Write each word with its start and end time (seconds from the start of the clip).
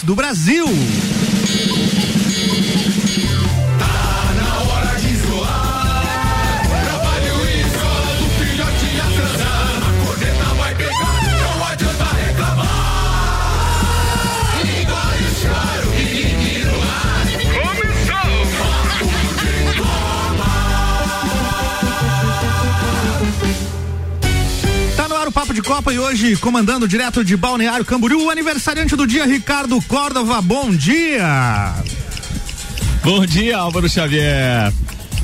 Do 0.00 0.16
Brasil. 0.16 0.66
De 25.62 25.68
Copa 25.68 25.92
e 25.92 25.98
hoje, 25.98 26.36
comandando 26.36 26.88
direto 26.88 27.24
de 27.24 27.36
Balneário 27.36 27.84
Camboriú, 27.84 28.24
o 28.24 28.30
aniversariante 28.30 28.96
do 28.96 29.06
dia, 29.06 29.24
Ricardo 29.24 29.80
Córdova. 29.82 30.42
Bom 30.42 30.70
dia! 30.72 31.74
Bom 33.04 33.24
dia, 33.24 33.58
Álvaro 33.58 33.88
Xavier. 33.88 34.72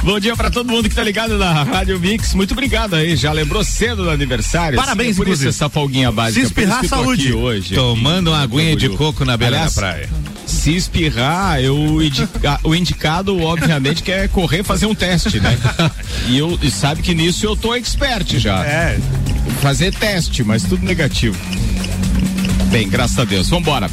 Bom 0.02 0.20
dia 0.20 0.36
para 0.36 0.48
todo 0.48 0.70
mundo 0.70 0.88
que 0.88 0.94
tá 0.94 1.02
ligado 1.02 1.36
na 1.36 1.64
Rádio 1.64 1.98
Mix. 1.98 2.34
Muito 2.34 2.52
obrigado 2.52 2.94
aí. 2.94 3.16
Já 3.16 3.32
lembrou 3.32 3.64
cedo 3.64 4.04
do 4.04 4.10
aniversário? 4.10 4.78
Parabéns, 4.78 5.16
Sim, 5.16 5.24
por 5.24 5.28
isso 5.28 5.48
essa 5.48 5.68
folguinha 5.68 6.12
básica. 6.12 6.40
Se 6.40 6.46
espirrar, 6.46 6.84
saúde. 6.86 7.32
Hoje, 7.32 7.74
Tomando 7.74 8.30
uma 8.30 8.40
aguinha 8.40 8.76
de 8.76 8.88
coco 8.90 9.24
na 9.24 9.36
beira 9.36 9.56
Aliás, 9.56 9.74
da 9.74 9.80
praia. 9.80 10.08
Se 10.46 10.74
espirrar, 10.74 11.60
eu 11.60 12.00
indica, 12.00 12.60
o 12.62 12.74
indicado, 12.74 13.36
obviamente, 13.42 14.02
que 14.02 14.12
é 14.12 14.28
correr 14.28 14.62
fazer 14.62 14.86
um 14.86 14.94
teste, 14.94 15.40
né? 15.40 15.58
e 16.28 16.38
eu 16.38 16.58
e 16.62 16.70
sabe 16.70 17.02
que 17.02 17.14
nisso 17.14 17.44
eu 17.44 17.56
tô 17.56 17.74
expert 17.74 18.38
já. 18.38 18.64
É. 18.64 18.98
Fazer 19.60 19.92
teste, 19.92 20.44
mas 20.44 20.62
tudo 20.62 20.84
negativo. 20.84 21.36
Bem, 22.70 22.88
graças 22.88 23.18
a 23.18 23.24
Deus. 23.24 23.48
Vambora. 23.48 23.90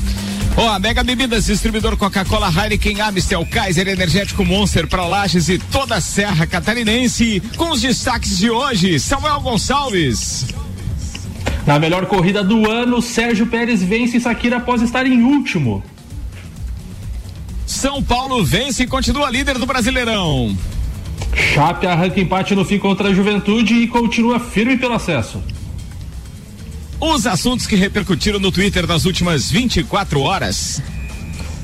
Ó, 0.57 0.65
oh, 0.65 0.69
a 0.69 0.79
Mega 0.79 1.03
Bebidas, 1.03 1.47
distribuidor 1.47 1.97
Coca-Cola, 1.97 2.49
Heineken, 2.49 3.01
Amistel, 3.01 3.45
Kaiser, 3.45 3.87
Energético 3.87 4.45
Monster 4.45 4.87
para 4.87 5.05
Lages 5.05 5.49
e 5.49 5.57
toda 5.57 5.95
a 5.95 6.01
Serra 6.01 6.47
Catarinense. 6.47 7.41
Com 7.57 7.71
os 7.71 7.81
destaques 7.81 8.37
de 8.37 8.49
hoje, 8.49 8.97
Samuel 8.99 9.41
Gonçalves. 9.41 10.45
Na 11.65 11.77
melhor 11.77 12.05
corrida 12.05 12.43
do 12.43 12.69
ano, 12.69 13.01
Sérgio 13.01 13.47
Pérez 13.47 13.83
vence 13.83 14.19
Sakira 14.19 14.57
após 14.57 14.81
estar 14.81 15.05
em 15.05 15.23
último. 15.23 15.83
São 17.65 18.01
Paulo 18.01 18.45
vence 18.45 18.83
e 18.83 18.87
continua 18.87 19.29
líder 19.29 19.57
do 19.57 19.65
Brasileirão. 19.65 20.55
Chape 21.33 21.85
arranca 21.85 22.19
empate 22.19 22.55
no 22.55 22.63
fim 22.63 22.77
contra 22.77 23.09
a 23.09 23.13
Juventude 23.13 23.73
e 23.73 23.87
continua 23.87 24.39
firme 24.39 24.77
pelo 24.77 24.93
acesso. 24.93 25.43
Os 26.99 27.27
assuntos 27.27 27.67
que 27.67 27.75
repercutiram 27.75 28.39
no 28.39 28.51
Twitter 28.51 28.87
nas 28.87 29.05
últimas 29.05 29.51
24 29.51 30.21
horas. 30.21 30.81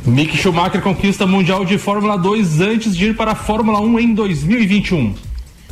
Mick 0.06 0.36
Schumacher 0.36 0.82
conquista 0.82 1.26
Mundial 1.26 1.64
de 1.64 1.78
Fórmula 1.78 2.18
2 2.18 2.60
antes 2.60 2.96
de 2.96 3.08
ir 3.08 3.16
para 3.16 3.32
a 3.32 3.36
Fórmula 3.36 3.80
1 3.80 4.00
em 4.00 4.14
2021. 4.14 5.14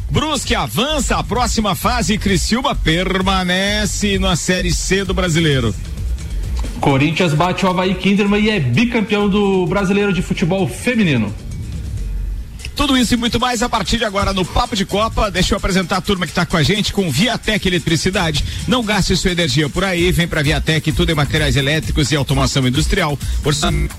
Brusque 0.09 0.55
avança 0.55 1.17
a 1.17 1.23
próxima 1.23 1.75
fase 1.75 2.13
e 2.13 2.17
Criciúma 2.17 2.73
permanece 2.73 4.17
na 4.17 4.35
Série 4.35 4.71
C 4.71 5.03
do 5.03 5.13
Brasileiro. 5.13 5.73
Corinthians 6.79 7.33
bate 7.33 7.65
o 7.65 7.69
Havaí 7.69 7.93
Kinderman 7.95 8.41
e 8.41 8.49
é 8.49 8.59
bicampeão 8.59 9.27
do 9.27 9.65
Brasileiro 9.67 10.13
de 10.13 10.21
Futebol 10.21 10.67
Feminino. 10.67 11.33
Tudo 12.79 12.97
isso 12.97 13.13
e 13.13 13.17
muito 13.17 13.41
mais 13.41 13.61
a 13.61 13.67
partir 13.67 13.97
de 13.97 14.05
agora 14.05 14.31
no 14.31 14.45
Papo 14.45 14.73
de 14.73 14.85
Copa. 14.85 15.29
Deixa 15.29 15.53
eu 15.53 15.57
apresentar 15.57 15.97
a 15.97 16.01
turma 16.01 16.25
que 16.25 16.31
está 16.31 16.45
com 16.45 16.55
a 16.55 16.63
gente 16.63 16.93
com 16.93 17.11
Viatec 17.11 17.67
Eletricidade. 17.67 18.45
Não 18.69 18.81
gaste 18.81 19.17
sua 19.17 19.31
energia 19.31 19.67
por 19.67 19.83
aí, 19.83 20.13
vem 20.13 20.25
para 20.25 20.41
Viatec, 20.41 20.89
tudo 20.93 21.11
em 21.11 21.13
materiais 21.13 21.57
elétricos 21.57 22.09
e 22.09 22.15
automação 22.15 22.65
industrial. 22.65 23.19
Orçamento 23.43 23.89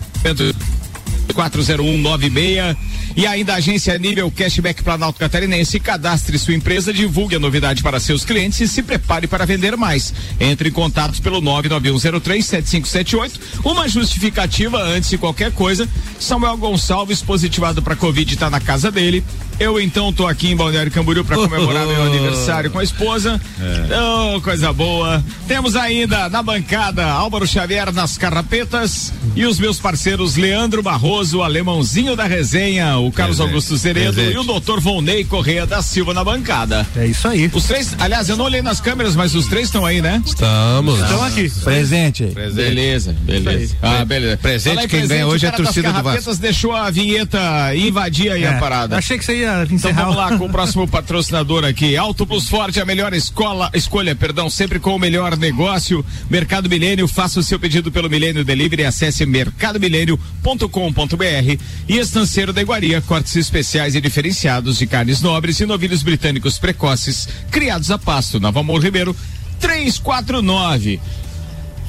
40196 1.32 2.76
e 3.16 3.26
ainda 3.26 3.54
a 3.54 3.56
agência 3.56 3.98
nível 3.98 4.30
Cashback 4.30 4.82
Planalto 4.82 5.18
Catarinense. 5.18 5.80
Cadastre 5.80 6.38
sua 6.38 6.54
empresa, 6.54 6.92
divulgue 6.92 7.36
a 7.36 7.38
novidade 7.38 7.82
para 7.82 7.98
seus 8.00 8.24
clientes 8.24 8.60
e 8.60 8.68
se 8.68 8.82
prepare 8.82 9.26
para 9.26 9.46
vender 9.46 9.76
mais. 9.76 10.12
Entre 10.38 10.69
em 10.69 10.72
contato 10.72 11.20
pelo 11.20 11.40
991037578. 11.42 13.40
Uma 13.64 13.88
justificativa 13.88 14.82
antes 14.82 15.10
de 15.10 15.19
qualquer 15.19 15.52
coisa. 15.52 15.88
Samuel 16.19 16.56
Gonçalves, 16.56 17.22
positivado 17.22 17.82
para 17.82 17.96
Covid, 17.96 18.34
está 18.34 18.48
na 18.48 18.60
casa 18.60 18.90
dele. 18.90 19.24
Eu 19.60 19.78
então 19.78 20.10
tô 20.10 20.26
aqui 20.26 20.48
em 20.48 20.56
Balneário 20.56 20.91
Camboriú 20.91 21.22
para 21.22 21.37
comemorar 21.37 21.87
meu 21.87 22.00
aniversário 22.03 22.71
com 22.71 22.78
a 22.78 22.82
esposa. 22.82 23.38
É. 23.60 24.34
Oh, 24.34 24.41
coisa 24.41 24.72
boa. 24.72 25.22
Temos 25.47 25.76
ainda 25.76 26.31
na 26.31 26.43
bancada 26.43 27.04
Álvaro 27.04 27.47
Xavier 27.47 27.93
nas 27.93 28.16
carrapetas 28.16 29.12
e 29.37 29.44
os 29.44 29.60
meus 29.60 29.78
parceiros 29.78 30.37
Leandro 30.37 30.82
Barroso, 30.82 31.43
alemãozinho 31.43 32.16
da 32.16 32.25
resenha, 32.25 32.97
o 32.97 33.12
Carlos 33.12 33.37
Presente. 33.37 33.53
Augusto 33.53 33.76
Zeredo 33.76 34.15
Presente. 34.15 34.34
e 34.34 34.38
o 34.38 34.44
doutor 34.44 34.81
Volney 34.81 35.25
Correia 35.25 35.66
da 35.66 35.82
Silva 35.82 36.15
na 36.15 36.25
bancada. 36.25 36.87
É 36.97 37.04
isso 37.04 37.28
aí. 37.28 37.50
Os 37.53 37.65
três, 37.65 37.94
aliás, 37.99 38.31
eu 38.31 38.38
não 38.38 38.47
olhei 38.47 38.62
nas 38.62 38.81
câmeras, 38.81 39.15
mas 39.15 39.34
os 39.34 39.47
três 39.47 39.66
estão 39.66 39.84
aí, 39.84 40.00
né? 40.00 40.22
Estamos. 40.25 40.99
Estão 41.00 41.22
aqui. 41.22 41.50
Presente. 41.62 42.25
Presente. 42.28 42.54
Beleza, 42.54 43.15
beleza. 43.20 43.76
Ah, 43.82 44.06
beleza. 44.06 44.38
Presente, 44.38 44.88
quem 44.88 45.06
ganha 45.06 45.26
hoje 45.26 45.44
é 45.44 45.50
a 45.50 45.53
torcida 45.53 45.93
do 45.93 46.03
Vasco. 46.03 46.34
deixou 46.37 46.72
a 46.75 46.91
vinheta 46.91 47.38
invadir 47.76 48.32
aí 48.32 48.44
é, 48.44 48.49
a 48.49 48.59
parada. 48.59 48.97
Achei 48.97 49.19
que 49.19 49.25
você 49.25 49.37
ia 49.37 49.50
encerrar. 49.71 49.75
Então 49.75 49.94
vamos 49.94 50.16
lá 50.16 50.38
com 50.38 50.47
o 50.47 50.50
próximo 50.50 50.88
patrocinador 50.88 51.65
aqui. 51.65 51.97
Auto 51.97 52.27
Plus 52.27 52.49
Forte, 52.49 52.81
a 52.81 52.84
melhor 52.84 53.12
escola, 53.12 53.71
escolha, 53.75 54.15
perdão, 54.15 54.50
sempre 54.50 54.78
com 54.78 54.94
o 54.94 54.99
melhor 54.99 55.37
negócio. 55.37 56.05
Mercado 56.28 56.69
Milênio, 56.69 57.09
faça 57.09 57.41
o 57.41 57.43
seu 57.43 57.59
pedido 57.59 57.93
pelo 57.93 58.09
Milênio 58.09 58.44
Delivery, 58.44 58.84
acesse 58.84 59.27
mercadomilênio.com.br 59.27 61.62
e 61.88 61.99
Estanceiro 61.99 62.53
da 62.53 62.62
Iguaria, 62.62 63.00
cortes 63.03 63.37
especiais 63.37 63.94
e 63.94 64.00
diferenciados 64.00 64.78
de 64.78 64.87
carnes 64.87 65.21
nobres 65.21 65.61
e 65.61 65.67
novilhos 65.67 66.03
britânicos 66.03 66.59
precoces, 66.59 67.28
criados 67.50 67.91
a 67.91 67.99
pasto, 67.99 68.41
na 68.41 68.50
Valmor 68.50 68.82
Ribeiro, 68.82 69.15
349. 69.61 71.00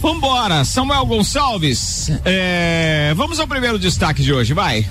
Vambora, 0.02 0.66
Samuel 0.66 1.06
Gonçalves. 1.06 2.12
É, 2.26 3.14
vamos 3.16 3.40
ao 3.40 3.48
primeiro 3.48 3.78
destaque 3.78 4.24
de 4.24 4.34
hoje, 4.34 4.52
vai. 4.52 4.84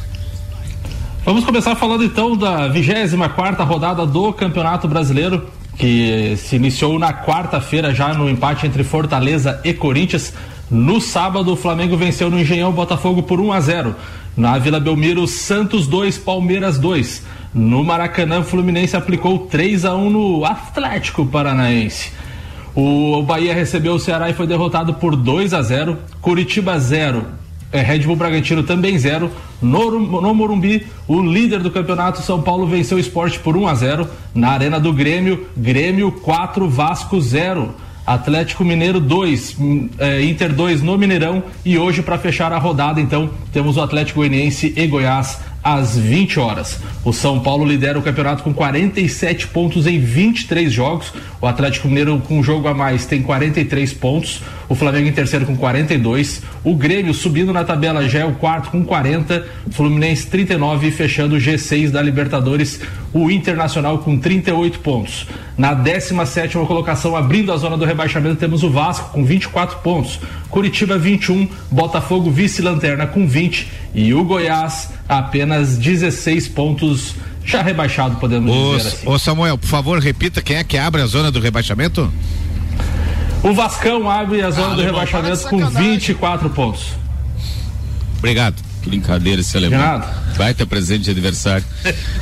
Vamos 1.23 1.45
começar 1.45 1.77
falando 1.77 2.03
então 2.03 2.35
da 2.35 2.67
24 2.67 3.35
quarta 3.35 3.63
rodada 3.63 4.07
do 4.07 4.33
Campeonato 4.33 4.89
Brasileiro, 4.89 5.47
que 5.77 6.35
se 6.39 6.57
iniciou 6.57 6.99
na 6.99 7.13
quarta-feira 7.13 7.95
já 7.95 8.15
no 8.15 8.29
empate 8.29 8.67
entre 8.67 8.83
Fortaleza 8.83 9.61
e 9.63 9.75
Corinthians. 9.75 10.33
No 10.71 10.99
sábado, 10.99 11.53
o 11.53 11.57
Flamengo 11.57 11.95
venceu 11.95 12.31
no 12.31 12.41
Engenhão 12.41 12.73
Botafogo 12.73 13.23
por 13.23 13.39
1 13.39 13.53
a 13.53 13.61
0. 13.61 13.97
Na 14.35 14.57
Vila 14.57 14.81
Belmiro, 14.81 15.27
Santos 15.27 15.87
2, 15.87 16.17
Palmeiras 16.17 16.79
2. 16.79 17.23
No 17.53 17.85
Maracanã, 17.85 18.43
Fluminense 18.43 18.97
aplicou 18.97 19.41
3 19.41 19.85
a 19.85 19.95
1 19.95 20.11
no 20.11 20.45
Atlético 20.47 21.27
Paranaense. 21.27 22.13
O 22.75 23.23
Bahia 23.23 23.53
recebeu 23.53 23.95
o 23.95 24.01
Ceará 24.01 24.31
e 24.31 24.35
foi 24.35 24.47
derrotado 24.47 24.95
por 24.95 25.15
2 25.15 25.53
a 25.53 25.61
0. 25.61 25.99
Curitiba 26.23 26.79
0, 26.79 27.27
é, 27.73 27.81
Red 27.81 28.01
Bull 28.01 28.17
Bragantino 28.17 28.63
também 28.63 28.99
zero. 28.99 29.31
No, 29.63 29.91
no, 30.01 30.35
Morumbi, 30.35 30.87
o 31.07 31.21
líder 31.23 31.61
do 31.61 31.71
campeonato, 31.71 32.23
São 32.23 32.43
Paulo, 32.43 32.67
venceu 32.67 32.97
o 32.97 33.01
esporte 33.01 33.39
por 33.39 33.57
1 33.57 33.69
a 33.69 33.75
0 33.75 34.09
Na 34.35 34.51
Arena 34.51 34.81
do 34.81 34.93
Grêmio, 34.93 35.47
Grêmio 35.57 36.11
4, 36.11 36.69
Vasco 36.69 37.21
0. 37.21 37.75
Atlético 38.07 38.65
Mineiro 38.65 38.99
2, 38.99 39.57
hum, 39.61 39.89
é, 39.99 40.23
Inter 40.23 40.53
2 40.53 40.83
no 40.83 40.99
Mineirão. 40.99 41.45
E 41.65 41.79
hoje, 41.79 42.03
para 42.03 42.19
fechar 42.19 42.53
a 42.53 42.59
rodada, 42.59 43.01
então, 43.01 43.31
temos 43.53 43.77
o 43.77 43.81
Atlético 43.81 44.19
Goianiense 44.19 44.73
e 44.77 44.87
Goiás 44.87 45.39
às 45.63 45.97
20 45.97 46.41
horas. 46.41 46.81
O 47.05 47.13
São 47.13 47.39
Paulo 47.39 47.65
lidera 47.65 47.99
o 47.99 48.03
campeonato 48.03 48.43
com 48.43 48.53
47 48.53 49.49
pontos 49.49 49.87
em 49.87 50.01
23 50.01 50.73
jogos. 50.73 51.13
O 51.41 51.47
Atlético 51.47 51.87
Mineiro, 51.87 52.21
com 52.27 52.41
um 52.41 52.43
jogo 52.43 52.66
a 52.66 52.75
mais, 52.75 53.07
tem 53.07 53.23
43 53.23 53.93
pontos. 53.93 54.43
O 54.71 54.77
Flamengo 54.77 55.09
em 55.09 55.13
terceiro 55.13 55.45
com 55.45 55.57
42. 55.57 56.43
O 56.63 56.77
Grêmio 56.77 57.13
subindo 57.13 57.53
na 57.53 57.65
tabela 57.65 58.09
já 58.09 58.21
é 58.21 58.25
o 58.25 58.34
quarto 58.34 58.71
com 58.71 58.84
40. 58.84 59.45
O 59.67 59.72
Fluminense 59.72 60.28
39 60.28 60.87
e 60.87 60.91
fechando 60.93 61.34
o 61.34 61.39
G6 61.39 61.91
da 61.91 62.01
Libertadores. 62.01 62.81
O 63.13 63.33
Internacional 63.33 63.99
com 63.99 64.17
38 64.17 64.78
pontos. 64.78 65.27
Na 65.59 65.75
17 65.75 66.57
colocação, 66.69 67.17
abrindo 67.17 67.53
a 67.53 67.57
zona 67.57 67.77
do 67.77 67.84
rebaixamento, 67.84 68.37
temos 68.37 68.63
o 68.63 68.71
Vasco 68.71 69.11
com 69.11 69.25
24 69.25 69.78
pontos. 69.78 70.21
Curitiba 70.49 70.97
21, 70.97 71.49
Botafogo 71.69 72.31
vice-lanterna 72.31 73.09
com 73.09 73.27
20 73.27 73.69
e 73.93 74.15
o 74.15 74.23
Goiás 74.23 74.91
apenas 75.09 75.77
16 75.77 76.47
pontos 76.47 77.16
já 77.45 77.61
rebaixado, 77.61 78.16
podemos 78.16 78.55
ô, 78.55 78.77
dizer 78.77 78.89
assim. 78.89 79.09
Ô 79.09 79.19
Samuel, 79.19 79.59
por 79.59 79.66
favor, 79.66 79.99
repita 79.99 80.41
quem 80.41 80.57
é 80.57 80.63
que 80.63 80.78
abre 80.78 81.03
a 81.03 81.07
zona 81.07 81.33
do 81.33 81.41
rebaixamento? 81.41 82.13
O 83.42 83.54
Vascão 83.54 84.10
abre 84.10 84.42
a 84.42 84.51
zona 84.51 84.72
ah, 84.72 84.77
do 84.77 84.83
rebaixamento 84.83 85.48
com 85.48 85.66
24 85.66 86.51
pontos. 86.51 86.89
Obrigado. 88.19 88.63
Que 88.83 88.89
brincadeira 88.89 89.41
esse 89.41 89.57
alemão. 89.57 90.03
Vai 90.37 90.54
ter 90.54 90.66
presente 90.66 91.04
de 91.04 91.10
aniversário. 91.10 91.65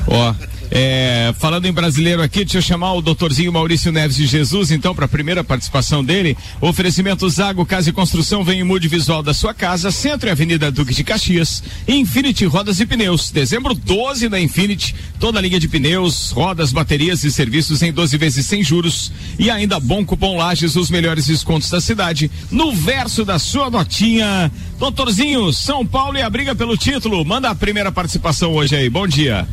Ó, 0.06 0.34
É, 0.70 1.32
falando 1.38 1.64
em 1.66 1.72
brasileiro 1.72 2.22
aqui, 2.22 2.44
deixa 2.44 2.58
eu 2.58 2.62
chamar 2.62 2.92
o 2.92 3.00
doutorzinho 3.00 3.52
Maurício 3.52 3.90
Neves 3.90 4.16
de 4.16 4.26
Jesus, 4.26 4.70
então, 4.70 4.94
para 4.94 5.06
a 5.06 5.08
primeira 5.08 5.42
participação 5.42 6.04
dele. 6.04 6.36
Oferecimento 6.60 7.28
Zago 7.28 7.64
Casa 7.64 7.88
e 7.88 7.92
Construção 7.92 8.44
vem 8.44 8.60
em 8.60 8.64
mude 8.64 8.86
visual 8.88 9.22
da 9.22 9.32
sua 9.32 9.54
casa, 9.54 9.90
Centro 9.90 10.28
e 10.28 10.32
Avenida 10.32 10.70
Duque 10.70 10.94
de 10.94 11.02
Caxias. 11.02 11.62
Infinity 11.86 12.44
Rodas 12.44 12.80
e 12.80 12.86
Pneus. 12.86 13.30
Dezembro 13.30 13.74
12 13.74 14.28
na 14.28 14.38
Infinity, 14.38 14.94
toda 15.18 15.38
a 15.38 15.42
linha 15.42 15.58
de 15.58 15.68
pneus, 15.68 16.30
rodas, 16.30 16.72
baterias 16.72 17.24
e 17.24 17.30
serviços 17.30 17.82
em 17.82 17.92
12 17.92 18.16
vezes 18.18 18.46
sem 18.46 18.62
juros. 18.62 19.10
E 19.38 19.50
ainda 19.50 19.80
bom 19.80 20.04
cupom 20.04 20.36
Lages, 20.36 20.76
os 20.76 20.90
melhores 20.90 21.26
descontos 21.26 21.70
da 21.70 21.80
cidade. 21.80 22.30
No 22.50 22.72
verso 22.72 23.24
da 23.24 23.38
sua 23.38 23.70
notinha. 23.70 24.50
Doutorzinho, 24.78 25.52
São 25.52 25.84
Paulo 25.86 26.18
e 26.18 26.22
a 26.22 26.30
briga 26.30 26.54
pelo 26.54 26.76
título. 26.76 27.24
Manda 27.24 27.48
a 27.48 27.54
primeira 27.54 27.90
participação 27.90 28.52
hoje 28.52 28.76
aí. 28.76 28.88
Bom 28.88 29.06
dia. 29.06 29.46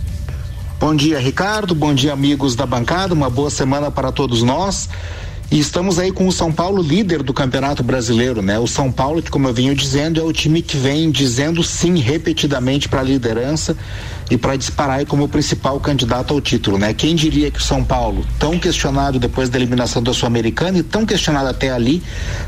Bom 0.85 0.93
dia, 0.93 1.17
Ricardo. 1.17 1.73
Bom 1.73 1.95
dia, 1.95 2.13
amigos 2.13 2.55
da 2.55 2.63
bancada. 2.63 3.11
Uma 3.11 3.27
boa 3.27 3.49
semana 3.49 3.89
para 3.89 4.11
todos 4.11 4.43
nós. 4.43 4.87
E 5.51 5.57
estamos 5.57 5.97
aí 5.97 6.11
com 6.11 6.27
o 6.27 6.31
São 6.31 6.51
Paulo 6.51 6.79
líder 6.79 7.23
do 7.23 7.33
Campeonato 7.33 7.81
Brasileiro, 7.81 8.43
né? 8.43 8.59
O 8.59 8.67
São 8.67 8.91
Paulo, 8.91 9.19
que 9.19 9.31
como 9.31 9.47
eu 9.47 9.53
venho 9.53 9.73
dizendo, 9.73 10.19
é 10.19 10.23
o 10.23 10.31
time 10.31 10.61
que 10.61 10.77
vem 10.77 11.09
dizendo 11.09 11.63
sim 11.63 11.97
repetidamente 11.97 12.87
para 12.87 12.99
a 12.99 13.03
liderança 13.03 13.75
e 14.30 14.38
para 14.38 14.56
disparar 14.56 15.00
aí 15.00 15.06
como 15.06 15.27
principal 15.27 15.80
candidato 15.80 16.33
ao 16.33 16.42
título, 16.42 16.77
né? 16.77 16.94
Quem 16.94 17.16
diria 17.16 17.51
que 17.51 17.60
o 17.60 17.63
São 17.63 17.83
Paulo, 17.83 18.25
tão 18.39 18.57
questionado 18.57 19.19
depois 19.19 19.50
da 19.50 19.57
eliminação 19.57 20.01
da 20.01 20.13
Sul-Americana 20.13 20.80
e 20.80 20.83
tão 20.83 21.06
questionado 21.06 21.48
até 21.48 21.72
ali, 21.72 22.01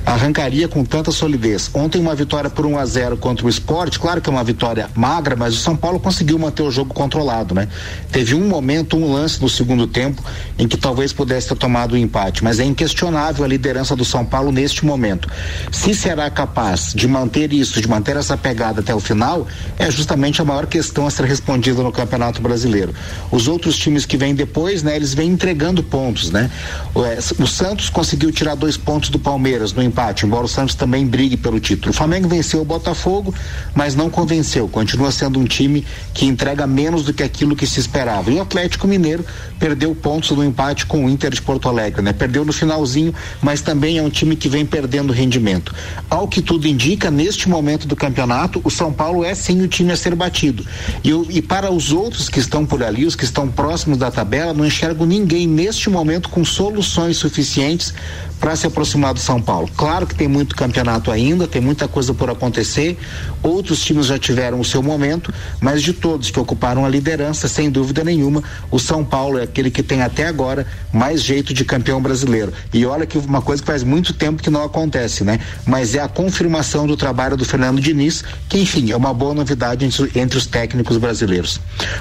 arrancaria 0.05 0.67
com 0.67 0.83
tanta 0.83 1.11
solidez. 1.11 1.69
Ontem 1.73 1.99
uma 1.99 2.15
vitória 2.15 2.49
por 2.49 2.65
1 2.65 2.71
um 2.71 2.77
a 2.79 2.85
0 2.85 3.17
contra 3.17 3.45
o 3.45 3.49
Esporte, 3.49 3.99
claro 3.99 4.21
que 4.21 4.29
é 4.29 4.31
uma 4.31 4.43
vitória 4.43 4.89
magra, 4.95 5.35
mas 5.35 5.53
o 5.53 5.57
São 5.57 5.75
Paulo 5.75 5.99
conseguiu 5.99 6.39
manter 6.39 6.63
o 6.63 6.71
jogo 6.71 6.93
controlado, 6.93 7.53
né? 7.53 7.67
Teve 8.11 8.33
um 8.33 8.47
momento, 8.47 8.97
um 8.97 9.13
lance 9.13 9.41
no 9.41 9.49
segundo 9.49 9.85
tempo 9.85 10.23
em 10.57 10.67
que 10.67 10.77
talvez 10.77 11.13
pudesse 11.13 11.49
ter 11.49 11.55
tomado 11.55 11.91
o 11.91 11.95
um 11.95 11.97
empate, 11.97 12.43
mas 12.43 12.59
é 12.59 12.63
inquestionável 12.63 13.45
a 13.45 13.47
liderança 13.47 13.95
do 13.95 14.03
São 14.03 14.25
Paulo 14.25 14.51
neste 14.51 14.85
momento. 14.85 15.29
Se 15.71 15.93
será 15.93 16.29
capaz 16.29 16.93
de 16.95 17.07
manter 17.07 17.53
isso, 17.53 17.79
de 17.79 17.87
manter 17.87 18.17
essa 18.17 18.35
pegada 18.35 18.79
até 18.79 18.95
o 18.95 18.99
final, 18.99 19.47
é 19.77 19.91
justamente 19.91 20.41
a 20.41 20.45
maior 20.45 20.65
questão 20.65 21.05
a 21.05 21.11
ser 21.11 21.25
respondida 21.25 21.66
no 21.75 21.91
Campeonato 21.91 22.41
Brasileiro. 22.41 22.93
Os 23.31 23.47
outros 23.47 23.77
times 23.77 24.05
que 24.05 24.17
vêm 24.17 24.33
depois, 24.35 24.83
né, 24.83 24.95
eles 24.95 25.13
vêm 25.13 25.29
entregando 25.29 25.83
pontos, 25.83 26.31
né? 26.31 26.49
O, 26.93 27.03
é, 27.03 27.17
o, 27.39 27.47
Santos 27.47 27.89
conseguiu 27.89 28.31
tirar 28.31 28.55
dois 28.55 28.77
pontos 28.77 29.09
do 29.09 29.19
Palmeiras 29.19 29.73
no 29.73 29.81
empate, 29.81 30.25
embora 30.25 30.45
o 30.45 30.47
Santos 30.47 30.75
também 30.75 31.05
brigue 31.05 31.37
pelo 31.37 31.59
título. 31.59 31.91
O 31.91 31.93
Flamengo 31.93 32.27
venceu 32.27 32.61
o 32.61 32.65
Botafogo, 32.65 33.33
mas 33.73 33.95
não 33.95 34.09
convenceu. 34.09 34.67
Continua 34.67 35.11
sendo 35.11 35.39
um 35.39 35.45
time 35.45 35.85
que 36.13 36.25
entrega 36.25 36.67
menos 36.67 37.03
do 37.03 37.13
que 37.13 37.23
aquilo 37.23 37.55
que 37.55 37.65
se 37.65 37.79
esperava. 37.79 38.29
E 38.31 38.35
o 38.35 38.41
Atlético 38.41 38.87
Mineiro 38.87 39.25
perdeu 39.59 39.95
pontos 39.95 40.31
no 40.31 40.43
empate 40.43 40.85
com 40.85 41.05
o 41.05 41.09
Inter 41.09 41.31
de 41.31 41.41
Porto 41.41 41.67
Alegre, 41.67 42.01
né? 42.01 42.13
Perdeu 42.13 42.45
no 42.45 42.53
finalzinho, 42.53 43.13
mas 43.41 43.61
também 43.61 43.97
é 43.97 44.01
um 44.01 44.09
time 44.09 44.35
que 44.35 44.47
vem 44.47 44.65
perdendo 44.65 45.11
rendimento. 45.13 45.73
Ao 46.09 46.27
que 46.27 46.41
tudo 46.41 46.67
indica, 46.67 47.09
neste 47.09 47.49
momento 47.49 47.87
do 47.87 47.95
campeonato, 47.95 48.61
o 48.63 48.69
São 48.69 48.93
Paulo 48.93 49.23
é 49.23 49.33
sim 49.33 49.61
o 49.61 49.67
time 49.67 49.91
a 49.91 49.97
ser 49.97 50.13
batido. 50.13 50.65
E, 51.03 51.09
e 51.37 51.41
para 51.41 51.56
para 51.57 51.71
os 51.71 51.91
outros 51.91 52.29
que 52.29 52.37
estão 52.37 52.63
por 52.63 52.83
ali, 52.83 53.03
os 53.03 53.15
que 53.15 53.23
estão 53.23 53.47
próximos 53.47 53.97
da 53.97 54.11
tabela, 54.11 54.53
não 54.53 54.63
enxergo 54.63 55.07
ninguém 55.07 55.47
neste 55.47 55.89
momento 55.89 56.29
com 56.29 56.45
soluções 56.45 57.17
suficientes 57.17 57.95
para 58.39 58.55
se 58.55 58.67
aproximar 58.67 59.13
do 59.13 59.19
São 59.19 59.41
Paulo. 59.41 59.69
Claro 59.75 60.05
que 60.05 60.15
tem 60.15 60.27
muito 60.27 60.55
campeonato 60.55 61.11
ainda, 61.11 61.47
tem 61.47 61.61
muita 61.61 61.87
coisa 61.87 62.13
por 62.13 62.29
acontecer. 62.29 62.97
Outros 63.41 63.83
times 63.83 64.07
já 64.07 64.17
tiveram 64.17 64.59
o 64.59 64.65
seu 64.65 64.81
momento, 64.81 65.33
mas 65.59 65.81
de 65.81 65.93
todos 65.93 66.31
que 66.31 66.39
ocuparam 66.39 66.85
a 66.85 66.89
liderança, 66.89 67.47
sem 67.47 67.69
dúvida 67.69 68.03
nenhuma, 68.03 68.43
o 68.71 68.79
São 68.79 69.03
Paulo 69.03 69.39
é 69.39 69.43
aquele 69.43 69.71
que 69.71 69.83
tem 69.83 70.01
até 70.01 70.27
agora 70.27 70.65
mais 70.93 71.21
jeito 71.23 71.53
de 71.53 71.65
campeão 71.65 72.01
brasileiro. 72.01 72.53
E 72.73 72.85
olha 72.85 73.05
que 73.05 73.17
uma 73.17 73.41
coisa 73.41 73.61
que 73.61 73.67
faz 73.67 73.83
muito 73.83 74.13
tempo 74.13 74.41
que 74.41 74.49
não 74.49 74.63
acontece, 74.63 75.23
né? 75.23 75.39
Mas 75.65 75.95
é 75.95 75.99
a 75.99 76.07
confirmação 76.07 76.87
do 76.87 76.95
trabalho 76.95 77.37
do 77.37 77.45
Fernando 77.45 77.81
Diniz, 77.81 78.23
que 78.47 78.59
enfim, 78.59 78.91
é 78.91 78.95
uma 78.95 79.13
boa 79.13 79.33
novidade 79.33 79.85
entre, 80.15 80.37
os 80.37 80.45
técnicos 80.45 80.97
brasileiros. 80.97 81.59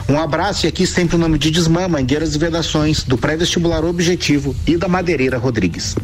Um 0.09 0.19
abraço 0.19 0.67
e 0.67 0.69
aqui 0.69 0.87
sempre 0.87 1.17
o 1.17 1.19
nome 1.19 1.39
de 1.39 1.51
Desmã, 1.51 1.89
Mangueiras 1.89 2.35
e 2.35 2.39
Vedações, 2.39 3.03
do 3.03 3.17
pré-vestibular 3.17 3.85
Objetivo 3.85 4.55
e 4.67 4.77
da 4.77 4.89
Madeireira 4.89 5.39
Rodrigues. 5.39 5.95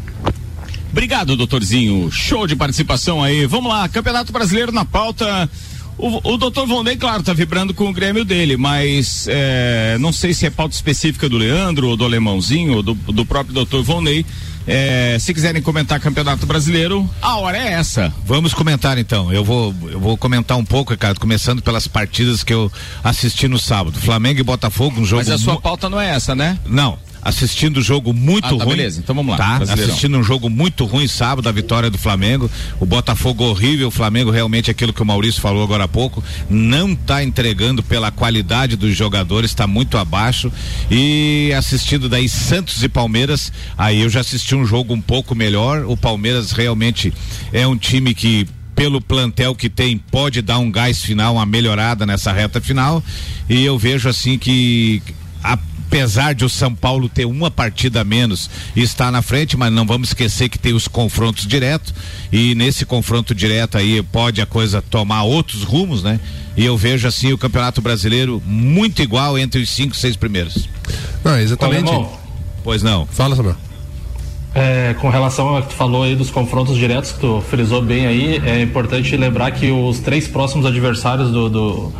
Obrigado, 0.93 1.35
doutorzinho. 1.35 2.11
Show 2.11 2.45
de 2.45 2.55
participação 2.55 3.21
aí. 3.21 3.47
Vamos 3.47 3.71
lá, 3.71 3.89
Campeonato 3.89 4.31
Brasileiro 4.31 4.71
na 4.71 4.85
pauta. 4.85 5.49
O, 5.97 6.33
o 6.33 6.37
doutor 6.37 6.67
Vondei, 6.67 6.95
claro, 6.95 7.23
tá 7.23 7.33
vibrando 7.33 7.73
com 7.73 7.89
o 7.89 7.93
Grêmio 7.93 8.23
dele, 8.23 8.55
mas 8.55 9.25
é, 9.27 9.97
não 9.99 10.13
sei 10.13 10.35
se 10.35 10.45
é 10.45 10.51
pauta 10.51 10.75
específica 10.75 11.27
do 11.27 11.35
Leandro, 11.35 11.87
ou 11.87 11.97
do 11.97 12.05
Alemãozinho, 12.05 12.75
ou 12.75 12.83
do, 12.83 12.93
do 12.93 13.25
próprio 13.25 13.55
doutor 13.55 13.83
Vondei. 13.83 14.23
É, 14.67 15.17
se 15.19 15.33
quiserem 15.33 15.63
comentar 15.63 15.99
Campeonato 15.99 16.45
Brasileiro, 16.45 17.09
a 17.21 17.37
hora 17.37 17.57
é 17.57 17.73
essa. 17.73 18.13
Vamos 18.23 18.53
comentar 18.53 18.97
então. 18.99 19.33
Eu 19.33 19.43
vou, 19.43 19.73
eu 19.89 19.99
vou 19.99 20.15
comentar 20.15 20.57
um 20.57 20.63
pouco, 20.63 20.93
Ricardo, 20.93 21.19
começando 21.19 21.61
pelas 21.63 21.87
partidas 21.87 22.43
que 22.43 22.53
eu 22.53 22.71
assisti 23.03 23.47
no 23.47 23.57
sábado. 23.57 23.99
Flamengo 23.99 24.39
e 24.39 24.43
Botafogo, 24.43 25.01
um 25.01 25.05
jogo. 25.05 25.23
Mas 25.25 25.31
a 25.31 25.39
sua 25.39 25.59
pauta 25.59 25.89
não 25.89 25.99
é 25.99 26.11
essa, 26.11 26.35
né? 26.35 26.59
Não 26.67 26.99
assistindo 27.23 27.79
um 27.79 27.83
jogo 27.83 28.13
muito 28.13 28.45
ah, 28.45 28.57
tá, 28.57 28.63
ruim. 28.63 28.75
Beleza, 28.75 28.99
então 28.99 29.15
vamos 29.15 29.31
lá. 29.31 29.37
Tá, 29.37 29.73
assistindo 29.73 30.17
um 30.17 30.23
jogo 30.23 30.49
muito 30.49 30.85
ruim 30.85 31.07
sábado, 31.07 31.47
a 31.47 31.51
vitória 31.51 31.89
do 31.89 31.97
Flamengo. 31.97 32.49
O 32.79 32.85
Botafogo 32.85 33.43
horrível, 33.45 33.87
o 33.87 33.91
Flamengo 33.91 34.31
realmente 34.31 34.69
aquilo 34.69 34.93
que 34.93 35.01
o 35.01 35.05
Maurício 35.05 35.41
falou 35.41 35.63
agora 35.63 35.85
há 35.85 35.87
pouco, 35.87 36.23
não 36.49 36.91
está 36.91 37.23
entregando 37.23 37.81
pela 37.81 38.11
qualidade 38.11 38.75
dos 38.75 38.95
jogadores, 38.95 39.51
está 39.51 39.65
muito 39.65 39.97
abaixo. 39.97 40.51
E 40.91 41.53
assistindo 41.57 42.09
daí 42.09 42.27
Santos 42.27 42.83
e 42.83 42.89
Palmeiras, 42.89 43.51
aí 43.77 44.01
eu 44.01 44.09
já 44.09 44.19
assisti 44.19 44.55
um 44.55 44.65
jogo 44.65 44.93
um 44.93 45.01
pouco 45.01 45.33
melhor. 45.33 45.85
O 45.85 45.95
Palmeiras 45.95 46.51
realmente 46.51 47.13
é 47.51 47.65
um 47.65 47.77
time 47.77 48.13
que 48.13 48.47
pelo 48.75 48.99
plantel 48.99 49.55
que 49.55 49.69
tem, 49.69 49.97
pode 49.97 50.41
dar 50.41 50.57
um 50.57 50.71
gás 50.71 51.01
final, 51.01 51.35
uma 51.35 51.45
melhorada 51.45 52.05
nessa 52.05 52.31
reta 52.31 52.59
final. 52.59 53.03
E 53.47 53.63
eu 53.63 53.77
vejo 53.77 54.09
assim 54.09 54.37
que 54.37 55.01
apesar 55.43 56.33
de 56.33 56.43
o 56.43 56.49
São 56.49 56.73
Paulo 56.73 57.07
ter 57.07 57.25
uma 57.25 57.51
partida 57.51 58.01
a 58.01 58.03
menos 58.03 58.49
e 58.75 58.81
estar 58.81 59.11
na 59.11 59.21
frente, 59.21 59.55
mas 59.55 59.71
não 59.71 59.85
vamos 59.85 60.09
esquecer 60.09 60.49
que 60.49 60.57
tem 60.57 60.73
os 60.73 60.87
confrontos 60.87 61.45
diretos 61.45 61.93
e 62.31 62.55
nesse 62.55 62.85
confronto 62.85 63.35
direto 63.35 63.77
aí 63.77 64.01
pode 64.01 64.41
a 64.41 64.45
coisa 64.45 64.81
tomar 64.81 65.23
outros 65.23 65.63
rumos, 65.63 66.01
né? 66.01 66.19
E 66.55 66.65
eu 66.65 66.77
vejo 66.77 67.07
assim 67.07 67.33
o 67.33 67.37
Campeonato 67.37 67.81
Brasileiro 67.81 68.41
muito 68.45 69.01
igual 69.01 69.37
entre 69.37 69.61
os 69.61 69.69
cinco, 69.69 69.95
seis 69.95 70.15
primeiros. 70.15 70.67
Não, 71.23 71.37
exatamente. 71.39 71.91
Pois 72.63 72.81
não. 72.81 73.05
Fala, 73.05 73.35
Samuel. 73.35 73.55
É, 74.55 74.95
com 75.01 75.09
relação 75.09 75.47
ao 75.47 75.63
que 75.63 75.69
tu 75.69 75.73
falou 75.73 76.03
aí 76.03 76.15
dos 76.15 76.29
confrontos 76.29 76.77
diretos, 76.77 77.11
que 77.11 77.19
tu 77.19 77.43
frisou 77.49 77.81
bem 77.81 78.05
aí, 78.05 78.41
é 78.45 78.61
importante 78.61 79.17
lembrar 79.17 79.49
que 79.51 79.71
os 79.71 79.99
três 79.99 80.27
próximos 80.27 80.65
adversários 80.65 81.31
do, 81.31 81.49
do 81.49 81.93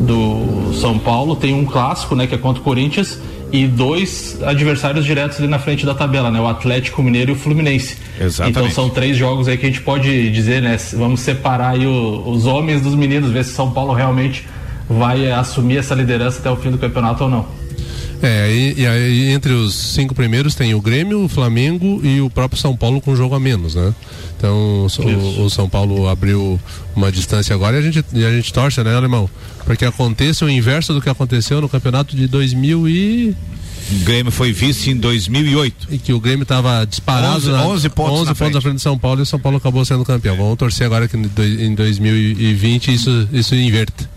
do 0.00 0.72
São 0.74 0.98
Paulo 0.98 1.36
tem 1.36 1.54
um 1.54 1.64
clássico, 1.64 2.14
né, 2.14 2.26
que 2.26 2.34
é 2.34 2.38
contra 2.38 2.60
o 2.60 2.64
Corinthians 2.64 3.18
e 3.52 3.66
dois 3.66 4.38
adversários 4.42 5.04
diretos 5.04 5.38
ali 5.38 5.46
na 5.46 5.58
frente 5.58 5.86
da 5.86 5.94
tabela, 5.94 6.30
né, 6.30 6.40
o 6.40 6.46
Atlético 6.46 7.02
Mineiro 7.02 7.30
e 7.30 7.34
o 7.34 7.36
Fluminense. 7.36 7.96
Exatamente. 8.20 8.58
Então 8.58 8.70
são 8.70 8.90
três 8.90 9.16
jogos 9.16 9.48
aí 9.48 9.56
que 9.56 9.66
a 9.66 9.68
gente 9.68 9.80
pode 9.80 10.30
dizer, 10.30 10.60
né, 10.60 10.76
vamos 10.94 11.20
separar 11.20 11.70
aí 11.70 11.86
o, 11.86 12.28
os 12.28 12.46
homens 12.46 12.82
dos 12.82 12.94
meninos, 12.94 13.30
ver 13.30 13.44
se 13.44 13.52
São 13.52 13.70
Paulo 13.70 13.92
realmente 13.92 14.46
vai 14.88 15.30
assumir 15.30 15.78
essa 15.78 15.94
liderança 15.94 16.38
até 16.38 16.50
o 16.50 16.56
fim 16.56 16.70
do 16.70 16.78
campeonato 16.78 17.24
ou 17.24 17.30
não. 17.30 17.46
É, 18.22 18.50
e, 18.50 18.80
e 18.80 18.86
aí 18.86 19.30
entre 19.30 19.52
os 19.52 19.74
cinco 19.74 20.14
primeiros 20.14 20.54
tem 20.54 20.74
o 20.74 20.80
Grêmio, 20.80 21.24
o 21.24 21.28
Flamengo 21.28 22.00
e 22.02 22.20
o 22.20 22.30
próprio 22.30 22.60
São 22.60 22.76
Paulo 22.76 23.00
com 23.00 23.14
jogo 23.14 23.34
a 23.34 23.40
menos, 23.40 23.74
né? 23.74 23.94
Então 24.36 24.86
o, 24.86 25.44
o, 25.44 25.50
São 25.50 25.68
Paulo 25.68 26.08
abriu 26.08 26.58
uma 26.94 27.12
distância 27.12 27.54
agora 27.54 27.76
e 27.76 27.78
a 27.78 27.82
gente, 27.82 28.04
e 28.12 28.24
a 28.24 28.30
gente 28.30 28.52
torce, 28.52 28.82
né, 28.82 28.94
Alemão? 28.94 29.28
Para 29.64 29.76
que 29.76 29.84
aconteça 29.84 30.44
o 30.44 30.50
inverso 30.50 30.94
do 30.94 31.00
que 31.00 31.08
aconteceu 31.08 31.60
no 31.60 31.68
campeonato 31.68 32.16
de 32.16 32.26
2000 32.26 32.88
e 32.88 33.36
o 33.90 34.04
Grêmio 34.04 34.32
foi 34.32 34.52
vice 34.52 34.90
em 34.90 34.96
2008. 34.96 35.88
E 35.90 35.98
que 35.98 36.12
o 36.12 36.20
Grêmio 36.20 36.42
estava 36.42 36.84
disparado 36.84 37.36
11, 37.36 37.50
na, 37.50 37.66
11 37.66 37.88
pontos, 37.90 38.12
11 38.12 38.24
na 38.24 38.26
pontos 38.26 38.38
frente. 38.38 38.56
à 38.56 38.60
frente 38.60 38.76
de 38.76 38.82
São 38.82 38.98
Paulo 38.98 39.20
e 39.20 39.22
o 39.22 39.26
São 39.26 39.38
Paulo 39.38 39.58
acabou 39.58 39.84
sendo 39.84 40.04
campeão. 40.04 40.36
Vamos 40.36 40.56
torcer 40.56 40.86
agora 40.86 41.06
que 41.06 41.16
em 41.16 41.74
2020 41.74 42.92
isso, 42.92 43.28
isso 43.32 43.54
inverta. 43.54 44.08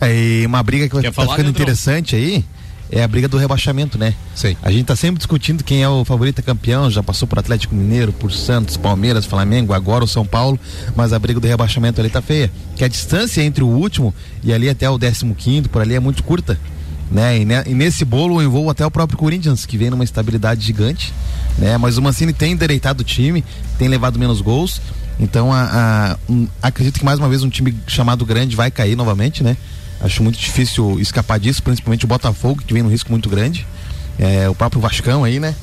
É, 0.00 0.40
e 0.42 0.46
uma 0.46 0.62
briga 0.62 0.88
que 0.88 0.94
vai 0.94 1.06
estar 1.06 1.24
tá 1.24 1.30
ficando 1.30 1.50
interessante 1.50 2.16
aí 2.16 2.44
é 2.92 3.02
a 3.02 3.08
briga 3.08 3.26
do 3.26 3.38
rebaixamento, 3.38 3.96
né? 3.96 4.14
Sim. 4.34 4.54
A 4.62 4.70
gente 4.70 4.84
tá 4.84 4.94
sempre 4.94 5.16
discutindo 5.16 5.64
quem 5.64 5.82
é 5.82 5.88
o 5.88 6.04
favorito 6.04 6.42
campeão, 6.42 6.90
já 6.90 7.02
passou 7.02 7.26
por 7.26 7.38
Atlético 7.38 7.74
Mineiro, 7.74 8.12
por 8.12 8.30
Santos, 8.30 8.76
Palmeiras, 8.76 9.24
Flamengo, 9.24 9.72
agora 9.72 10.04
o 10.04 10.06
São 10.06 10.26
Paulo, 10.26 10.60
mas 10.94 11.14
a 11.14 11.18
briga 11.18 11.40
do 11.40 11.46
rebaixamento 11.46 12.00
ali 12.00 12.10
tá 12.10 12.20
feia. 12.20 12.52
Que 12.76 12.84
a 12.84 12.88
distância 12.88 13.42
entre 13.42 13.64
o 13.64 13.68
último 13.68 14.14
e 14.44 14.52
ali 14.52 14.68
até 14.68 14.90
o 14.90 14.98
15 14.98 15.34
quinto, 15.34 15.70
por 15.70 15.80
ali 15.80 15.94
é 15.94 16.00
muito 16.00 16.22
curta. 16.22 16.60
Né? 17.10 17.40
E, 17.40 17.44
ne, 17.44 17.62
e 17.66 17.74
nesse 17.74 18.04
bolo 18.04 18.40
eu 18.40 18.46
envolvo 18.46 18.70
até 18.70 18.84
o 18.84 18.90
próprio 18.90 19.18
Corinthians, 19.18 19.64
que 19.64 19.78
vem 19.78 19.90
numa 19.90 20.04
estabilidade 20.04 20.64
gigante, 20.64 21.12
né? 21.58 21.76
Mas 21.76 21.98
o 21.98 22.02
Mancini 22.02 22.32
tem 22.32 22.52
endereitado 22.52 23.02
o 23.02 23.04
time, 23.04 23.44
tem 23.78 23.86
levado 23.86 24.18
menos 24.18 24.40
gols, 24.40 24.80
então 25.20 25.52
a, 25.52 25.62
a 25.62 26.16
um, 26.26 26.48
acredito 26.62 26.98
que 26.98 27.04
mais 27.04 27.18
uma 27.18 27.28
vez 27.28 27.42
um 27.42 27.50
time 27.50 27.76
chamado 27.86 28.24
grande 28.24 28.56
vai 28.56 28.70
cair 28.70 28.96
novamente, 28.96 29.44
né? 29.44 29.58
Acho 30.02 30.22
muito 30.22 30.38
difícil 30.38 30.98
escapar 31.00 31.38
disso, 31.38 31.62
principalmente 31.62 32.04
o 32.04 32.08
Botafogo, 32.08 32.62
que 32.66 32.72
vem 32.72 32.82
num 32.82 32.90
risco 32.90 33.10
muito 33.10 33.28
grande. 33.28 33.66
É, 34.18 34.48
o 34.48 34.54
próprio 34.54 34.80
Vascão 34.80 35.24
aí, 35.24 35.38
né? 35.38 35.54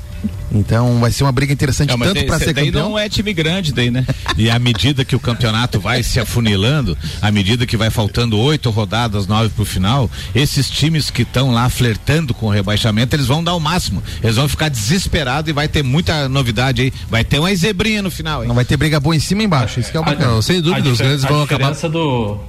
Então 0.51 0.99
vai 0.99 1.11
ser 1.11 1.23
uma 1.23 1.31
briga 1.31 1.53
interessante 1.53 1.93
é, 1.93 1.97
tanto 1.97 2.25
para 2.25 2.39
ser 2.39 2.53
daí 2.53 2.65
campeão. 2.65 2.89
não 2.89 2.99
é 2.99 3.07
time 3.07 3.33
grande 3.33 3.71
daí, 3.71 3.91
né? 3.91 4.05
e 4.35 4.49
à 4.49 4.57
medida 4.57 5.05
que 5.05 5.15
o 5.15 5.19
campeonato 5.19 5.79
vai 5.79 6.01
se 6.01 6.19
afunilando, 6.19 6.97
à 7.21 7.31
medida 7.31 7.65
que 7.65 7.77
vai 7.77 7.89
faltando 7.89 8.37
oito 8.37 8.69
rodadas, 8.69 9.27
nove 9.27 9.49
pro 9.49 9.63
final, 9.63 10.09
esses 10.33 10.69
times 10.69 11.09
que 11.09 11.21
estão 11.21 11.51
lá 11.51 11.69
flertando 11.69 12.33
com 12.33 12.47
o 12.47 12.49
rebaixamento, 12.49 13.15
eles 13.15 13.27
vão 13.27 13.43
dar 13.43 13.53
o 13.53 13.59
máximo. 13.59 14.01
Eles 14.23 14.35
vão 14.35 14.49
ficar 14.49 14.69
desesperados 14.69 15.49
e 15.49 15.53
vai 15.53 15.67
ter 15.67 15.83
muita 15.83 16.27
novidade 16.27 16.81
aí. 16.81 16.93
Vai 17.09 17.23
ter 17.23 17.39
uma 17.39 17.53
zebrinha 17.55 18.01
no 18.01 18.09
final. 18.09 18.41
Hein? 18.41 18.47
Não 18.47 18.55
vai 18.55 18.65
ter 18.65 18.75
briga 18.75 18.99
boa 18.99 19.15
em 19.15 19.19
cima 19.19 19.43
e 19.43 19.45
embaixo. 19.45 19.79
Isso 19.79 19.91
que 19.91 19.97
é 19.97 19.99
o 19.99 20.03
bacana. 20.03 20.31
Não, 20.31 20.41
sem 20.41 20.61
dúvida, 20.61 20.89
os 20.89 20.99
grandes 20.99 21.23
vão 21.23 21.43
acabar. 21.43 21.73
Do 21.73 22.39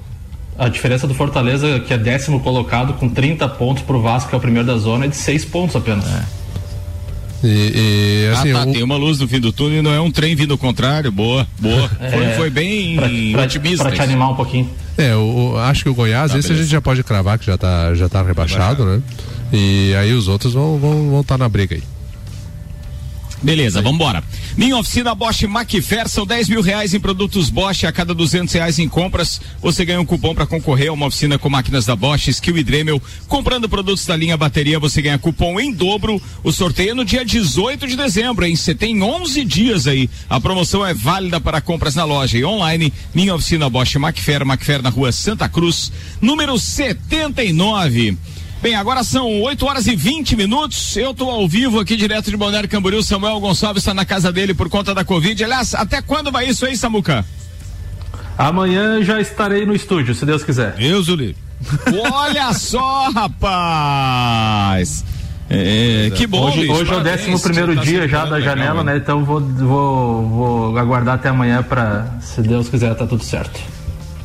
a 0.60 0.68
diferença 0.68 1.06
do 1.06 1.14
Fortaleza, 1.14 1.80
que 1.80 1.94
é 1.94 1.96
décimo 1.96 2.38
colocado 2.40 2.92
com 2.92 3.08
30 3.08 3.48
pontos 3.48 3.82
pro 3.82 3.98
Vasco, 4.02 4.28
que 4.28 4.34
é 4.34 4.38
o 4.38 4.40
primeiro 4.40 4.66
da 4.66 4.76
zona, 4.76 5.06
é 5.06 5.08
de 5.08 5.16
seis 5.16 5.42
pontos 5.42 5.74
apenas. 5.74 6.04
É. 6.06 6.22
E, 7.42 8.26
e, 8.28 8.32
assim, 8.34 8.50
ah, 8.52 8.64
tá, 8.64 8.66
o... 8.68 8.72
tem 8.74 8.82
uma 8.82 8.96
luz 8.96 9.18
no 9.18 9.26
fim 9.26 9.40
do 9.40 9.50
túnel 9.50 9.78
e 9.78 9.82
não 9.82 9.90
é 9.90 9.98
um 9.98 10.10
trem 10.10 10.36
vindo 10.36 10.52
ao 10.52 10.58
contrário. 10.58 11.10
Boa, 11.10 11.46
boa. 11.58 11.90
É, 11.98 12.10
foi, 12.10 12.26
foi, 12.34 12.50
bem 12.50 12.96
pra, 13.32 13.44
otimista. 13.44 13.84
Pra 13.84 13.94
te 13.94 14.02
animar 14.02 14.32
um 14.32 14.34
pouquinho. 14.34 14.68
É, 14.98 15.16
o, 15.16 15.56
acho 15.56 15.84
que 15.84 15.88
o 15.88 15.94
Goiás, 15.94 16.30
tá, 16.30 16.38
esse 16.38 16.48
beleza. 16.48 16.60
a 16.60 16.64
gente 16.64 16.72
já 16.72 16.80
pode 16.82 17.02
cravar 17.02 17.38
que 17.38 17.46
já 17.46 17.56
tá, 17.56 17.94
já 17.94 18.06
tá 18.06 18.22
rebaixado, 18.22 18.84
né? 18.84 19.00
E 19.50 19.94
aí 19.98 20.12
os 20.12 20.28
outros 20.28 20.52
vão 20.52 20.76
estar 20.76 20.86
vão, 20.86 21.10
vão 21.10 21.24
tá 21.24 21.38
na 21.38 21.48
briga 21.48 21.74
aí. 21.74 21.82
Beleza, 23.42 23.80
vamos 23.80 23.96
embora. 23.96 24.22
Minha 24.56 24.76
oficina 24.76 25.14
Bosch 25.14 25.44
Macfer 25.44 26.08
são 26.08 26.26
10 26.26 26.48
mil 26.50 26.60
reais 26.60 26.92
em 26.92 27.00
produtos 27.00 27.48
Bosch. 27.48 27.84
A 27.84 27.92
cada 27.92 28.12
200 28.12 28.52
reais 28.52 28.78
em 28.78 28.88
compras, 28.88 29.40
você 29.62 29.84
ganha 29.84 30.00
um 30.00 30.04
cupom 30.04 30.34
para 30.34 30.46
concorrer 30.46 30.90
a 30.90 30.92
uma 30.92 31.06
oficina 31.06 31.38
com 31.38 31.48
máquinas 31.48 31.86
da 31.86 31.96
Bosch, 31.96 32.28
Skill 32.28 32.58
e 32.58 32.62
Dremel. 32.62 33.00
Comprando 33.26 33.68
produtos 33.68 34.04
da 34.04 34.14
linha 34.14 34.36
bateria, 34.36 34.78
você 34.78 35.00
ganha 35.00 35.18
cupom 35.18 35.58
em 35.58 35.72
dobro. 35.72 36.20
O 36.44 36.52
sorteio 36.52 36.90
é 36.90 36.94
no 36.94 37.04
dia 37.04 37.24
18 37.24 37.86
de 37.86 37.96
dezembro, 37.96 38.44
hein? 38.44 38.54
Você 38.54 38.74
tem 38.74 39.02
11 39.02 39.44
dias 39.44 39.86
aí. 39.86 40.10
A 40.28 40.38
promoção 40.38 40.84
é 40.84 40.92
válida 40.92 41.40
para 41.40 41.62
compras 41.62 41.94
na 41.94 42.04
loja 42.04 42.36
e 42.36 42.44
online. 42.44 42.92
Minha 43.14 43.34
oficina 43.34 43.70
Bosch 43.70 43.96
Macfer, 43.96 44.44
Macfer 44.44 44.82
na 44.82 44.90
rua 44.90 45.12
Santa 45.12 45.48
Cruz, 45.48 45.90
número 46.20 46.58
79. 46.58 48.18
Bem, 48.62 48.74
agora 48.74 49.02
são 49.02 49.40
8 49.40 49.64
horas 49.64 49.86
e 49.86 49.96
20 49.96 50.36
minutos. 50.36 50.94
Eu 50.94 51.12
estou 51.12 51.30
ao 51.30 51.48
vivo 51.48 51.80
aqui 51.80 51.96
direto 51.96 52.30
de 52.30 52.36
Balneário 52.36 52.68
Camboriú. 52.68 53.02
Samuel 53.02 53.40
Gonçalves 53.40 53.82
está 53.82 53.94
na 53.94 54.04
casa 54.04 54.30
dele 54.30 54.52
por 54.52 54.68
conta 54.68 54.94
da 54.94 55.02
Covid. 55.02 55.42
Aliás, 55.42 55.74
até 55.74 56.02
quando 56.02 56.30
vai 56.30 56.46
isso 56.46 56.66
aí, 56.66 56.76
Samuca? 56.76 57.24
Amanhã 58.36 59.02
já 59.02 59.18
estarei 59.18 59.64
no 59.64 59.74
estúdio, 59.74 60.14
se 60.14 60.26
Deus 60.26 60.44
quiser. 60.44 60.74
Deus 60.74 61.08
o 61.08 61.16
livre. 61.16 61.36
Olha 62.12 62.52
só, 62.54 63.10
rapaz! 63.10 65.04
É, 65.48 66.06
é, 66.06 66.10
que 66.10 66.26
bom, 66.26 66.46
Hoje, 66.46 66.68
hoje 66.70 66.92
é 66.92 66.96
o 66.96 67.00
décimo 67.00 67.40
primeiro 67.40 67.74
tá 67.74 67.80
dia 67.80 68.06
já 68.06 68.24
da 68.24 68.36
legal, 68.36 68.56
janela, 68.56 68.84
né? 68.84 68.98
Então 68.98 69.24
vou, 69.24 69.40
vou, 69.40 70.28
vou 70.28 70.78
aguardar 70.78 71.14
até 71.14 71.30
amanhã 71.30 71.62
para, 71.62 72.18
se 72.20 72.42
Deus 72.42 72.68
quiser, 72.68 72.94
tá 72.94 73.06
tudo 73.06 73.24
certo. 73.24 73.58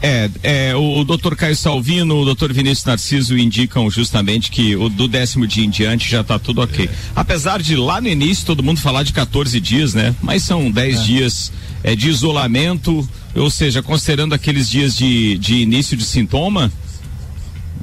É, 0.08 0.30
é 0.44 0.76
o, 0.76 1.00
o 1.00 1.04
doutor 1.04 1.36
Caio 1.36 1.56
Salvino, 1.56 2.22
o 2.22 2.26
doutor 2.26 2.54
Vinícius 2.54 2.86
Narciso 2.86 3.36
indicam 3.36 3.90
justamente 3.90 4.52
que 4.52 4.76
o 4.76 4.88
do 4.88 5.08
décimo 5.08 5.48
dia 5.48 5.66
em 5.66 5.70
diante 5.70 6.08
já 6.08 6.22
está 6.22 6.38
tudo 6.38 6.62
ok. 6.62 6.86
É. 6.86 6.90
Apesar 7.16 7.60
de 7.60 7.76
lá 7.76 8.00
no 8.00 8.08
início 8.08 8.46
todo 8.46 8.62
mundo 8.62 8.80
falar 8.80 9.02
de 9.02 9.12
14 9.12 9.60
dias, 9.60 9.96
né? 9.96 10.16
Mas 10.22 10.44
são 10.44 10.70
10 10.70 11.00
é. 11.00 11.02
dias 11.02 11.52
é, 11.84 11.96
de 11.96 12.08
isolamento, 12.08 13.10
ou 13.34 13.50
seja, 13.50 13.82
considerando 13.82 14.36
aqueles 14.36 14.70
dias 14.70 14.96
de, 14.96 15.40
de 15.40 15.56
início 15.56 15.98
de 15.98 16.04
sintoma, 16.04 16.72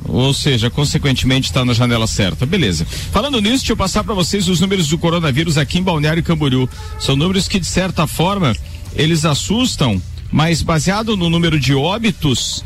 ou 0.05 0.33
seja, 0.33 0.71
consequentemente 0.71 1.49
está 1.49 1.65
na 1.65 1.75
janela 1.75 2.07
certa. 2.07 2.47
Beleza. 2.47 2.87
Falando 3.11 3.41
nisso, 3.41 3.59
deixa 3.59 3.73
eu 3.73 3.77
passar 3.77 4.05
para 4.05 4.15
vocês 4.15 4.47
os 4.47 4.61
números 4.61 4.87
do 4.87 4.97
coronavírus 4.97 5.59
aqui 5.59 5.81
em 5.81 5.83
Balneário 5.83 6.23
Camboriú. 6.23 6.69
São 7.01 7.17
números 7.17 7.49
que, 7.49 7.59
de 7.59 7.67
certa 7.67 8.07
forma, 8.07 8.55
eles 8.95 9.25
assustam 9.25 10.01
mas 10.33 10.63
baseado 10.63 11.15
no 11.15 11.29
número 11.29 11.61
de 11.61 11.75
óbitos, 11.75 12.65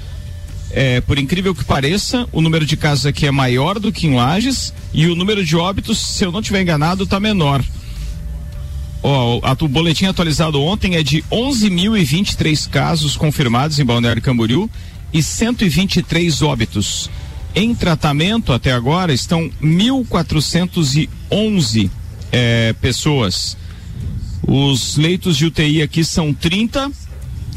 é, 0.70 1.00
por 1.00 1.18
incrível 1.18 1.52
que 1.52 1.64
pareça, 1.64 2.28
o 2.32 2.40
número 2.40 2.64
de 2.64 2.76
casos 2.76 3.06
aqui 3.06 3.26
é 3.26 3.32
maior 3.32 3.80
do 3.80 3.90
que 3.90 4.06
em 4.06 4.14
Lages 4.14 4.73
e 4.94 5.08
o 5.08 5.16
número 5.16 5.44
de 5.44 5.56
óbitos, 5.56 5.99
se 5.99 6.25
eu 6.25 6.30
não 6.30 6.38
estiver 6.40 6.62
enganado, 6.62 7.02
está 7.02 7.18
menor. 7.18 7.64
Oh, 9.02 9.40
o 9.61 9.68
boletim 9.68 10.06
atualizado 10.06 10.62
ontem 10.62 10.94
é 10.94 11.02
de 11.02 11.23
11.023 11.30 12.70
casos 12.70 13.14
confirmados 13.16 13.78
em 13.78 13.85
Balneário 13.85 14.23
Camboriú 14.23 14.70
e 15.12 15.23
123 15.23 16.40
óbitos. 16.42 17.11
Em 17.54 17.75
tratamento 17.75 18.52
até 18.52 18.73
agora 18.73 19.12
estão 19.12 19.50
1.411 19.62 21.90
é, 22.30 22.73
pessoas. 22.80 23.56
Os 24.46 24.96
leitos 24.96 25.37
de 25.37 25.46
UTI 25.46 25.82
aqui 25.82 26.04
são 26.04 26.32
30 26.32 26.92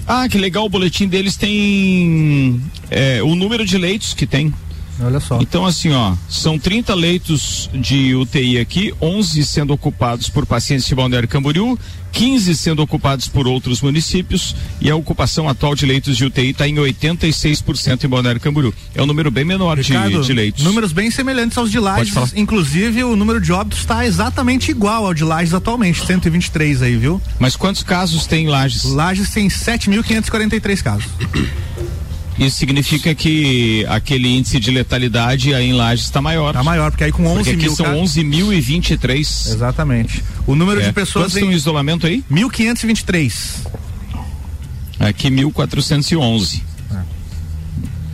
ah, 0.09 0.27
que 0.27 0.39
legal, 0.39 0.65
o 0.65 0.69
boletim 0.69 1.07
deles 1.07 1.37
tem 1.37 2.59
é, 2.89 3.21
o 3.21 3.35
número 3.35 3.63
de 3.63 3.77
leitos 3.77 4.15
que 4.15 4.25
tem. 4.25 4.51
Olha 5.01 5.19
só. 5.19 5.39
Então, 5.41 5.65
assim, 5.65 5.91
ó, 5.91 6.13
são 6.27 6.59
30 6.59 6.93
leitos 6.93 7.69
de 7.73 8.15
UTI 8.15 8.59
aqui, 8.59 8.93
11 9.01 9.45
sendo 9.45 9.73
ocupados 9.73 10.29
por 10.29 10.45
pacientes 10.45 10.85
de 10.87 10.95
Balneário 10.95 11.27
Camboriú, 11.27 11.77
15 12.11 12.55
sendo 12.55 12.81
ocupados 12.81 13.27
por 13.27 13.47
outros 13.47 13.81
municípios 13.81 14.55
e 14.81 14.89
a 14.89 14.95
ocupação 14.95 15.47
atual 15.47 15.75
de 15.75 15.85
leitos 15.85 16.17
de 16.17 16.25
UTI 16.25 16.49
está 16.49 16.67
em 16.67 16.75
86% 16.75 18.03
em 18.03 18.07
Balneário 18.07 18.41
Camboriú. 18.41 18.73
É 18.93 19.01
um 19.01 19.05
número 19.05 19.31
bem 19.31 19.45
menor 19.45 19.77
Ricardo, 19.77 20.21
de, 20.21 20.27
de, 20.27 20.33
leitos. 20.33 20.63
Números 20.63 20.91
bem 20.91 21.09
semelhantes 21.11 21.57
aos 21.57 21.71
de 21.71 21.79
Lages. 21.79 22.33
Inclusive, 22.35 23.03
o 23.03 23.15
número 23.15 23.39
de 23.39 23.51
óbitos 23.51 23.79
está 23.79 24.05
exatamente 24.05 24.71
igual 24.71 25.05
ao 25.05 25.13
de 25.13 25.23
Lages 25.23 25.53
atualmente, 25.53 26.05
123 26.05 26.81
aí, 26.81 26.97
viu? 26.97 27.21
Mas 27.37 27.55
quantos 27.55 27.83
casos 27.83 28.25
tem 28.25 28.47
Lages? 28.47 28.83
Lages 28.83 29.29
tem 29.29 29.47
7.543 29.47 30.83
casos. 30.83 31.05
Isso 32.39 32.57
significa 32.57 33.13
que 33.13 33.85
aquele 33.89 34.29
índice 34.29 34.59
de 34.59 34.71
letalidade 34.71 35.53
aí 35.53 35.69
em 35.69 35.73
Lages 35.73 36.05
está 36.05 36.21
maior. 36.21 36.51
Está 36.51 36.63
maior, 36.63 36.89
porque 36.89 37.03
aí 37.03 37.11
com 37.11 37.25
11 37.25 37.35
porque 37.35 37.49
aqui 37.51 37.63
mil. 37.63 37.75
são 37.75 37.85
11.023. 38.03 39.19
Exatamente. 39.53 40.23
O 40.47 40.55
número 40.55 40.79
é. 40.79 40.85
de 40.85 40.93
pessoas. 40.93 41.33
Quantos 41.33 41.37
em... 41.37 41.51
em 41.51 41.51
isolamento 41.51 42.07
aí? 42.07 42.23
1.523. 42.31 43.67
Aqui 44.99 45.29
1.411. 45.29 46.61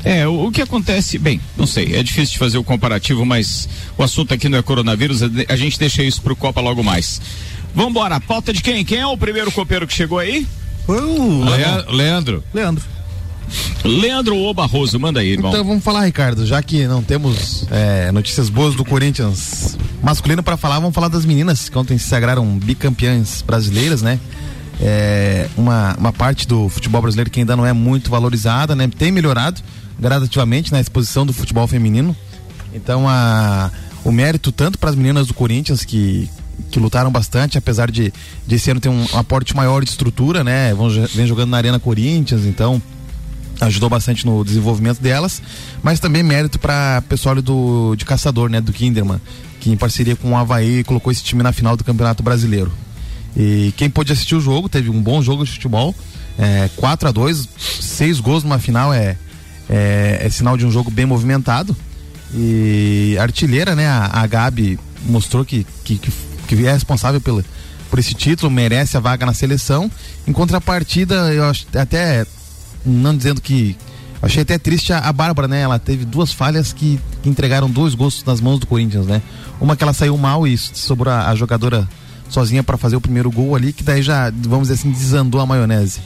É. 0.03 0.22
é, 0.22 0.27
o, 0.27 0.48
o, 0.48 0.51
que 0.51 0.62
acontece, 0.62 1.20
bem, 1.20 1.39
não 1.55 1.67
sei, 1.67 1.96
é 1.96 2.01
difícil 2.01 2.34
de 2.34 2.39
fazer 2.39 2.58
o 2.58 2.63
comparativo, 2.63 3.25
mas 3.25 3.70
o 3.98 4.03
assunto 4.03 4.34
aqui 4.34 4.50
não 4.50 4.58
é 4.58 4.62
coronavírus, 4.62 5.22
a 5.24 5.55
gente 5.55 5.79
deixa 5.79 6.03
isso 6.03 6.22
pro 6.22 6.36
Copa 6.36 6.62
logo 6.62 6.84
mais. 6.84 7.22
Vambora, 7.74 8.20
pauta 8.20 8.53
de 8.53 8.62
quem? 8.62 8.86
Quem 8.86 9.00
é 9.00 9.08
o 9.08 9.17
primeiro 9.17 9.51
copeiro 9.51 9.86
que 9.86 9.94
chegou 9.94 10.17
aí? 10.17 10.48
Foi 10.86 11.01
o 11.01 11.44
Leandro. 11.44 11.96
Leandro. 11.96 12.44
Leandro 12.53 12.95
O 13.84 14.54
Barroso, 14.54 15.00
manda 15.00 15.20
aí, 15.20 15.34
irmão. 15.34 15.52
Então 15.52 15.64
vamos 15.64 15.84
falar, 15.84 16.06
Ricardo, 16.06 16.46
já 16.46 16.62
que 16.62 16.88
não 16.88 17.04
temos 17.04 17.68
é, 17.70 18.12
notícias 18.12 18.50
boas 18.50 18.75
do 18.75 18.84
Corinthians 18.84 19.78
masculino 20.02 20.42
para 20.42 20.58
falar, 20.58 20.80
vamos 20.80 20.94
falar 20.94 21.08
das 21.08 21.25
meninas 21.25 21.70
que 21.70 21.78
ontem 21.78 21.98
se 21.98 22.08
sagraram 22.08 22.46
bicampeãs 22.58 23.42
brasileiras, 23.42 24.02
né? 24.02 24.20
É, 24.82 25.48
uma, 25.56 25.96
uma 25.98 26.12
parte 26.12 26.48
do 26.48 26.68
futebol 26.68 27.02
brasileiro 27.02 27.30
que 27.30 27.40
ainda 27.40 27.56
não 27.56 27.66
é 27.66 27.74
muito 27.74 28.10
valorizada, 28.10 28.75
né? 28.75 28.88
Tem 28.88 29.12
melhorado 29.12 29.62
gradativamente 30.00 30.72
na 30.72 30.80
exposição 30.80 31.25
do 31.25 31.32
futebol 31.32 31.68
feminino. 31.68 32.16
Então 32.74 33.08
a, 33.08 33.72
o 34.04 34.12
mérito 34.12 34.52
tanto 34.52 34.78
para 34.78 34.90
as 34.90 34.96
meninas 34.96 35.28
do 35.28 35.34
Corinthians 35.34 35.86
que 35.86 36.30
que 36.72 36.80
lutaram 36.80 37.12
bastante, 37.12 37.58
apesar 37.58 37.92
de, 37.92 38.14
de 38.48 38.56
esse 38.56 38.72
ano 38.72 38.80
ter 38.80 38.88
um, 38.88 39.06
um 39.14 39.18
aporte 39.18 39.56
maior 39.56 39.84
de 39.84 39.90
estrutura, 39.90 40.44
né? 40.44 40.74
Vão, 40.74 40.90
vem 40.90 41.28
jogando 41.28 41.50
na 41.50 41.58
Arena 41.58 41.80
Corinthians, 41.80 42.46
então 42.46 42.82
ajudou 43.62 43.90
bastante 43.90 44.26
no 44.26 44.44
desenvolvimento 44.44 45.02
delas, 45.02 45.42
mas 45.82 46.00
também 46.00 46.24
mérito 46.24 46.60
para 46.60 47.02
pessoal 47.08 47.42
do 47.42 47.96
de 47.96 48.06
caçador, 48.06 48.50
né, 48.50 48.60
do 48.60 48.74
Kinderman, 48.74 49.22
que 49.60 49.70
em 49.70 49.78
parceria 49.78 50.16
com 50.16 50.32
o 50.32 50.38
Havaí 50.38 50.84
colocou 50.84 51.12
esse 51.12 51.24
time 51.24 51.42
na 51.42 51.52
final 51.52 51.78
do 51.78 51.84
Campeonato 51.84 52.22
Brasileiro. 52.22 52.72
E 53.36 53.74
quem 53.76 53.90
pôde 53.90 54.14
assistir 54.14 54.36
o 54.36 54.42
jogo, 54.42 54.70
teve 54.70 54.90
um 54.90 55.02
bom 55.02 55.22
jogo 55.22 55.44
de 55.44 55.52
futebol, 55.52 55.94
é, 56.38 56.70
4 56.76 57.10
a 57.10 57.12
2 57.12 57.48
seis 57.58 58.20
gols 58.20 58.44
numa 58.44 58.60
final 58.60 58.94
é, 58.94 59.18
é, 59.70 60.20
é, 60.22 60.30
sinal 60.30 60.58
de 60.58 60.66
um 60.66 60.72
jogo 60.72 60.92
bem 60.92 61.06
movimentado. 61.06 61.76
E 62.34 63.16
a 63.20 63.24
artilheira, 63.24 63.76
né, 63.76 63.88
a, 63.88 64.10
a 64.22 64.28
Gabi 64.28 64.80
mostrou 65.06 65.46
que, 65.46 65.66
que, 65.84 65.98
que, 65.98 66.12
que 66.48 66.68
é 66.68 66.72
responsável 66.74 67.22
pelo, 67.22 67.44
por 67.90 68.00
esse 68.00 68.14
título, 68.14 68.52
merece 68.52 68.98
a 68.98 69.00
vaga 69.00 69.26
na 69.26 69.34
seleção. 69.34 69.90
Em 70.28 70.34
contrapartida, 70.34 71.34
eu 71.34 71.46
acho 71.46 71.66
até 71.74 72.26
não 72.86 73.15
dizendo 73.15 73.42
que. 73.42 73.75
Achei 74.22 74.42
até 74.42 74.58
triste 74.58 74.92
a, 74.92 75.00
a 75.00 75.13
Bárbara, 75.13 75.48
né? 75.48 75.62
Ela 75.62 75.77
teve 75.77 76.04
duas 76.04 76.32
falhas 76.32 76.74
que, 76.74 77.00
que, 77.22 77.30
entregaram 77.30 77.70
dois 77.70 77.94
gols 77.94 78.24
nas 78.25 78.42
mãos 78.42 78.60
do 78.60 78.65
Corinthians, 78.65 79.06
né? 79.06 79.22
Uma 79.60 79.75
que 79.75 79.84
ela 79.84 79.94
saiu 79.94 80.18
mal 80.18 80.48
e 80.48 80.58
sobrou 80.58 81.13
a, 81.13 81.30
a 81.30 81.36
jogadora 81.36 81.88
sozinha 82.30 82.63
para 82.63 82.77
fazer 82.77 82.96
o 82.96 83.01
primeiro 83.01 83.30
gol 83.30 83.56
ali, 83.56 83.72
que 83.72 83.84
daí 83.84 84.01
já, 84.01 84.32
vamos 84.32 84.68
dizer 84.68 84.80
assim, 84.80 84.92
desandou 84.92 85.42
a 85.42 85.46
maionese. 85.46 86.00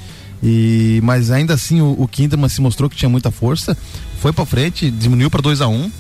E, 0.43 0.99
mas 1.03 1.31
ainda 1.31 1.53
assim 1.53 1.81
o, 1.81 1.95
o 1.97 2.07
Kinderman 2.07 2.49
se 2.49 2.61
mostrou 2.61 2.89
que 2.89 2.95
tinha 2.95 3.09
muita 3.09 3.31
força, 3.31 3.77
foi 4.19 4.33
para 4.33 4.45
frente, 4.45 4.89
diminuiu 4.91 5.29
para 5.29 5.41
2 5.41 5.61
a 5.61 5.67
1 5.67 5.73
um, 5.73 5.91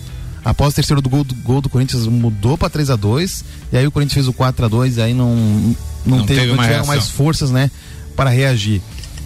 Após 0.43 0.71
o 0.71 0.75
terceiro 0.75 1.01
do 1.01 1.09
gol, 1.09 1.23
do 1.23 1.35
gol 1.35 1.61
do 1.61 1.69
Corinthians 1.69 2.07
mudou 2.07 2.57
para 2.57 2.69
3 2.69 2.89
a 2.91 2.95
2 2.95 3.45
e 3.73 3.77
aí 3.77 3.85
o 3.85 3.91
Corinthians 3.91 4.13
fez 4.13 4.27
o 4.27 4.33
4 4.33 4.65
a 4.65 4.67
2 4.67 4.97
e 4.97 5.01
aí 5.01 5.13
não 5.13 5.35
não, 6.05 6.17
não 6.17 6.25
teve, 6.25 6.41
teve 6.41 6.53
não 6.53 6.63
tiveram 6.63 6.85
mais 6.85 7.09
forças, 7.09 7.51
né, 7.51 7.69
para 8.15 8.29
reagir. 8.29 8.81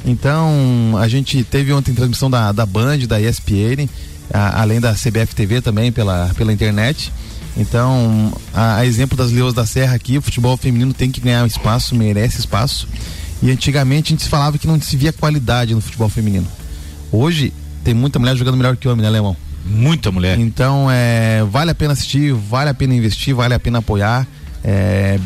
Então, 0.06 0.96
a 1.00 1.08
gente 1.08 1.44
teve 1.44 1.72
ontem 1.72 1.94
transmissão 1.94 2.30
da, 2.30 2.52
da 2.52 2.66
Band, 2.66 3.00
da 3.08 3.22
ESPN, 3.22 3.88
a, 4.34 4.62
além 4.62 4.80
da 4.80 4.94
CBF 4.94 5.34
TV 5.34 5.62
também 5.62 5.92
pela, 5.92 6.32
pela 6.36 6.52
internet. 6.52 7.12
Então, 7.56 8.34
a, 8.54 8.78
a, 8.78 8.86
exemplo 8.86 9.18
das 9.18 9.32
Leões 9.32 9.54
da 9.54 9.66
Serra 9.66 9.96
aqui, 9.96 10.18
o 10.18 10.22
futebol 10.22 10.58
feminino 10.58 10.94
tem 10.94 11.12
que 11.12 11.22
ganhar 11.22 11.46
espaço, 11.46 11.96
merece 11.96 12.40
espaço. 12.40 12.88
E 13.42 13.52
antigamente 13.52 14.14
a 14.14 14.18
gente 14.18 14.28
falava 14.28 14.58
que 14.58 14.68
não 14.68 14.80
se 14.82 14.96
via 14.98 15.14
qualidade 15.14 15.76
no 15.76 15.82
futebol 15.82 16.10
feminino. 16.10 16.48
Hoje 17.12 17.54
tem 17.84 17.94
muita 17.94 18.18
mulher 18.18 18.36
jogando 18.36 18.58
melhor 18.58 18.76
que 18.76 18.88
homem, 18.88 19.04
né, 19.04 19.10
Leão? 19.10 19.36
Muita 19.66 20.12
mulher. 20.12 20.38
Então, 20.40 20.88
é, 20.92 21.44
vale 21.50 21.72
a 21.72 21.76
pena 21.76 21.94
assistir, 21.94 22.34
vale 22.34 22.70
a 22.70 22.74
pena 22.74 22.94
investir, 22.94 23.34
vale 23.34 23.54
a 23.54 23.60
pena 23.60 23.80
apoiar. 23.80 24.28
É, 24.64 25.20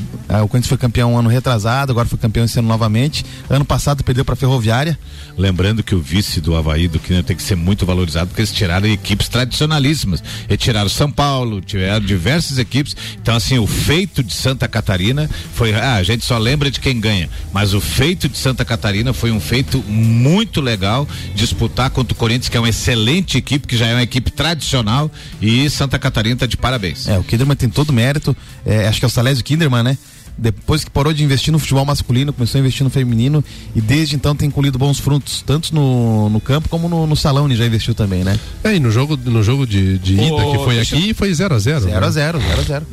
o 0.44 0.48
Corinthians 0.48 0.68
foi 0.68 0.78
campeão 0.78 1.18
ano 1.18 1.30
retrasado, 1.30 1.92
agora 1.92 2.08
foi 2.08 2.18
campeão 2.18 2.46
esse 2.46 2.58
ano 2.58 2.68
novamente. 2.68 3.24
Ano 3.50 3.64
passado 3.64 4.04
perdeu 4.04 4.26
para 4.26 4.34
a 4.34 4.38
Ferroviária. 4.38 4.98
Lembrando 5.38 5.84
que 5.84 5.94
o 5.94 6.02
vice 6.02 6.42
do 6.42 6.56
Havaí 6.56 6.88
do 6.88 7.00
Quina 7.00 7.22
tem 7.22 7.36
que 7.36 7.44
ser 7.44 7.56
muito 7.56 7.86
valorizado, 7.86 8.28
porque 8.28 8.42
eles 8.42 8.52
tiraram 8.52 8.88
equipes 8.88 9.30
tradicionalíssimas. 9.30 10.24
Eles 10.50 10.62
tiraram 10.62 10.90
São 10.90 11.12
Paulo, 11.12 11.62
tiveram 11.62 12.04
diversas 12.04 12.58
equipes. 12.58 12.96
Então, 13.22 13.36
assim, 13.36 13.60
o 13.60 13.68
feito 13.68 14.24
de 14.24 14.34
Santa 14.34 14.68
Catarina 14.68 15.30
foi. 15.54 15.74
Ah, 15.74 15.96
a 15.96 16.04
gente 16.04 16.26
só 16.26 16.38
lembra 16.38 16.72
de 16.72 16.80
quem 16.80 17.00
ganha. 17.00 17.30
Mas 17.54 17.74
o 17.74 17.80
feito 17.80 18.28
de 18.28 18.38
Santa 18.38 18.66
Catarina 18.66 19.14
foi 19.14 19.32
um 19.32 19.40
feito 19.40 19.84
muito 19.88 20.60
legal. 20.62 21.08
Disputar 21.36 21.90
contra 21.92 22.14
o 22.14 22.18
Corinthians, 22.18 22.50
que 22.50 22.58
é 22.58 22.60
uma 22.60 22.70
excelente 22.70 23.38
equipe, 23.38 23.68
que 23.68 23.78
já 23.78 23.86
é 23.86 23.94
uma 23.94 24.04
equipe 24.04 24.32
tradicional. 24.32 25.12
E 25.40 25.70
Santa 25.70 26.00
Catarina 26.00 26.34
está 26.34 26.46
de 26.48 26.58
parabéns. 26.58 27.08
É, 27.08 27.18
o 27.20 27.24
Kinderman 27.24 27.56
tem 27.56 27.70
todo 27.70 27.92
o 27.92 27.94
mérito. 27.94 28.36
É, 28.66 28.88
acho 28.88 29.00
que 29.00 29.06
é 29.06 29.08
o 29.08 29.12
Salésio 29.28 29.44
Kinderman, 29.44 29.84
né? 29.84 29.98
depois 30.38 30.84
que 30.84 30.92
parou 30.92 31.12
de 31.12 31.24
investir 31.24 31.52
no 31.52 31.58
futebol 31.58 31.84
masculino, 31.84 32.32
começou 32.32 32.60
a 32.60 32.62
investir 32.62 32.84
no 32.84 32.90
feminino 32.90 33.44
e 33.76 33.82
desde 33.82 34.16
então 34.16 34.36
tem 34.36 34.52
colhido 34.52 34.78
bons 34.78 35.00
frutos, 35.00 35.42
tanto 35.46 35.74
no, 35.74 36.30
no 36.30 36.40
campo 36.40 36.70
como 36.70 36.88
no, 36.88 37.08
no 37.08 37.16
salão, 37.16 37.48
ele 37.48 37.56
já 37.56 37.66
investiu 37.66 37.96
também, 37.96 38.24
né? 38.24 38.40
É, 38.64 38.76
e 38.76 38.80
no 38.80 38.92
jogo, 38.92 39.18
no 39.18 39.42
jogo 39.42 39.66
de, 39.66 39.98
de 39.98 40.14
ida 40.14 40.46
que 40.52 40.64
foi 40.64 40.80
aqui, 40.80 41.14
foi 41.14 41.32
0x0. 41.32 41.88
0x0, 41.88 42.40
0x0. 42.40 42.84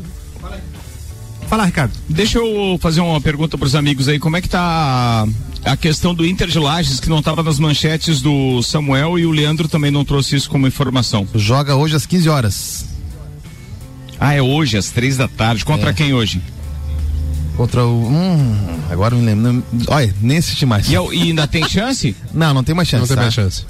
Fala, 1.46 1.66
Ricardo. 1.66 1.92
Deixa 2.08 2.38
eu 2.38 2.78
fazer 2.80 3.02
uma 3.02 3.20
pergunta 3.20 3.58
para 3.58 3.66
os 3.66 3.74
amigos 3.74 4.08
aí. 4.08 4.18
Como 4.18 4.36
é 4.38 4.40
que 4.40 4.48
tá 4.48 5.28
a 5.62 5.76
questão 5.76 6.14
do 6.14 6.24
Inter 6.24 6.48
de 6.48 6.58
Lages, 6.58 6.98
que 6.98 7.10
não 7.10 7.18
estava 7.18 7.42
nas 7.42 7.58
manchetes 7.58 8.22
do 8.22 8.62
Samuel 8.62 9.18
e 9.18 9.26
o 9.26 9.30
Leandro 9.30 9.68
também 9.68 9.90
não 9.90 10.06
trouxe 10.06 10.34
isso 10.34 10.48
como 10.48 10.66
informação? 10.66 11.28
Joga 11.34 11.76
hoje 11.76 11.94
às 11.94 12.06
15 12.06 12.28
horas. 12.30 12.93
Ah, 14.18 14.34
é 14.34 14.42
hoje, 14.42 14.76
às 14.76 14.90
três 14.90 15.16
da 15.16 15.28
tarde. 15.28 15.64
Contra 15.64 15.90
é. 15.90 15.92
quem 15.92 16.14
hoje? 16.14 16.40
Contra 17.56 17.84
o. 17.84 18.08
Hum, 18.08 18.80
agora 18.90 19.14
me 19.14 19.24
lembro. 19.24 19.62
Olha, 19.88 20.14
nem 20.20 20.38
assisti 20.38 20.66
mais. 20.66 20.88
E, 20.88 20.94
e, 20.94 21.22
ainda 21.22 21.46
tem 21.46 21.68
chance? 21.68 22.16
não, 22.34 22.52
não 22.54 22.64
tem 22.64 22.74
mais 22.74 22.88
chance. 22.88 23.02
Não 23.02 23.08
tem 23.08 23.16
tá? 23.16 23.22
mais 23.22 23.34
chance. 23.34 23.66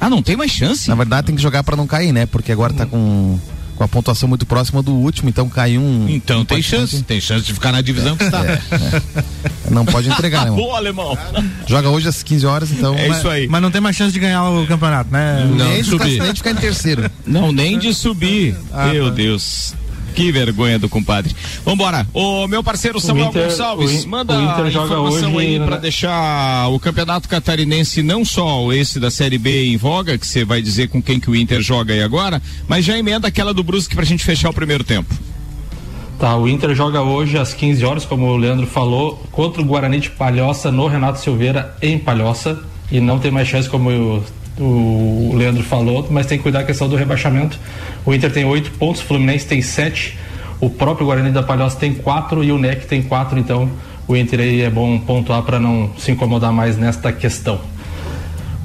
Ah, 0.00 0.08
não 0.08 0.22
tem 0.22 0.36
mais 0.36 0.50
chance? 0.50 0.88
Na 0.88 0.94
verdade 0.94 1.26
tem 1.26 1.36
que 1.36 1.42
jogar 1.42 1.62
para 1.62 1.76
não 1.76 1.86
cair, 1.86 2.12
né? 2.12 2.24
Porque 2.24 2.50
agora 2.50 2.72
tá 2.72 2.86
com 2.86 3.38
com 3.80 3.84
a 3.84 3.88
pontuação 3.88 4.28
muito 4.28 4.44
próxima 4.44 4.82
do 4.82 4.92
último, 4.92 5.30
então 5.30 5.48
cai 5.48 5.78
um. 5.78 6.06
Então 6.06 6.44
tem 6.44 6.60
chance, 6.60 7.02
tem 7.02 7.18
chance 7.18 7.46
de 7.46 7.54
ficar 7.54 7.72
na 7.72 7.80
divisão 7.80 8.14
que 8.14 8.24
está. 8.24 8.44
É, 8.44 8.52
é. 8.52 9.70
Não 9.70 9.86
pode 9.86 10.10
entregar, 10.10 10.44
né? 10.44 10.50
Boa, 10.52 10.76
alemão. 10.76 11.16
Joga 11.66 11.88
hoje 11.88 12.06
às 12.06 12.22
15 12.22 12.44
horas, 12.44 12.70
então. 12.72 12.94
É 12.94 13.08
isso 13.08 13.26
aí. 13.26 13.48
Mas 13.48 13.62
não 13.62 13.70
tem 13.70 13.80
mais 13.80 13.96
chance 13.96 14.12
de 14.12 14.20
ganhar 14.20 14.44
o 14.50 14.66
campeonato, 14.66 15.10
né? 15.10 15.46
Não, 15.46 15.66
nem 15.70 15.82
de 15.82 15.88
subir. 15.88 16.20
Nem 16.20 16.30
de 16.30 16.40
ficar 16.40 16.50
em 16.50 16.56
terceiro. 16.56 17.10
Não, 17.24 17.50
nem 17.52 17.78
de 17.78 17.94
subir. 17.94 18.54
Ah, 18.70 18.88
Meu 18.88 19.06
tá. 19.06 19.14
Deus. 19.14 19.74
Que 20.20 20.30
vergonha 20.30 20.78
do 20.78 20.86
compadre. 20.86 21.34
Vambora. 21.64 22.06
O 22.12 22.46
meu 22.46 22.62
parceiro 22.62 23.00
Samuel 23.00 23.28
Inter, 23.28 23.44
Gonçalves, 23.44 24.04
manda 24.04 24.38
o 24.38 24.42
Inter 24.42 24.70
joga 24.70 24.84
informação 24.84 25.34
hoje, 25.34 25.46
aí 25.46 25.58
né? 25.58 25.64
para 25.64 25.76
deixar 25.78 26.68
o 26.68 26.78
campeonato 26.78 27.26
catarinense 27.26 28.02
não 28.02 28.22
só 28.22 28.70
esse 28.70 29.00
da 29.00 29.10
Série 29.10 29.38
B 29.38 29.68
em 29.68 29.78
voga, 29.78 30.18
que 30.18 30.26
você 30.26 30.44
vai 30.44 30.60
dizer 30.60 30.90
com 30.90 31.00
quem 31.00 31.18
que 31.18 31.30
o 31.30 31.34
Inter 31.34 31.62
joga 31.62 31.94
aí 31.94 32.02
agora, 32.02 32.42
mas 32.68 32.84
já 32.84 32.98
emenda 32.98 33.28
aquela 33.28 33.54
do 33.54 33.62
Brusque 33.62 33.94
pra 33.94 34.04
gente 34.04 34.22
fechar 34.22 34.50
o 34.50 34.52
primeiro 34.52 34.84
tempo. 34.84 35.14
Tá, 36.18 36.36
o 36.36 36.46
Inter 36.46 36.74
joga 36.74 37.00
hoje 37.00 37.38
às 37.38 37.54
15 37.54 37.82
horas, 37.82 38.04
como 38.04 38.26
o 38.26 38.36
Leandro 38.36 38.66
falou, 38.66 39.26
contra 39.32 39.62
o 39.62 39.64
Guarani 39.64 40.00
de 40.00 40.10
Palhoça 40.10 40.70
no 40.70 40.86
Renato 40.86 41.18
Silveira 41.18 41.74
em 41.80 41.98
Palhoça 41.98 42.62
e 42.92 43.00
não 43.00 43.18
tem 43.18 43.30
mais 43.30 43.48
chance 43.48 43.70
como 43.70 44.22
o 44.60 45.32
Leandro 45.34 45.62
falou, 45.62 46.06
mas 46.10 46.26
tem 46.26 46.36
que 46.36 46.42
cuidar 46.42 46.60
da 46.60 46.66
questão 46.66 46.88
do 46.88 46.94
rebaixamento. 46.94 47.58
O 48.04 48.12
Inter 48.12 48.30
tem 48.30 48.44
oito 48.44 48.70
pontos, 48.72 49.00
o 49.00 49.04
Fluminense 49.04 49.46
tem 49.46 49.62
sete, 49.62 50.18
o 50.60 50.68
próprio 50.68 51.06
Guarani 51.06 51.30
da 51.30 51.42
Palhoça 51.42 51.76
tem 51.76 51.94
quatro 51.94 52.44
e 52.44 52.52
o 52.52 52.58
NEC 52.58 52.86
tem 52.86 53.00
quatro, 53.00 53.38
então 53.38 53.70
o 54.06 54.14
Inter 54.14 54.40
aí 54.40 54.60
é 54.60 54.70
bom 54.70 54.98
pontuar 54.98 55.42
para 55.42 55.58
não 55.58 55.90
se 55.96 56.10
incomodar 56.12 56.52
mais 56.52 56.76
nesta 56.76 57.10
questão. 57.12 57.60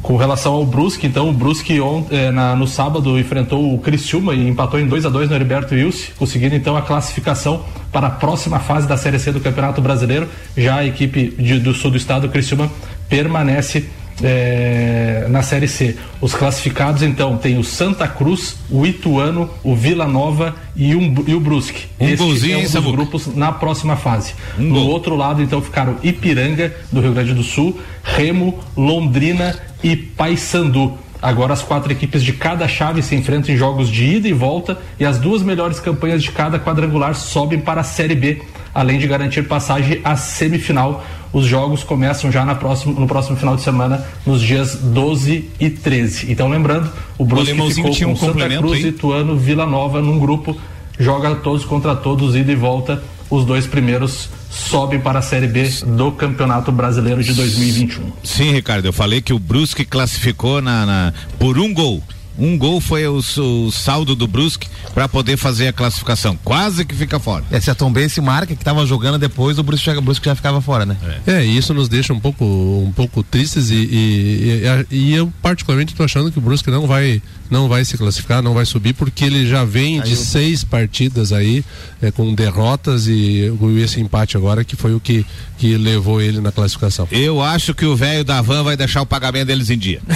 Com 0.01 0.17
relação 0.17 0.53
ao 0.53 0.63
Brusque, 0.63 1.08
então, 1.08 1.29
o 1.29 1.34
Brusque 1.34 1.79
é, 2.12 2.29
na, 2.29 2.55
no 2.55 2.67
sábado 2.67 3.17
enfrentou 3.17 3.73
o 3.73 3.79
Criciúma 3.79 4.36
e 4.36 4.47
empatou 4.47 4.79
em 4.79 4.86
2 4.86 5.03
a 5.03 5.10
2 5.10 5.29
no 5.29 5.36
Heriberto 5.36 5.73
Wilson, 5.73 6.12
conseguindo 6.15 6.53
então 6.53 6.77
a 6.77 6.81
classificação 6.84 7.65
para 7.91 8.05
a 8.05 8.10
próxima 8.12 8.60
fase 8.60 8.88
da 8.88 8.97
Série 8.97 9.17
C 9.17 9.31
do 9.31 9.39
Campeonato 9.39 9.81
Brasileiro. 9.81 10.27
Já 10.55 10.75
a 10.75 10.86
equipe 10.86 11.34
de, 11.39 11.58
do 11.58 11.73
sul 11.73 11.89
do 11.89 11.97
estado, 11.97 12.27
o 12.27 12.29
Criciúma, 12.29 12.69
permanece 13.10 13.86
é, 14.23 15.25
na 15.30 15.41
Série 15.41 15.67
C. 15.67 15.97
Os 16.21 16.34
classificados, 16.34 17.01
então, 17.04 17.38
tem 17.38 17.58
o 17.58 17.63
Santa 17.63 18.08
Cruz, 18.08 18.56
o 18.69 18.86
Ituano, 18.86 19.49
o 19.63 19.75
Vila 19.75 20.08
Nova 20.08 20.56
e, 20.75 20.95
um, 20.95 21.23
e 21.28 21.34
o 21.34 21.39
Brusque. 21.39 21.86
Um 21.99 22.08
Esse 22.08 22.23
golzinho, 22.23 22.60
é 22.60 22.62
um 22.62 22.82
dos 22.82 22.91
grupos 22.91 23.36
na 23.36 23.51
próxima 23.51 23.95
fase. 23.95 24.34
Um 24.58 24.73
outro 24.88 25.15
lado, 25.15 25.41
então, 25.41 25.62
ficaram 25.62 25.97
Ipiranga, 26.04 26.73
do 26.91 27.01
Rio 27.01 27.13
Grande 27.13 27.34
do 27.34 27.43
Sul, 27.43 27.80
Remo, 28.04 28.60
Londrina 28.75 29.56
e 29.84 29.95
Paysandu. 29.95 30.97
Agora 31.21 31.54
as 31.54 31.62
quatro 31.62 31.91
equipes 31.91 32.23
de 32.23 32.34
cada 32.34 32.67
chave 32.67 33.01
se 33.01 33.15
enfrentam 33.15 33.54
em 33.54 33.58
jogos 33.58 33.89
de 33.89 34.06
ida 34.06 34.28
e 34.28 34.34
volta 34.34 34.78
e 34.99 35.06
as 35.06 35.17
duas 35.17 35.41
melhores 35.41 35.80
campanhas 35.80 36.21
de 36.21 36.32
cada 36.32 36.60
quadrangular 36.60 37.15
sobem 37.15 37.60
para 37.60 37.82
a 37.82 37.84
Série 37.84 38.15
B, 38.15 38.41
além 38.73 38.99
de 38.99 39.08
garantir 39.08 39.47
passagem 39.47 40.01
à 40.04 40.15
semifinal 40.15 41.04
os 41.36 41.45
jogos 41.45 41.84
começam 41.84 42.32
já 42.32 42.45
na 42.45 42.56
próximo, 42.56 42.97
no 42.97 43.06
próximo 43.06 43.36
final 43.36 43.58
de 43.58 43.62
semana, 43.62 44.06
nos 44.25 44.41
dias 44.41 44.75
12 44.75 45.49
e 45.60 45.69
13. 45.69 46.32
Então, 46.32 46.47
lembrando, 46.47 46.89
o 47.17 47.25
Brusque 47.25 47.60
o 47.60 47.69
ficou 47.69 47.93
com 47.93 48.12
um 48.13 48.15
Santa 48.15 48.47
Cruz, 48.47 48.73
aí? 48.75 48.88
Ituano, 48.88 49.36
Vila 49.36 49.65
Nova 49.65 50.01
num 50.01 50.17
grupo, 50.17 50.56
joga 50.97 51.36
todos 51.36 51.65
contra 51.65 51.93
todos, 51.93 52.38
ida 52.38 52.54
e 52.54 52.56
volta. 52.56 53.04
Os 53.29 53.45
dois 53.45 53.65
primeiros 53.65 54.29
sobem 54.49 54.99
para 54.99 55.19
a 55.19 55.21
Série 55.21 55.47
B 55.47 55.67
do 55.85 56.11
Campeonato 56.11 56.71
Brasileiro 56.71 57.23
de 57.23 57.33
2021. 57.33 58.11
Sim, 58.23 58.51
Ricardo, 58.51 58.85
eu 58.85 58.93
falei 58.93 59.21
que 59.21 59.33
o 59.33 59.39
Brusque 59.39 59.83
classificou 59.83 60.61
na, 60.61 60.85
na 60.85 61.13
por 61.38 61.57
um 61.57 61.73
gol 61.73 62.01
um 62.38 62.57
gol 62.57 62.81
foi 62.81 63.07
o, 63.07 63.17
o 63.17 63.71
saldo 63.71 64.15
do 64.15 64.27
Brusque 64.27 64.67
para 64.93 65.07
poder 65.07 65.38
fazer 65.38 65.69
a 65.69 65.73
classificação. 65.73 66.38
Quase 66.43 66.85
que 66.85 66.93
fica 66.93 67.19
fora. 67.19 67.43
É, 67.49 67.59
se 67.59 67.71
a 67.71 67.75
Tom 67.75 67.91
Bense 67.91 68.19
marca 68.21 68.47
que 68.47 68.61
estava 68.61 68.85
jogando 68.85 69.17
depois, 69.17 69.57
o 69.57 69.63
Brusque, 69.63 69.85
já, 69.85 69.97
o 69.97 70.01
Brusque 70.01 70.25
já 70.25 70.35
ficava 70.35 70.61
fora, 70.61 70.85
né? 70.85 70.97
É. 71.25 71.33
é, 71.33 71.45
isso 71.45 71.73
nos 71.73 71.88
deixa 71.88 72.13
um 72.13 72.19
pouco, 72.19 72.43
um 72.45 72.91
pouco 72.91 73.23
tristes 73.23 73.69
e, 73.69 73.75
e, 73.75 74.63
e, 74.91 74.97
e 74.97 75.13
eu 75.13 75.31
particularmente 75.41 75.93
estou 75.93 76.03
achando 76.03 76.31
que 76.31 76.38
o 76.38 76.41
Brusque 76.41 76.69
não 76.69 76.88
vai, 76.88 77.21
não 77.49 77.67
vai 77.67 77.86
se 77.86 77.97
classificar, 77.97 78.41
não 78.41 78.53
vai 78.53 78.65
subir, 78.65 78.93
porque 78.93 79.25
ele 79.25 79.47
já 79.47 79.63
vem 79.63 80.01
de 80.01 80.15
seis 80.15 80.63
partidas 80.63 81.31
aí 81.31 81.63
é, 82.01 82.12
com 82.12 82.34
derrotas 82.34 83.08
e 83.08 83.51
esse 83.84 83.99
empate 83.99 84.38
agora 84.38 84.63
que 84.63 84.75
foi 84.75 84.93
o 84.93 84.99
que, 84.99 85.25
que 85.58 85.77
levou 85.77 86.21
ele 86.21 86.39
na 86.39 86.51
classificação. 86.51 87.08
Eu 87.12 87.41
acho 87.41 87.73
que 87.73 87.86
o 87.86 87.95
velho 87.95 88.23
da 88.23 88.41
van 88.41 88.63
vai 88.63 88.75
deixar 88.75 89.01
o 89.01 89.05
pagamento 89.05 89.47
deles 89.47 89.69
em 89.69 89.77
dia. 89.77 90.01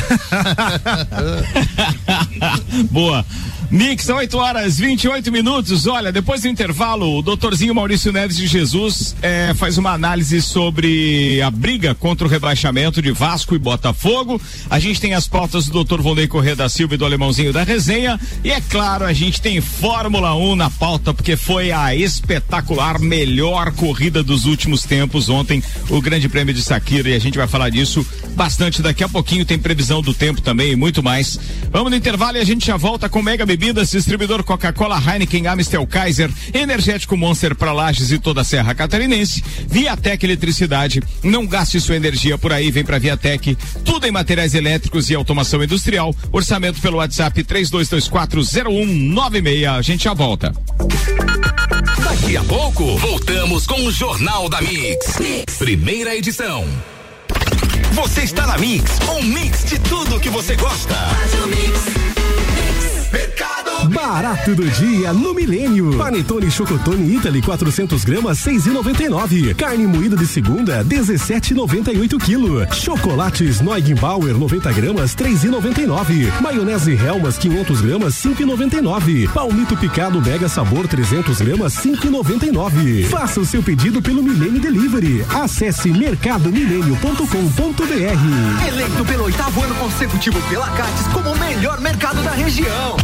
Boa. 2.91 3.25
Nick, 3.71 4.03
são 4.03 4.17
8 4.17 4.37
horas 4.37 4.79
28 4.79 5.31
minutos. 5.31 5.87
Olha, 5.87 6.11
depois 6.11 6.41
do 6.41 6.47
intervalo, 6.47 7.17
o 7.17 7.21
doutorzinho 7.21 7.73
Maurício 7.73 8.11
Neves 8.11 8.35
de 8.35 8.47
Jesus 8.47 9.15
é, 9.21 9.53
faz 9.53 9.77
uma 9.77 9.91
análise 9.91 10.41
sobre 10.41 11.41
a 11.41 11.51
briga 11.51 11.93
contra 11.93 12.27
o 12.27 12.29
rebaixamento 12.29 13.01
de 13.01 13.11
Vasco 13.11 13.55
e 13.55 13.59
Botafogo. 13.59 14.41
A 14.69 14.79
gente 14.79 14.99
tem 14.99 15.13
as 15.13 15.27
pautas 15.27 15.67
do 15.67 15.73
doutor 15.73 16.01
Volney 16.01 16.27
Corrêa 16.27 16.55
da 16.55 16.67
Silva 16.67 16.95
e 16.95 16.97
do 16.97 17.05
Alemão 17.05 17.29
alemãozinho 17.29 17.53
da 17.53 17.63
resenha. 17.63 18.19
E 18.43 18.51
é 18.51 18.61
claro, 18.61 19.05
a 19.05 19.13
gente 19.13 19.41
tem 19.41 19.61
Fórmula 19.61 20.35
1 20.35 20.55
na 20.55 20.69
pauta, 20.69 21.13
porque 21.13 21.35
foi 21.35 21.71
a 21.71 21.93
espetacular 21.95 22.99
melhor 22.99 23.71
corrida 23.73 24.23
dos 24.23 24.45
últimos 24.45 24.83
tempos 24.83 25.29
ontem, 25.29 25.61
o 25.89 26.01
Grande 26.01 26.27
Prêmio 26.27 26.53
de 26.53 26.61
Sakira. 26.61 27.09
E 27.09 27.13
a 27.13 27.19
gente 27.19 27.37
vai 27.37 27.47
falar 27.47 27.69
disso 27.69 28.05
bastante 28.35 28.81
daqui 28.81 29.03
a 29.03 29.09
pouquinho. 29.09 29.45
Tem 29.45 29.59
previsão 29.59 30.01
do 30.01 30.13
tempo 30.13 30.41
também 30.41 30.71
e 30.71 30.75
muito 30.75 31.03
mais. 31.03 31.39
Vamos 31.71 31.91
no 31.91 31.97
intervalo 31.97 32.37
e 32.37 32.39
a 32.39 32.45
gente 32.45 32.65
já 32.65 32.77
volta 32.77 33.09
com 33.09 33.21
Mega 33.21 33.45
Bebidas, 33.59 33.91
distribuidor 33.91 34.41
Coca-Cola, 34.41 35.03
Heineken, 35.05 35.45
Amstel, 35.45 35.85
Kaiser, 35.85 36.31
Energético 36.53 37.17
Monster 37.17 37.53
para 37.53 37.73
Lages 37.73 38.09
e 38.09 38.17
toda 38.17 38.39
a 38.39 38.43
Serra 38.45 38.73
Catarinense. 38.73 39.43
Viatec 39.67 40.25
Eletricidade. 40.25 41.03
Não 41.21 41.45
gaste 41.45 41.81
sua 41.81 41.97
energia 41.97 42.37
por 42.37 42.53
aí, 42.53 42.71
vem 42.71 42.85
para 42.85 42.97
Viatec. 42.97 43.57
Tudo 43.83 44.07
em 44.07 44.11
materiais 44.11 44.55
elétricos 44.55 45.09
e 45.09 45.15
automação 45.15 45.61
industrial. 45.61 46.15
Orçamento 46.31 46.79
pelo 46.79 46.99
WhatsApp 46.99 47.43
32240196. 47.43 49.69
A 49.69 49.81
gente 49.81 50.05
já 50.05 50.13
volta. 50.13 50.53
Daqui 52.01 52.37
a 52.37 52.43
pouco, 52.45 52.97
voltamos 52.97 53.67
com 53.67 53.85
o 53.85 53.91
Jornal 53.91 54.47
da 54.47 54.61
mix. 54.61 55.17
Primeira 55.57 56.15
edição. 56.15 56.65
Você 57.91 58.21
está 58.21 58.47
na 58.47 58.57
Mix, 58.57 58.99
um 59.17 59.23
mix 59.23 59.65
de 59.65 59.77
tudo 59.79 60.17
que 60.17 60.29
você 60.29 60.55
gosta. 60.55 60.95
Barato 63.87 64.53
do 64.55 64.69
dia 64.69 65.13
no 65.13 65.33
Milênio. 65.33 65.97
Panetone 65.97 66.51
Chocotone 66.51 67.15
Italy 67.15 67.41
400 67.41 68.03
gramas 68.03 68.37
6,99. 68.39 69.55
Carne 69.55 69.87
moída 69.87 70.17
de 70.17 70.27
segunda 70.27 70.83
17,98 70.83 72.19
kg. 72.19 72.67
Chocolates 72.75 73.61
Neugenbauer 73.61 74.37
90 74.37 74.71
gramas 74.73 75.15
3,99. 75.15 76.41
Maionese 76.41 76.91
Helmas 76.93 77.37
500 77.37 77.81
gramas 77.81 78.15
5,99. 78.15 79.29
Palmito 79.31 79.77
picado 79.77 80.21
Mega 80.21 80.49
Sabor 80.49 80.85
300 80.87 81.39
gramas 81.41 81.73
5,99. 81.75 83.05
Faça 83.05 83.39
o 83.39 83.45
seu 83.45 83.63
pedido 83.63 84.01
pelo 84.01 84.21
Milênio 84.21 84.59
Delivery. 84.59 85.25
Acesse 85.41 85.89
mercadomilênio.com.br. 85.89 88.67
Eleito 88.67 89.05
pelo 89.05 89.23
oitavo 89.23 89.63
ano 89.63 89.75
consecutivo 89.75 90.37
pela 90.49 90.67
Cates 90.71 91.07
como 91.13 91.31
o 91.31 91.39
melhor 91.39 91.79
mercado 91.79 92.21
da 92.23 92.31
região. 92.31 92.97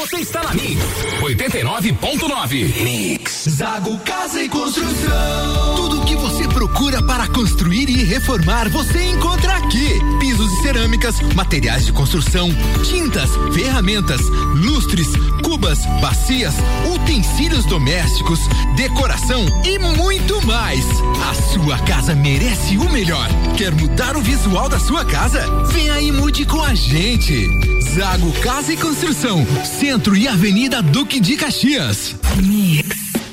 Você 0.00 0.16
está 0.16 0.42
na 0.42 0.54
Mix 0.54 0.82
89.9. 1.20 2.82
Mix. 2.82 3.44
Zago 3.50 3.98
Casa 3.98 4.42
e 4.42 4.48
Construção. 4.48 5.76
Tudo 5.76 6.00
o 6.00 6.04
que 6.06 6.16
você 6.16 6.48
procura 6.48 7.02
para 7.02 7.28
construir 7.28 7.86
e 7.90 8.02
reformar, 8.04 8.70
você 8.70 9.10
encontra 9.10 9.56
aqui. 9.56 10.00
Pisos 10.18 10.50
e 10.50 10.62
cerâmicas, 10.62 11.20
materiais 11.34 11.84
de 11.84 11.92
construção, 11.92 12.48
tintas, 12.82 13.30
ferramentas, 13.52 14.22
lustres, 14.54 15.08
cubas, 15.44 15.84
bacias, 16.00 16.54
utensílios 16.94 17.66
domésticos, 17.66 18.40
decoração 18.76 19.44
e 19.66 19.78
muito 19.78 20.40
mais. 20.46 20.82
A 21.28 21.34
sua 21.52 21.78
casa 21.80 22.14
merece 22.14 22.78
o 22.78 22.88
melhor. 22.90 23.28
Quer 23.58 23.74
mudar 23.74 24.16
o 24.16 24.22
visual 24.22 24.66
da 24.66 24.78
sua 24.78 25.04
casa? 25.04 25.46
Vem 25.66 25.90
aí 25.90 26.08
e 26.08 26.12
mude 26.12 26.46
com 26.46 26.62
a 26.62 26.74
gente. 26.74 27.79
Zago 27.80 28.32
Casa 28.40 28.72
e 28.72 28.76
Construção, 28.76 29.44
Centro 29.64 30.16
e 30.16 30.28
Avenida 30.28 30.82
Duque 30.82 31.18
de 31.18 31.36
Caxias. 31.36 32.14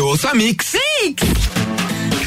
Ouça 0.00 0.34
Mix. 0.34 0.76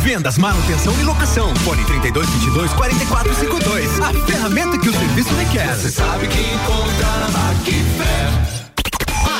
Vendas, 0.00 0.38
manutenção 0.38 0.98
e 1.00 1.02
locação. 1.02 1.54
Fone 1.56 1.84
3222 1.84 2.72
4452. 2.74 4.00
A 4.00 4.26
ferramenta 4.26 4.78
que 4.78 4.88
o 4.88 4.92
serviço 4.92 5.34
requer. 5.34 5.74
Você 5.74 5.90
sabe 5.90 6.26
que 6.28 6.40
encontra 6.40 7.06
na 7.18 7.28
Macfer. 7.28 8.58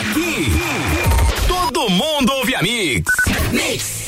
Aqui, 0.00 0.52
todo 1.46 1.88
mundo 1.90 2.32
ouve 2.32 2.54
a 2.54 2.62
Mix. 2.62 3.10
Mix. 3.52 4.07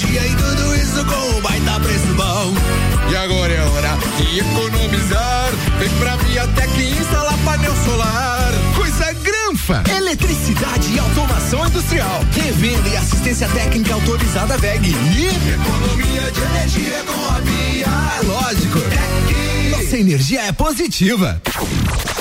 Tecnologia 0.00 0.26
e 0.26 0.34
tudo 0.34 0.76
isso 0.76 1.04
com 1.04 1.36
um 1.36 1.40
baita 1.40 1.80
preço 1.80 2.06
bom. 2.14 2.54
E 3.10 3.16
agora 3.16 3.52
é 3.52 3.62
hora 3.62 3.98
de 4.16 4.38
economizar. 4.40 5.50
Vem 5.78 5.90
pra 5.98 6.16
Viatec 6.16 6.82
instalar 6.82 7.36
painel 7.44 7.74
solar. 7.84 8.52
Coisa 8.74 9.12
granfa! 9.12 9.82
Eletricidade 9.94 10.94
e 10.94 10.98
automação 10.98 11.66
industrial. 11.66 12.24
Revenda 12.32 12.88
e 12.88 12.96
assistência 12.96 13.48
técnica 13.48 13.94
autorizada 13.94 14.56
VEG. 14.58 14.88
E 14.88 15.26
economia 15.26 16.30
de 16.32 16.40
energia 16.40 17.04
com 17.04 17.34
a 17.34 17.40
Via. 17.40 17.86
É 17.86 18.26
lógico. 18.26 18.78
Nossa 19.90 19.98
energia 19.98 20.42
é 20.42 20.52
positiva. 20.52 21.42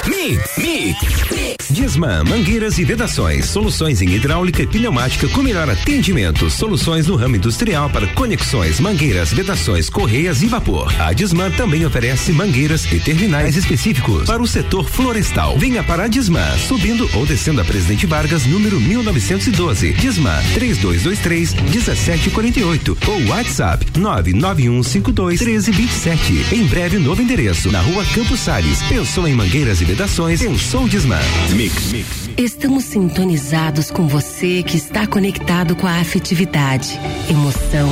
Mix, 0.07 0.57
Mix. 0.57 1.59
Disman, 1.69 2.23
mangueiras 2.23 2.79
e 2.79 2.83
vedações, 2.83 3.45
soluções 3.45 4.01
em 4.01 4.09
hidráulica 4.09 4.63
e 4.63 4.67
pneumática 4.67 5.27
com 5.27 5.43
melhor 5.43 5.69
atendimento, 5.69 6.49
soluções 6.49 7.05
no 7.05 7.15
ramo 7.15 7.35
industrial 7.35 7.91
para 7.91 8.07
conexões, 8.07 8.79
mangueiras, 8.79 9.31
vedações, 9.31 9.87
correias 9.87 10.41
e 10.41 10.47
vapor. 10.47 10.91
A 10.99 11.13
Disman 11.13 11.51
também 11.51 11.85
oferece 11.85 12.31
mangueiras 12.31 12.91
e 12.91 12.99
terminais 12.99 13.55
específicos 13.55 14.25
para 14.25 14.41
o 14.41 14.47
setor 14.47 14.89
florestal. 14.89 15.55
Venha 15.59 15.83
para 15.83 16.05
a 16.05 16.07
Disman, 16.07 16.57
subindo 16.67 17.07
ou 17.13 17.23
descendo 17.23 17.61
a 17.61 17.65
Presidente 17.65 18.07
Vargas, 18.07 18.47
número 18.47 18.79
1912. 18.79 19.93
Disman 19.93 20.41
3223 20.55 21.53
1748 21.53 22.97
ou 23.05 23.27
WhatsApp 23.27 23.85
99152 23.95 25.39
1327. 25.39 26.55
Em 26.55 26.65
breve, 26.65 26.97
novo 26.97 27.21
endereço. 27.21 27.58
Na 27.65 27.81
rua 27.81 28.05
Campos 28.15 28.39
Sales. 28.39 28.81
Pensou 28.83 29.27
em 29.27 29.33
mangueiras 29.33 29.81
e 29.81 29.85
vedações? 29.85 30.41
Pensou 30.41 30.87
Disman. 30.87 31.19
Mix, 31.49 31.91
mix. 31.91 32.29
Estamos 32.37 32.85
sintonizados 32.85 33.91
com 33.91 34.07
você 34.07 34.63
que 34.63 34.77
está 34.77 35.05
conectado 35.05 35.75
com 35.75 35.85
a 35.85 35.99
afetividade, 35.99 36.97
emoção, 37.29 37.89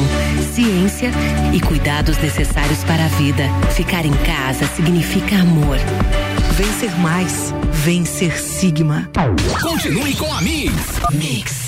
ciência 0.54 1.12
e 1.54 1.60
cuidados 1.60 2.18
necessários 2.20 2.82
para 2.86 3.06
a 3.06 3.10
vida. 3.10 3.44
Ficar 3.76 4.06
em 4.06 4.14
casa 4.14 4.66
significa 4.74 5.36
amor. 5.36 5.78
Vencer 6.54 6.98
mais. 7.00 7.54
Vencer 7.84 8.40
Sigma. 8.40 9.10
Continue 9.62 10.16
com 10.16 10.34
a 10.34 10.42
Mix. 10.42 10.74
Mix. 11.12 11.67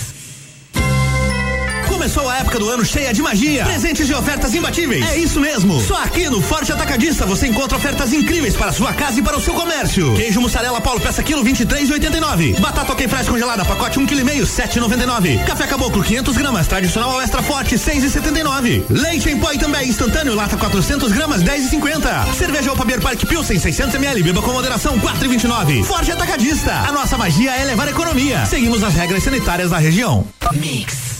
Começou 2.00 2.30
a 2.30 2.38
época 2.38 2.58
do 2.58 2.70
ano 2.70 2.86
cheia 2.86 3.14
de 3.14 3.22
magia, 3.22 3.66
presentes 3.66 4.10
e 4.10 4.14
ofertas 4.14 4.56
imbatíveis. 4.56 5.06
É 5.06 5.18
isso 5.18 5.38
mesmo. 5.38 5.82
Só 5.82 6.02
aqui 6.02 6.30
no 6.30 6.42
Forte 6.42 6.72
Atacadista 6.72 7.26
você 7.26 7.46
encontra 7.46 7.76
ofertas 7.78 8.14
incríveis 8.14 8.56
para 8.56 8.72
sua 8.72 8.94
casa 8.94 9.20
e 9.20 9.22
para 9.22 9.38
o 9.38 9.42
seu 9.42 9.54
comércio. 9.54 10.14
Queijo 10.14 10.40
mussarela 10.40 10.80
Paulo 10.80 11.02
peça 11.02 11.22
quilo 11.22 11.44
23,89. 11.44 12.58
Batata 12.58 12.94
ok 12.94 13.06
fresca 13.06 13.34
congelada 13.34 13.66
pacote 13.66 14.00
1 14.00 14.06
kg 14.06 14.18
e 14.18 14.24
meio 14.24 14.48
7,99. 14.48 15.44
Café 15.44 15.68
caboclo 15.68 16.02
500 16.02 16.38
gramas 16.38 16.68
tradicional 16.68 17.12
ao 17.12 17.22
extra 17.22 17.44
forte 17.44 17.76
6,79. 17.76 18.86
Leite 18.90 19.30
em 19.30 19.38
pó 19.38 19.52
e 19.52 19.58
também 19.58 19.90
instantâneo 19.90 20.36
lata 20.36 20.56
400 20.56 21.12
gramas 21.12 21.44
10,50. 21.44 22.34
Cerveja 22.34 22.72
Opa 22.72 22.86
Beer 22.86 23.02
Park 23.02 23.26
Pilsen 23.26 23.60
600 23.60 23.96
ml 23.96 24.24
beba 24.24 24.42
com 24.42 24.54
moderação 24.54 24.98
4,29. 25.02 25.84
Forte 25.84 26.14
Atacadista. 26.14 26.72
A 26.76 26.94
nossa 26.94 27.18
magia 27.18 27.52
é 27.58 27.66
levar 27.66 27.90
economia. 27.90 28.46
Seguimos 28.46 28.86
as 28.86 28.94
regras 28.94 29.22
sanitárias 29.22 29.70
da 29.70 29.78
região. 29.78 30.26
Mix. 30.54 31.19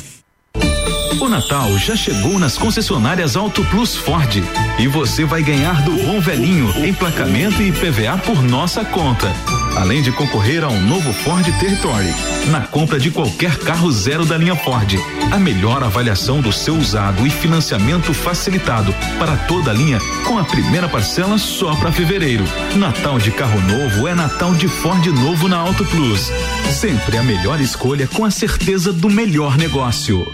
O 1.22 1.28
Natal 1.28 1.78
já 1.78 1.96
chegou 1.98 2.40
nas 2.40 2.58
concessionárias 2.58 3.36
Auto 3.36 3.64
Plus 3.66 3.96
Ford 3.96 4.42
e 4.80 4.88
você 4.88 5.26
vai 5.26 5.44
ganhar 5.44 5.82
do 5.84 5.92
bom 5.92 6.22
velhinho 6.22 6.74
emplacamento 6.86 7.62
e 7.62 7.72
PVA 7.72 8.18
por 8.18 8.42
nossa 8.42 8.86
conta. 8.86 9.28
Além 9.76 10.02
de 10.02 10.12
concorrer 10.14 10.64
a 10.64 10.70
um 10.70 10.82
novo 10.82 11.12
Ford 11.12 11.46
Territory 11.60 12.14
na 12.50 12.62
compra 12.62 13.00
de 13.00 13.12
qualquer 13.12 13.58
carro 13.60 13.92
zero 13.92 14.26
da 14.26 14.38
linha 14.38 14.56
Ford. 14.56 14.96
A 15.32 15.38
melhor 15.38 15.84
avaliação 15.84 16.42
do 16.42 16.54
seu 16.54 16.76
usado 16.76 17.28
e 17.28 17.30
financiamento 17.30 18.14
facilitado 18.14 18.96
para 19.18 19.36
toda 19.36 19.72
a 19.72 19.74
linha 19.74 20.00
com 20.26 20.40
a 20.40 20.44
primeira 20.44 20.88
parcela 20.88 21.38
só 21.38 21.76
para 21.76 21.92
fevereiro. 21.92 22.46
Natal 22.76 23.20
de 23.20 23.32
carro 23.32 23.60
novo 23.62 24.08
é 24.08 24.16
Natal 24.16 24.54
de 24.56 24.68
Ford 24.68 25.06
novo 25.08 25.48
na 25.48 25.58
Auto 25.58 25.84
Plus. 25.86 26.32
Sempre 26.72 27.18
a 27.18 27.24
melhor 27.24 27.60
escolha 27.60 28.08
com 28.08 28.24
a 28.24 28.32
certeza 28.32 28.94
do 28.94 29.10
melhor 29.10 29.58
negócio. 29.58 30.32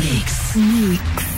Mix. 0.00 0.54
Mix. 0.56 1.37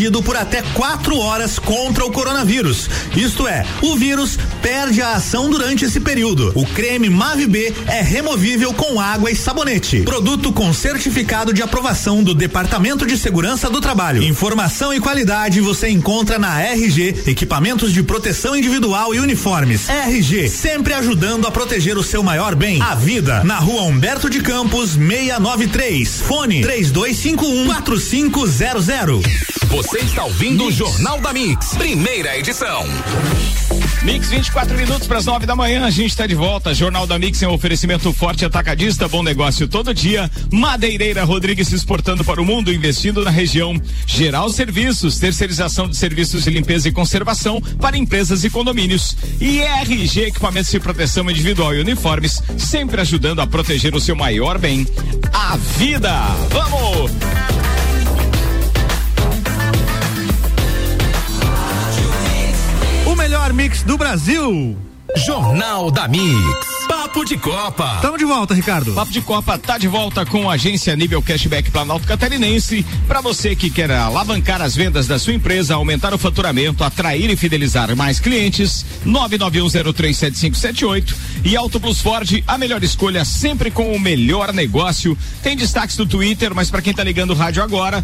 por 0.09 0.35
até 0.35 0.63
quatro 0.73 1.19
horas 1.19 1.59
contra 1.59 2.03
o 2.03 2.11
coronavírus. 2.11 2.89
Isto 3.15 3.47
é, 3.47 3.63
o 3.83 3.95
vírus 3.95 4.37
perde 4.61 4.99
a 5.01 5.13
ação 5.13 5.47
durante 5.47 5.85
esse 5.85 5.99
período. 5.99 6.51
O 6.55 6.65
creme 6.65 7.07
Mave 7.07 7.45
B 7.45 7.71
é 7.87 8.01
removível 8.01 8.73
com 8.73 8.99
água 8.99 9.29
e 9.29 9.35
sabonete. 9.35 10.01
Produto 10.01 10.51
com 10.51 10.73
certificado 10.73 11.53
de 11.53 11.61
aprovação 11.61 12.23
do 12.23 12.33
Departamento 12.33 13.05
de 13.05 13.15
Segurança 13.15 13.69
do 13.69 13.79
Trabalho. 13.79 14.23
Informação 14.23 14.91
e 14.91 14.99
qualidade 14.99 15.61
você 15.61 15.89
encontra 15.89 16.39
na 16.39 16.59
RG, 16.61 17.23
equipamentos 17.27 17.93
de 17.93 18.01
proteção 18.01 18.55
individual 18.55 19.13
e 19.13 19.19
uniformes. 19.19 19.87
RG, 19.87 20.49
sempre 20.49 20.95
ajudando 20.95 21.45
a 21.45 21.51
proteger 21.51 21.97
o 21.97 22.03
seu 22.03 22.23
maior 22.23 22.55
bem, 22.55 22.81
a 22.81 22.95
vida. 22.95 23.43
Na 23.43 23.59
rua 23.59 23.83
Humberto 23.83 24.29
de 24.29 24.41
Campos, 24.41 24.93
693. 24.93 26.21
Fone 26.21 26.61
3251 26.61 27.67
4500. 27.67 29.51
Você 29.71 29.90
está 29.97 30.23
ouvindo 30.23 30.65
o 30.65 30.71
Jornal 30.71 31.19
da 31.19 31.33
Mix, 31.33 31.75
primeira 31.75 32.37
edição. 32.37 32.85
Mix 34.03 34.29
24 34.29 34.75
minutos 34.75 35.05
para 35.05 35.17
as 35.17 35.25
9 35.25 35.45
da 35.45 35.55
manhã, 35.55 35.85
a 35.85 35.89
gente 35.89 36.11
está 36.11 36.25
de 36.25 36.33
volta. 36.33 36.73
Jornal 36.73 37.05
da 37.05 37.19
Mix 37.19 37.41
em 37.41 37.45
um 37.45 37.53
oferecimento 37.53 38.11
forte 38.13 38.45
atacadista, 38.45 39.07
bom 39.07 39.21
negócio 39.21 39.67
todo 39.67 39.93
dia. 39.93 40.31
Madeireira 40.51 41.23
Rodrigues 41.23 41.67
se 41.67 41.75
exportando 41.75 42.23
para 42.23 42.41
o 42.41 42.45
mundo, 42.45 42.73
investindo 42.73 43.23
na 43.23 43.29
região. 43.29 43.79
Geral 44.05 44.49
Serviços, 44.49 45.19
terceirização 45.19 45.89
de 45.89 45.97
serviços 45.97 46.43
de 46.43 46.49
limpeza 46.49 46.87
e 46.87 46.91
conservação 46.91 47.61
para 47.79 47.97
empresas 47.97 48.43
e 48.43 48.49
condomínios. 48.49 49.15
E 49.39 49.59
RG 49.59 50.27
Equipamentos 50.27 50.71
de 50.71 50.79
Proteção 50.79 51.29
Individual 51.29 51.75
e 51.75 51.81
Uniformes, 51.81 52.41
sempre 52.57 53.01
ajudando 53.01 53.41
a 53.41 53.47
proteger 53.47 53.93
o 53.93 53.99
seu 53.99 54.15
maior 54.15 54.57
bem, 54.57 54.87
a 55.33 55.57
vida. 55.57 56.11
Vamos! 56.49 57.11
Melhor 63.51 63.53
mix 63.53 63.83
do 63.83 63.97
Brasil. 63.97 64.77
Jornal 65.15 65.91
da 65.91 66.07
Mix. 66.07 66.71
Papo 66.87 67.25
de 67.25 67.37
Copa. 67.37 67.99
Tamo 68.01 68.17
de 68.17 68.23
volta, 68.23 68.53
Ricardo. 68.53 68.93
Papo 68.93 69.11
de 69.11 69.19
Copa 69.21 69.57
tá 69.57 69.77
de 69.77 69.87
volta 69.87 70.25
com 70.25 70.49
a 70.49 70.53
agência 70.53 70.95
Nível 70.95 71.21
Cashback 71.21 71.69
Planalto 71.69 72.07
Catarinense. 72.07 72.85
Para 73.07 73.19
você 73.19 73.53
que 73.55 73.69
quer 73.69 73.91
alavancar 73.91 74.61
as 74.61 74.73
vendas 74.75 75.07
da 75.07 75.19
sua 75.19 75.33
empresa, 75.33 75.75
aumentar 75.75 76.13
o 76.13 76.17
faturamento, 76.17 76.81
atrair 76.83 77.29
e 77.29 77.35
fidelizar 77.35 77.93
mais 77.95 78.19
clientes, 78.19 78.85
991037578 79.05 81.13
e 81.43 81.57
Auto 81.57 81.79
Plus 81.79 82.01
Ford, 82.01 82.43
a 82.47 82.57
melhor 82.57 82.83
escolha 82.83 83.23
sempre 83.25 83.69
com 83.69 83.93
o 83.93 83.99
melhor 83.99 84.53
negócio. 84.53 85.17
Tem 85.43 85.57
destaques 85.57 85.97
do 85.97 86.05
Twitter, 86.05 86.55
mas 86.55 86.71
para 86.71 86.81
quem 86.81 86.93
tá 86.93 87.03
ligando 87.03 87.31
o 87.31 87.35
rádio 87.35 87.61
agora, 87.61 88.03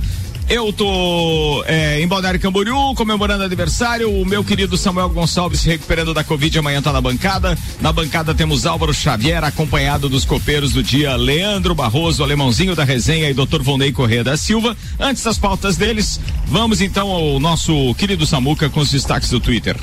eu 0.50 0.72
tô 0.72 1.64
é, 1.66 2.02
em 2.02 2.08
Balneário 2.08 2.40
Camboriú, 2.40 2.94
comemorando 2.96 3.44
aniversário. 3.44 4.10
O 4.10 4.26
meu 4.26 4.44
querido 4.44 4.78
Samuel 4.78 5.10
Gonçalves 5.10 5.60
se 5.60 5.68
recuperando 5.68 6.14
da 6.14 6.24
Covid 6.24 6.60
amanhã 6.60 6.82
tá 6.82 6.94
na 6.94 7.02
bancada. 7.02 7.58
Na 7.82 7.92
bancada 7.92 8.34
temos 8.34 8.66
Álvaro 8.66 8.94
Xavier, 8.94 9.44
acompanhado 9.44 10.08
dos 10.08 10.24
copeiros 10.24 10.72
do 10.72 10.82
dia, 10.82 11.16
Leandro 11.16 11.76
Barroso, 11.76 12.24
alemãozinho 12.24 12.76
da 12.76 12.86
resenha 12.86 13.30
e 13.30 13.34
Dr. 13.34 13.62
Volney 13.62 13.92
Corrêa 13.92 14.24
da 14.24 14.38
Silva. 14.38 14.76
Antes 14.98 15.24
das 15.24 15.38
pautas 15.38 15.76
deles, 15.76 16.20
vamos 16.46 16.80
então 16.80 17.10
ao 17.10 17.40
nosso 17.40 17.94
querido 17.96 18.26
Samuca 18.26 18.70
com 18.70 18.80
os 18.80 18.92
destaques 18.92 19.30
do 19.30 19.40
Twitter. 19.42 19.76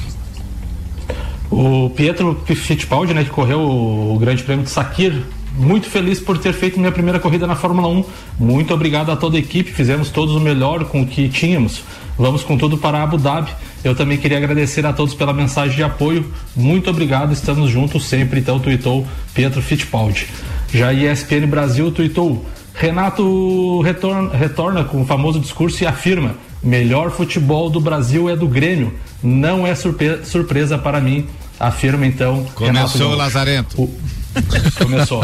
O 1.50 1.90
Pietro 1.90 2.42
Fittipaldi, 2.46 3.12
né, 3.12 3.22
que 3.22 3.30
correu 3.30 3.60
o 3.60 4.18
Grande 4.18 4.42
Prêmio 4.42 4.64
de 4.64 4.70
Sakir, 4.70 5.22
muito 5.56 5.88
feliz 5.88 6.20
por 6.20 6.36
ter 6.38 6.52
feito 6.52 6.78
minha 6.78 6.92
primeira 6.92 7.18
corrida 7.18 7.46
na 7.46 7.54
Fórmula 7.54 7.88
1. 7.88 8.04
Muito 8.38 8.74
obrigado 8.74 9.10
a 9.10 9.16
toda 9.16 9.36
a 9.36 9.40
equipe, 9.40 9.72
fizemos 9.72 10.10
todos 10.10 10.34
o 10.34 10.40
melhor 10.40 10.84
com 10.84 11.02
o 11.02 11.06
que 11.06 11.28
tínhamos. 11.28 11.82
Vamos 12.18 12.42
com 12.42 12.56
tudo 12.56 12.76
para 12.78 13.02
Abu 13.02 13.18
Dhabi. 13.18 13.50
Eu 13.82 13.94
também 13.94 14.18
queria 14.18 14.38
agradecer 14.38 14.84
a 14.86 14.92
todos 14.92 15.14
pela 15.14 15.32
mensagem 15.32 15.76
de 15.76 15.82
apoio. 15.82 16.24
Muito 16.56 16.90
obrigado, 16.90 17.32
estamos 17.32 17.70
juntos 17.70 18.06
sempre. 18.06 18.40
Então, 18.40 18.58
tweetou 18.58 19.06
Pietro 19.34 19.60
Fittipaldi. 19.60 20.26
Já 20.72 20.88
a 20.88 20.94
ESPN 20.94 21.46
Brasil 21.46 21.90
tweetou 21.90 22.44
Renato 22.74 23.80
retorna, 23.82 24.36
retorna 24.36 24.84
com 24.84 25.02
o 25.02 25.06
famoso 25.06 25.38
discurso 25.38 25.84
e 25.84 25.86
afirma: 25.86 26.34
melhor 26.62 27.12
futebol 27.12 27.70
do 27.70 27.80
Brasil 27.80 28.28
é 28.28 28.34
do 28.34 28.48
Grêmio. 28.48 28.92
Não 29.22 29.64
é 29.64 29.74
surpre 29.74 30.24
surpresa 30.24 30.76
para 30.76 31.00
mim. 31.00 31.26
Afirma 31.58 32.04
então. 32.04 32.44
Começou 32.54 33.12
o 33.12 33.14
Lazarento. 33.14 33.80
O, 33.80 33.94
começou. 34.78 35.20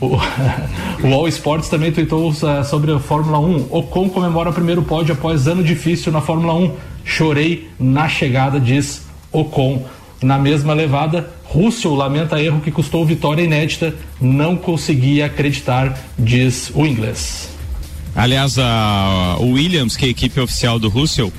o, 0.00 0.16
o 1.06 1.14
All 1.14 1.28
Sports 1.28 1.68
também 1.68 1.92
tweetou 1.92 2.30
uh, 2.30 2.64
sobre 2.64 2.92
a 2.92 2.98
Fórmula 2.98 3.38
1. 3.38 3.68
Ocon 3.70 4.08
comemora 4.08 4.50
o 4.50 4.52
primeiro 4.52 4.82
pódio 4.82 5.14
após 5.14 5.46
ano 5.46 5.62
difícil 5.62 6.12
na 6.12 6.20
Fórmula 6.20 6.54
1. 6.54 6.72
Chorei 7.04 7.68
na 7.78 8.08
chegada, 8.08 8.58
diz 8.60 9.02
Ocon. 9.32 9.84
Na 10.22 10.38
mesma 10.38 10.72
levada, 10.72 11.30
Russell 11.44 11.94
lamenta 11.94 12.40
erro 12.40 12.60
que 12.60 12.70
custou 12.70 13.04
vitória 13.04 13.42
inédita. 13.42 13.94
Não 14.20 14.56
conseguia 14.56 15.26
acreditar, 15.26 15.98
diz 16.18 16.70
o 16.74 16.86
inglês. 16.86 17.50
Aliás, 18.16 18.58
a, 18.58 19.36
o 19.40 19.52
Williams, 19.52 19.96
que 19.96 20.04
é 20.04 20.08
a 20.08 20.10
equipe 20.10 20.40
oficial 20.40 20.78
do 20.78 20.88
Russell, 20.88 21.32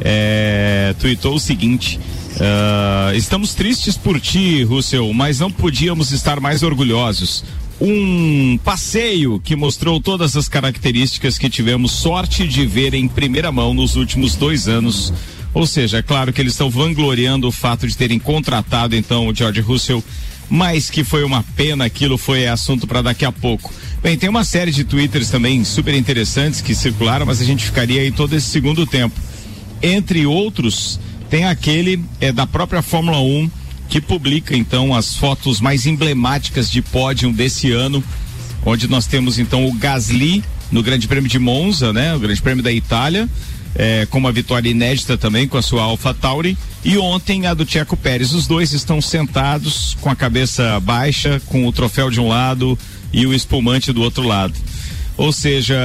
é, 0.00 0.94
tweetou 0.98 1.34
o 1.34 1.40
seguinte: 1.40 2.00
uh, 2.40 3.14
Estamos 3.14 3.54
tristes 3.54 3.96
por 3.96 4.20
ti, 4.20 4.62
Russell, 4.64 5.12
mas 5.12 5.38
não 5.40 5.50
podíamos 5.50 6.10
estar 6.12 6.40
mais 6.40 6.62
orgulhosos. 6.62 7.44
Um 7.80 8.58
passeio 8.62 9.40
que 9.40 9.56
mostrou 9.56 10.00
todas 10.00 10.36
as 10.36 10.48
características 10.48 11.38
que 11.38 11.48
tivemos 11.48 11.92
sorte 11.92 12.46
de 12.46 12.66
ver 12.66 12.92
em 12.94 13.08
primeira 13.08 13.50
mão 13.50 13.72
nos 13.72 13.96
últimos 13.96 14.34
dois 14.34 14.68
anos. 14.68 15.12
Ou 15.54 15.66
seja, 15.66 15.98
é 15.98 16.02
claro 16.02 16.32
que 16.32 16.40
eles 16.40 16.52
estão 16.52 16.70
vangloriando 16.70 17.48
o 17.48 17.52
fato 17.52 17.88
de 17.88 17.96
terem 17.96 18.18
contratado 18.18 18.94
então 18.94 19.26
o 19.26 19.34
George 19.34 19.60
Russell, 19.60 20.04
mas 20.48 20.90
que 20.90 21.02
foi 21.02 21.24
uma 21.24 21.42
pena, 21.56 21.84
aquilo 21.86 22.18
foi 22.18 22.46
assunto 22.46 22.86
para 22.86 23.02
daqui 23.02 23.24
a 23.24 23.32
pouco. 23.32 23.72
Bem, 24.02 24.16
tem 24.16 24.28
uma 24.28 24.44
série 24.44 24.70
de 24.70 24.84
twitters 24.84 25.30
também 25.30 25.64
super 25.64 25.94
interessantes 25.94 26.60
que 26.60 26.74
circularam, 26.74 27.26
mas 27.26 27.40
a 27.40 27.44
gente 27.44 27.64
ficaria 27.64 28.00
aí 28.00 28.10
todo 28.10 28.34
esse 28.34 28.46
segundo 28.46 28.86
tempo. 28.86 29.18
Entre 29.82 30.26
outros, 30.26 31.00
tem 31.30 31.44
aquele 31.44 32.02
é, 32.20 32.32
da 32.32 32.46
própria 32.46 32.82
Fórmula 32.82 33.20
1 33.20 33.48
que 33.88 34.00
publica 34.00 34.56
então 34.56 34.94
as 34.94 35.16
fotos 35.16 35.60
mais 35.60 35.86
emblemáticas 35.86 36.70
de 36.70 36.82
pódio 36.82 37.32
desse 37.32 37.72
ano, 37.72 38.02
onde 38.64 38.88
nós 38.88 39.06
temos 39.06 39.38
então 39.38 39.66
o 39.66 39.72
Gasly 39.72 40.44
no 40.70 40.82
Grande 40.82 41.08
Prêmio 41.08 41.30
de 41.30 41.38
Monza, 41.38 41.92
né? 41.92 42.14
O 42.14 42.20
Grande 42.20 42.40
Prêmio 42.40 42.62
da 42.62 42.72
Itália, 42.72 43.28
é, 43.74 44.06
com 44.06 44.18
uma 44.18 44.30
vitória 44.30 44.68
inédita 44.68 45.16
também 45.16 45.48
com 45.48 45.56
a 45.56 45.62
sua 45.62 45.82
Alpha 45.82 46.12
Tauri. 46.12 46.56
E 46.84 46.96
ontem 46.98 47.46
a 47.46 47.54
do 47.54 47.64
Tcheco 47.64 47.96
Pérez. 47.96 48.32
Os 48.32 48.46
dois 48.46 48.72
estão 48.72 49.00
sentados 49.00 49.96
com 50.00 50.08
a 50.08 50.16
cabeça 50.16 50.78
baixa, 50.80 51.40
com 51.46 51.66
o 51.66 51.72
troféu 51.72 52.10
de 52.10 52.20
um 52.20 52.28
lado 52.28 52.78
e 53.12 53.26
o 53.26 53.34
espumante 53.34 53.92
do 53.92 54.02
outro 54.02 54.22
lado. 54.22 54.54
Ou 55.20 55.32
seja, 55.32 55.76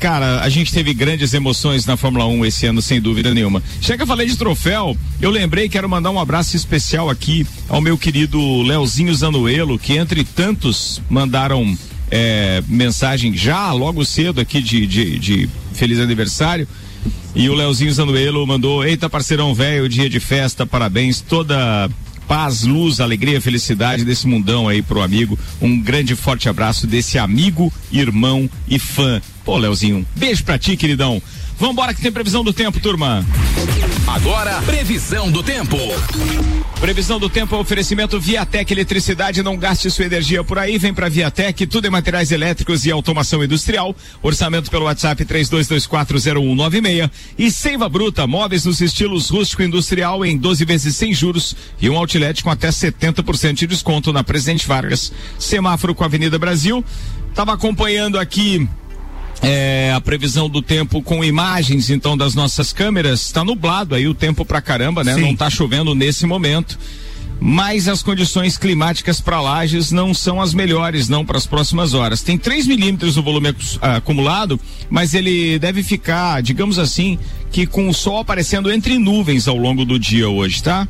cara, 0.00 0.40
a 0.40 0.48
gente 0.48 0.72
teve 0.72 0.92
grandes 0.92 1.32
emoções 1.32 1.86
na 1.86 1.96
Fórmula 1.96 2.26
1 2.26 2.46
esse 2.46 2.66
ano, 2.66 2.82
sem 2.82 3.00
dúvida 3.00 3.32
nenhuma. 3.32 3.62
Chega 3.80 4.02
a 4.02 4.06
falei 4.08 4.26
de 4.26 4.36
troféu, 4.36 4.96
eu 5.22 5.30
lembrei, 5.30 5.68
quero 5.68 5.88
mandar 5.88 6.10
um 6.10 6.18
abraço 6.18 6.56
especial 6.56 7.08
aqui 7.08 7.46
ao 7.68 7.80
meu 7.80 7.96
querido 7.96 8.62
Leozinho 8.62 9.14
Zanuelo, 9.14 9.78
que 9.78 9.96
entre 9.96 10.24
tantos 10.24 11.00
mandaram 11.08 11.78
é, 12.10 12.60
mensagem 12.66 13.36
já 13.36 13.70
logo 13.70 14.04
cedo 14.04 14.40
aqui 14.40 14.60
de, 14.60 14.84
de, 14.84 15.16
de 15.16 15.48
feliz 15.72 16.00
aniversário. 16.00 16.66
E 17.36 17.48
o 17.48 17.54
Leozinho 17.54 17.92
Zanuelo 17.92 18.44
mandou: 18.48 18.84
Eita, 18.84 19.08
parceirão 19.08 19.54
velho, 19.54 19.88
dia 19.88 20.10
de 20.10 20.18
festa, 20.18 20.66
parabéns, 20.66 21.20
toda 21.20 21.88
paz, 22.26 22.62
luz, 22.62 23.00
alegria, 23.00 23.40
felicidade 23.40 24.04
desse 24.04 24.26
mundão 24.26 24.68
aí 24.68 24.82
pro 24.82 25.02
amigo. 25.02 25.38
Um 25.60 25.80
grande 25.80 26.14
forte 26.14 26.48
abraço 26.48 26.86
desse 26.86 27.18
amigo, 27.18 27.72
irmão 27.90 28.48
e 28.68 28.78
fã. 28.78 29.20
Pô, 29.44 29.56
Leozinho, 29.56 30.06
beijo 30.16 30.44
pra 30.44 30.58
ti, 30.58 30.76
queridão. 30.76 31.22
Vambora 31.58 31.94
que 31.94 32.02
tem 32.02 32.12
previsão 32.12 32.44
do 32.44 32.52
tempo, 32.52 32.80
turma. 32.80 33.24
Agora, 34.06 34.62
previsão 34.62 35.30
do 35.30 35.42
tempo. 35.42 35.76
Previsão 36.80 37.18
do 37.18 37.28
tempo, 37.28 37.56
oferecimento 37.56 38.20
Viatec 38.20 38.72
Eletricidade, 38.72 39.42
não 39.42 39.56
gaste 39.56 39.90
sua 39.90 40.04
energia 40.04 40.44
por 40.44 40.58
aí, 40.58 40.78
vem 40.78 40.94
pra 40.94 41.08
Viatec, 41.08 41.66
tudo 41.66 41.88
em 41.88 41.90
materiais 41.90 42.30
elétricos 42.30 42.86
e 42.86 42.90
automação 42.90 43.42
industrial. 43.42 43.96
Orçamento 44.22 44.70
pelo 44.70 44.84
WhatsApp 44.84 45.24
32240196 45.24 47.10
e 47.36 47.50
Seiva 47.50 47.88
Bruta, 47.88 48.28
móveis 48.28 48.64
nos 48.64 48.80
estilos 48.80 49.28
rústico 49.28 49.62
industrial 49.62 50.24
em 50.24 50.38
12 50.38 50.64
vezes 50.64 50.94
sem 50.94 51.12
juros 51.12 51.56
e 51.80 51.90
um 51.90 51.96
outlet 51.96 52.44
com 52.44 52.50
até 52.50 52.68
70% 52.68 53.54
de 53.54 53.66
desconto 53.66 54.12
na 54.12 54.22
Presidente 54.22 54.68
Vargas. 54.68 55.12
Semáforo 55.38 55.94
com 55.94 56.04
a 56.04 56.06
Avenida 56.06 56.38
Brasil. 56.38 56.84
Tava 57.34 57.54
acompanhando 57.54 58.18
aqui 58.18 58.68
é, 59.42 59.92
a 59.94 60.00
previsão 60.00 60.48
do 60.48 60.62
tempo 60.62 61.02
com 61.02 61.22
imagens 61.22 61.90
então 61.90 62.16
das 62.16 62.34
nossas 62.34 62.72
câmeras 62.72 63.20
está 63.22 63.44
nublado 63.44 63.94
aí 63.94 64.08
o 64.08 64.14
tempo 64.14 64.44
pra 64.44 64.60
caramba, 64.60 65.04
né? 65.04 65.14
Sim. 65.14 65.20
Não 65.20 65.36
tá 65.36 65.50
chovendo 65.50 65.94
nesse 65.94 66.26
momento. 66.26 66.78
Mas 67.38 67.86
as 67.86 68.02
condições 68.02 68.56
climáticas 68.56 69.20
para 69.20 69.40
Lages 69.40 69.92
não 69.92 70.14
são 70.14 70.40
as 70.40 70.54
melhores, 70.54 71.06
não 71.08 71.24
para 71.24 71.36
as 71.36 71.46
próximas 71.46 71.92
horas. 71.92 72.22
Tem 72.22 72.38
3 72.38 72.66
milímetros 72.66 73.18
o 73.18 73.22
volume 73.22 73.54
acumulado, 73.82 74.58
mas 74.88 75.12
ele 75.12 75.58
deve 75.58 75.82
ficar, 75.82 76.42
digamos 76.42 76.78
assim, 76.78 77.18
que 77.50 77.66
com 77.66 77.88
o 77.88 77.94
sol 77.94 78.18
aparecendo 78.20 78.72
entre 78.72 78.98
nuvens 78.98 79.46
ao 79.46 79.56
longo 79.56 79.84
do 79.84 79.98
dia 79.98 80.28
hoje, 80.28 80.62
tá? 80.62 80.88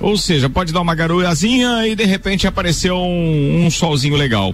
Ou 0.00 0.18
seja, 0.18 0.50
pode 0.50 0.72
dar 0.72 0.80
uma 0.80 0.94
garoazinha 0.96 1.86
e 1.86 1.94
de 1.94 2.04
repente 2.04 2.46
apareceu 2.46 2.96
um, 2.96 3.64
um 3.64 3.70
solzinho 3.70 4.16
legal. 4.16 4.52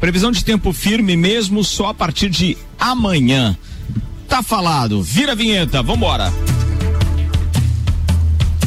Previsão 0.00 0.32
de 0.32 0.42
tempo 0.42 0.72
firme 0.72 1.16
mesmo 1.16 1.62
só 1.62 1.88
a 1.88 1.94
partir 1.94 2.30
de 2.30 2.56
amanhã. 2.78 3.56
Tá 4.26 4.42
falado. 4.42 5.02
Vira 5.02 5.32
a 5.32 5.34
vinheta, 5.34 5.82
vambora. 5.82 6.32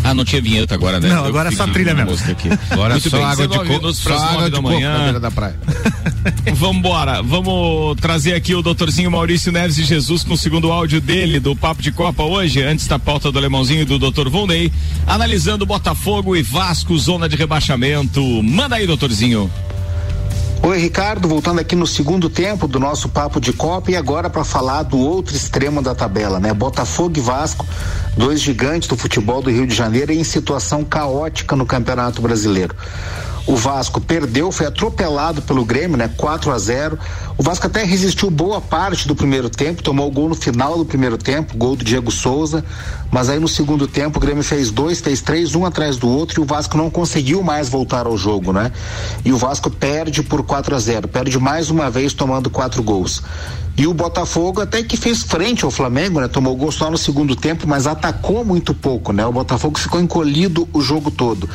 Ah, 0.04 0.14
não 0.14 0.26
tinha 0.26 0.42
vinheta 0.42 0.76
agora, 0.76 1.00
né? 1.00 1.08
Não, 1.08 1.24
agora 1.24 1.48
é 1.48 1.52
só 1.52 1.66
trilha 1.66 1.96
mesmo. 1.96 2.12
Aqui. 2.30 2.50
Agora 2.70 2.96
Muito 2.96 3.10
só 3.10 3.18
bem, 3.18 3.26
água 3.26 3.48
de 3.48 3.58
coco. 3.58 3.94
Só 3.94 4.18
água 4.18 4.50
da 4.50 4.62
manhã. 4.62 5.18
da 5.20 5.32
praia. 5.32 5.58
Vambora, 6.54 7.22
vamos 7.24 7.96
trazer 8.02 8.34
aqui 8.34 8.54
o 8.54 8.62
doutorzinho 8.62 9.10
Maurício 9.10 9.52
Neves 9.52 9.78
de 9.78 9.86
Jesus 9.86 10.24
com 10.24 10.34
o 10.34 10.38
segundo 10.38 10.72
áudio 10.74 11.00
dele 11.00 11.40
do 11.40 11.56
Papo 11.56 11.82
de 11.82 11.92
Copa 11.92 12.22
hoje, 12.24 12.62
antes 12.62 12.86
da 12.86 13.00
pauta 13.00 13.32
do 13.32 13.40
Alemãozinho 13.40 13.84
e 13.84 13.86
do 13.86 13.98
doutor 13.98 14.30
Volney, 14.30 14.72
analisando 15.08 15.66
Botafogo 15.66 16.36
e 16.36 16.44
Vasco, 16.44 16.98
zona 16.98 17.30
de 17.30 17.38
rebaixamento. 17.38 18.22
Manda 18.44 18.76
aí, 18.76 18.86
doutorzinho. 18.86 19.50
Oi, 20.66 20.78
Ricardo, 20.78 21.28
voltando 21.28 21.60
aqui 21.60 21.76
no 21.76 21.86
segundo 21.86 22.30
tempo 22.30 22.70
do 22.70 22.80
nosso 22.80 23.10
papo 23.10 23.38
de 23.38 23.52
Copa 23.52 23.92
e 23.92 23.98
agora 23.98 24.30
para 24.30 24.46
falar 24.46 24.84
do 24.84 24.98
outro 24.98 25.36
extremo 25.36 25.82
da 25.82 25.94
tabela, 25.94 26.40
né? 26.40 26.54
Botafogo 26.54 27.18
e 27.18 27.20
Vasco, 27.20 27.68
dois 28.16 28.40
gigantes 28.40 28.88
do 28.88 28.96
futebol 28.96 29.42
do 29.42 29.52
Rio 29.52 29.68
de 29.68 29.76
Janeiro 29.76 30.14
em 30.14 30.24
situação 30.24 30.86
caótica 30.86 31.54
no 31.54 31.66
Campeonato 31.66 32.22
Brasileiro. 32.22 32.74
O 33.46 33.58
Vasco 33.58 34.00
perdeu, 34.00 34.52
foi 34.52 34.66
atropelado 34.66 35.42
pelo 35.42 35.66
Grêmio, 35.66 35.98
né? 35.98 36.10
4 36.16 36.50
a 36.52 36.58
0. 36.58 36.98
O 37.38 37.44
Vasco 37.44 37.68
até 37.68 37.84
resistiu 37.84 38.30
boa 38.30 38.62
parte 38.62 39.06
do 39.08 39.16
primeiro 39.16 39.50
tempo, 39.50 39.84
tomou 39.84 40.08
o 40.08 40.12
gol 40.12 40.30
no 40.30 40.36
final 40.36 40.78
do 40.78 40.86
primeiro 40.86 41.18
tempo, 41.18 41.58
gol 41.58 41.76
do 41.76 41.84
Diego 41.84 42.10
Souza, 42.10 42.64
mas 43.12 43.30
aí 43.30 43.40
no 43.40 43.48
segundo 43.48 43.86
tempo 43.86 44.18
o 44.18 44.22
Grêmio 44.22 44.44
fez 44.44 44.72
dois, 44.72 45.02
fez 45.02 45.22
três, 45.22 45.56
um 45.56 45.66
atrás 45.66 45.98
do 45.98 46.08
outro 46.08 46.40
e 46.40 46.44
o 46.44 46.46
Vasco 46.46 46.78
não 46.78 46.90
conseguiu 46.90 47.44
mais 47.44 47.68
voltar 47.68 48.06
ao 48.06 48.18
jogo, 48.18 48.54
né? 48.54 48.72
E 49.26 49.34
o 49.34 49.38
Vasco 49.38 49.70
perde 49.70 50.24
por 50.24 50.44
4 50.44 50.76
a 50.76 50.80
0, 50.80 51.08
perde 51.10 51.38
mais 51.38 51.70
uma 51.70 51.90
vez 51.90 52.14
tomando 52.14 52.50
quatro 52.50 52.82
gols. 52.82 53.22
E 53.76 53.88
o 53.88 53.94
Botafogo 53.94 54.62
até 54.62 54.84
que 54.84 54.96
fez 54.96 55.24
frente 55.24 55.66
ao 55.66 55.72
Flamengo, 55.72 56.20
né? 56.20 56.28
Tomou 56.28 56.56
gol 56.56 56.72
só 56.72 56.92
no 56.92 56.98
segundo 56.98 57.36
tempo, 57.36 57.68
mas 57.68 57.88
atacou 57.88 58.46
muito 58.46 58.72
pouco, 58.72 59.12
né? 59.12 59.26
O 59.26 59.32
Botafogo 59.32 59.80
ficou 59.80 60.00
encolhido 60.00 60.70
o 60.72 60.80
jogo 60.80 61.10
todo. 61.10 61.50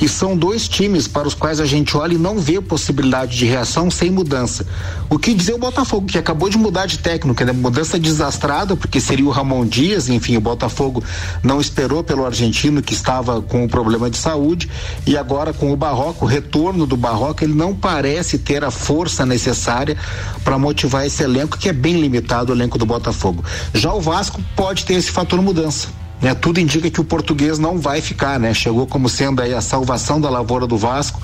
E 0.00 0.08
são 0.08 0.36
dois 0.36 0.68
times 0.68 1.08
para 1.08 1.26
os 1.26 1.34
quais 1.34 1.58
a 1.58 1.66
gente 1.66 1.96
olha 1.96 2.14
e 2.14 2.18
não 2.18 2.38
vê 2.38 2.60
possibilidade 2.60 3.36
de 3.36 3.46
reação 3.46 3.90
sem 3.90 4.10
mudança. 4.10 4.64
O 5.10 5.18
que 5.18 5.34
dizer 5.34 5.54
o 5.54 5.58
Botafogo, 5.58 6.06
que 6.06 6.18
acabou 6.18 6.48
de 6.48 6.56
mudar 6.56 6.86
de 6.86 6.98
técnico, 6.98 7.42
né? 7.42 7.50
Mudança 7.50 7.98
desastrada, 7.98 8.76
porque 8.76 9.00
seria 9.00 9.26
o 9.26 9.30
Ramon 9.30 9.66
Dias, 9.66 10.08
enfim, 10.08 10.36
o 10.36 10.40
Botafogo 10.40 11.02
não 11.42 11.60
esperou 11.60 12.04
pelo 12.04 12.24
argentino 12.24 12.80
que 12.80 12.92
estava 12.92 13.42
com 13.42 13.64
um 13.64 13.68
problema 13.68 14.08
de 14.08 14.18
saúde 14.18 14.70
e 15.04 15.16
agora 15.16 15.52
com 15.52 15.72
o 15.72 15.76
Barroco, 15.76 16.26
o 16.26 16.28
retorno 16.28 16.86
do 16.86 16.96
Barroco, 16.96 17.42
ele 17.42 17.54
não 17.54 17.74
parece 17.74 18.38
ter 18.38 18.62
a 18.62 18.70
força 18.70 19.26
necessária 19.26 19.96
para 20.44 20.56
motivar 20.58 21.04
esse 21.04 21.24
elenco 21.24 21.55
que 21.58 21.68
é 21.68 21.72
bem 21.72 22.00
limitado 22.00 22.52
o 22.52 22.56
elenco 22.56 22.78
do 22.78 22.86
Botafogo. 22.86 23.44
Já 23.74 23.92
o 23.92 24.00
Vasco 24.00 24.40
pode 24.54 24.84
ter 24.84 24.94
esse 24.94 25.10
fator 25.10 25.40
mudança. 25.40 25.88
Né, 26.20 26.34
tudo 26.34 26.58
indica 26.58 26.90
que 26.90 26.98
o 26.98 27.04
português 27.04 27.58
não 27.58 27.78
vai 27.78 28.00
ficar, 28.00 28.40
né? 28.40 28.54
Chegou 28.54 28.86
como 28.86 29.06
sendo 29.06 29.42
aí 29.42 29.52
a 29.52 29.60
salvação 29.60 30.18
da 30.18 30.30
lavoura 30.30 30.66
do 30.66 30.76
Vasco 30.76 31.20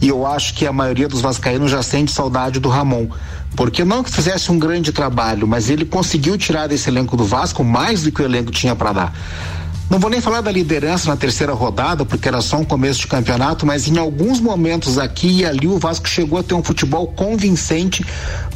e 0.00 0.08
eu 0.08 0.26
acho 0.26 0.52
que 0.54 0.66
a 0.66 0.72
maioria 0.72 1.08
dos 1.08 1.22
vascaínos 1.22 1.70
já 1.70 1.82
sente 1.82 2.12
saudade 2.12 2.60
do 2.60 2.68
Ramon, 2.68 3.08
porque 3.56 3.82
não 3.82 4.02
que 4.02 4.10
fizesse 4.10 4.52
um 4.52 4.58
grande 4.58 4.92
trabalho, 4.92 5.48
mas 5.48 5.70
ele 5.70 5.86
conseguiu 5.86 6.36
tirar 6.36 6.66
desse 6.66 6.90
elenco 6.90 7.16
do 7.16 7.24
Vasco 7.24 7.64
mais 7.64 8.02
do 8.02 8.12
que 8.12 8.20
o 8.20 8.24
elenco 8.24 8.50
tinha 8.50 8.76
para 8.76 8.92
dar. 8.92 9.14
Não 9.88 10.00
vou 10.00 10.10
nem 10.10 10.20
falar 10.20 10.40
da 10.40 10.50
liderança 10.50 11.08
na 11.08 11.16
terceira 11.16 11.52
rodada, 11.52 12.04
porque 12.04 12.26
era 12.26 12.40
só 12.40 12.56
um 12.56 12.64
começo 12.64 13.00
de 13.00 13.06
campeonato, 13.06 13.64
mas 13.64 13.86
em 13.86 13.98
alguns 13.98 14.40
momentos 14.40 14.98
aqui 14.98 15.40
e 15.40 15.46
ali 15.46 15.68
o 15.68 15.78
Vasco 15.78 16.08
chegou 16.08 16.40
a 16.40 16.42
ter 16.42 16.54
um 16.54 16.62
futebol 16.62 17.06
convincente 17.06 18.04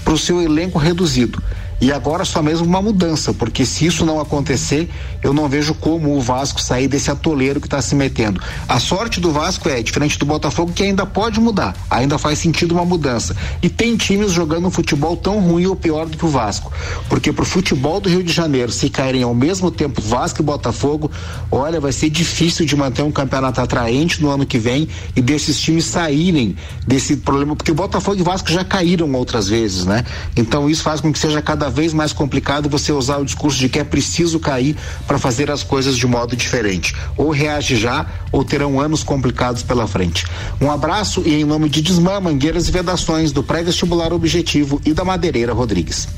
para 0.02 0.12
o 0.12 0.18
seu 0.18 0.42
elenco 0.42 0.76
reduzido. 0.76 1.40
E 1.80 1.90
agora 1.90 2.26
só 2.26 2.42
mesmo 2.42 2.66
uma 2.66 2.82
mudança, 2.82 3.32
porque 3.32 3.64
se 3.64 3.86
isso 3.86 4.04
não 4.04 4.20
acontecer, 4.20 4.90
eu 5.22 5.32
não 5.32 5.48
vejo 5.48 5.74
como 5.74 6.14
o 6.14 6.20
Vasco 6.20 6.60
sair 6.60 6.86
desse 6.86 7.10
atoleiro 7.10 7.58
que 7.58 7.66
está 7.66 7.80
se 7.80 7.94
metendo. 7.94 8.40
A 8.68 8.78
sorte 8.78 9.18
do 9.18 9.30
Vasco 9.32 9.66
é 9.68 9.82
diferente 9.82 10.18
do 10.18 10.26
Botafogo, 10.26 10.72
que 10.72 10.82
ainda 10.82 11.06
pode 11.06 11.40
mudar, 11.40 11.74
ainda 11.88 12.18
faz 12.18 12.38
sentido 12.38 12.72
uma 12.72 12.84
mudança. 12.84 13.34
E 13.62 13.68
tem 13.70 13.96
times 13.96 14.32
jogando 14.32 14.66
um 14.66 14.70
futebol 14.70 15.16
tão 15.16 15.40
ruim 15.40 15.64
ou 15.66 15.74
pior 15.74 16.04
do 16.06 16.18
que 16.18 16.24
o 16.24 16.28
Vasco. 16.28 16.70
Porque 17.08 17.32
pro 17.32 17.46
futebol 17.46 17.98
do 17.98 18.10
Rio 18.10 18.22
de 18.22 18.32
Janeiro, 18.32 18.70
se 18.70 18.90
caírem 18.90 19.22
ao 19.22 19.34
mesmo 19.34 19.70
tempo 19.70 20.02
Vasco 20.02 20.42
e 20.42 20.44
Botafogo, 20.44 21.10
olha, 21.50 21.80
vai 21.80 21.92
ser 21.92 22.10
difícil 22.10 22.66
de 22.66 22.76
manter 22.76 23.02
um 23.02 23.10
campeonato 23.10 23.58
atraente 23.60 24.20
no 24.20 24.28
ano 24.28 24.44
que 24.44 24.58
vem 24.58 24.86
e 25.16 25.22
desses 25.22 25.58
times 25.58 25.86
saírem 25.86 26.56
desse 26.86 27.16
problema, 27.16 27.56
porque 27.56 27.72
Botafogo 27.72 28.20
e 28.20 28.22
Vasco 28.22 28.50
já 28.50 28.64
caíram 28.64 29.10
outras 29.14 29.48
vezes, 29.48 29.86
né? 29.86 30.04
Então 30.36 30.68
isso 30.68 30.82
faz 30.82 31.00
com 31.00 31.10
que 31.10 31.18
seja 31.18 31.40
cada 31.40 31.69
vez 31.70 31.94
mais 31.94 32.12
complicado 32.12 32.68
você 32.68 32.92
usar 32.92 33.18
o 33.18 33.24
discurso 33.24 33.58
de 33.58 33.68
que 33.68 33.78
é 33.78 33.84
preciso 33.84 34.38
cair 34.38 34.76
para 35.06 35.18
fazer 35.18 35.50
as 35.50 35.62
coisas 35.62 35.96
de 35.96 36.06
modo 36.06 36.36
diferente. 36.36 36.94
Ou 37.16 37.30
reage 37.30 37.76
já, 37.76 38.06
ou 38.30 38.44
terão 38.44 38.80
anos 38.80 39.02
complicados 39.02 39.62
pela 39.62 39.86
frente. 39.86 40.26
Um 40.60 40.70
abraço 40.70 41.22
e 41.24 41.40
em 41.40 41.44
nome 41.44 41.68
de 41.68 41.80
Desmã, 41.80 42.20
Mangueiras 42.20 42.68
e 42.68 42.72
Vedações, 42.72 43.32
do 43.32 43.42
Pré-Vestibular 43.42 44.12
Objetivo 44.12 44.80
e 44.84 44.92
da 44.92 45.04
Madeireira 45.04 45.52
Rodrigues. 45.52 46.08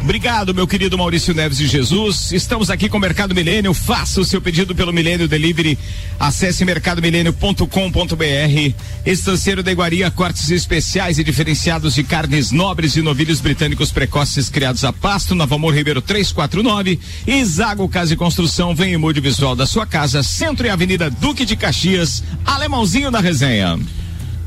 Obrigado, 0.00 0.54
meu 0.54 0.66
querido 0.66 0.96
Maurício 0.96 1.34
Neves 1.34 1.58
de 1.58 1.66
Jesus. 1.66 2.30
Estamos 2.30 2.70
aqui 2.70 2.88
com 2.88 2.96
o 2.96 3.00
Mercado 3.00 3.34
Milênio. 3.34 3.74
Faça 3.74 4.20
o 4.20 4.24
seu 4.24 4.40
pedido 4.40 4.74
pelo 4.74 4.92
Milênio 4.92 5.26
Delivery. 5.26 5.76
Acesse 6.18 6.64
mercadomilênio.com.br. 6.64 8.74
Estanceiro 9.04 9.62
da 9.62 9.72
Iguaria, 9.72 10.10
cortes 10.10 10.50
especiais 10.50 11.18
e 11.18 11.24
diferenciados 11.24 11.94
de 11.94 12.04
carnes 12.04 12.52
nobres 12.52 12.96
e 12.96 13.02
novilhos 13.02 13.40
britânicos 13.40 13.90
precoces 13.90 14.48
criados 14.48 14.84
a 14.84 14.92
pasto. 14.92 15.34
Nova 15.34 15.56
Amor 15.56 15.74
Ribeiro 15.74 16.00
349. 16.00 17.00
E 17.26 17.44
Zago 17.44 17.88
Casa 17.88 18.14
e 18.14 18.16
Construção. 18.16 18.74
Vem 18.74 18.94
em 18.94 18.96
mude 18.96 19.20
visual 19.20 19.56
da 19.56 19.66
sua 19.66 19.86
casa. 19.86 20.22
Centro 20.22 20.66
e 20.66 20.70
Avenida 20.70 21.10
Duque 21.10 21.44
de 21.44 21.56
Caxias. 21.56 22.22
Alemãozinho 22.44 23.10
na 23.10 23.20
resenha. 23.20 23.78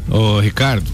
Ô, 0.09 0.39
Ricardo. 0.39 0.89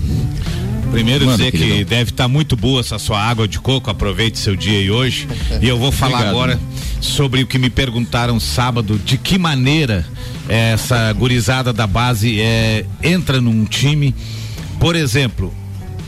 Primeiro 0.96 1.26
Manda, 1.26 1.38
dizer 1.38 1.52
que 1.52 1.58
queridão. 1.58 1.84
deve 1.89 2.12
estar 2.12 2.28
muito 2.30 2.56
boa 2.56 2.80
essa 2.80 2.98
sua 2.98 3.22
água 3.22 3.48
de 3.48 3.60
coco. 3.60 3.89
Aproveite 3.89 4.39
seu 4.39 4.56
dia 4.56 4.80
aí 4.80 4.89
hoje. 4.89 5.28
e 5.62 5.68
eu 5.68 5.78
vou 5.78 5.91
falar 5.91 6.20
Obrigado. 6.20 6.34
agora 6.34 6.60
sobre 7.02 7.43
o 7.43 7.48
que 7.48 7.60
me 7.60 7.70
perguntaram 7.70 8.39
sábado, 8.39 8.98
de 9.04 9.18
que 9.18 9.38
maneira 9.38 10.06
essa 10.48 11.12
gurizada 11.12 11.74
da 11.74 11.86
base 11.86 12.39
é, 12.39 12.86
entra 13.04 13.41
num 13.41 13.66
time. 13.66 14.16
Por 14.80 14.96
exemplo, 14.96 15.54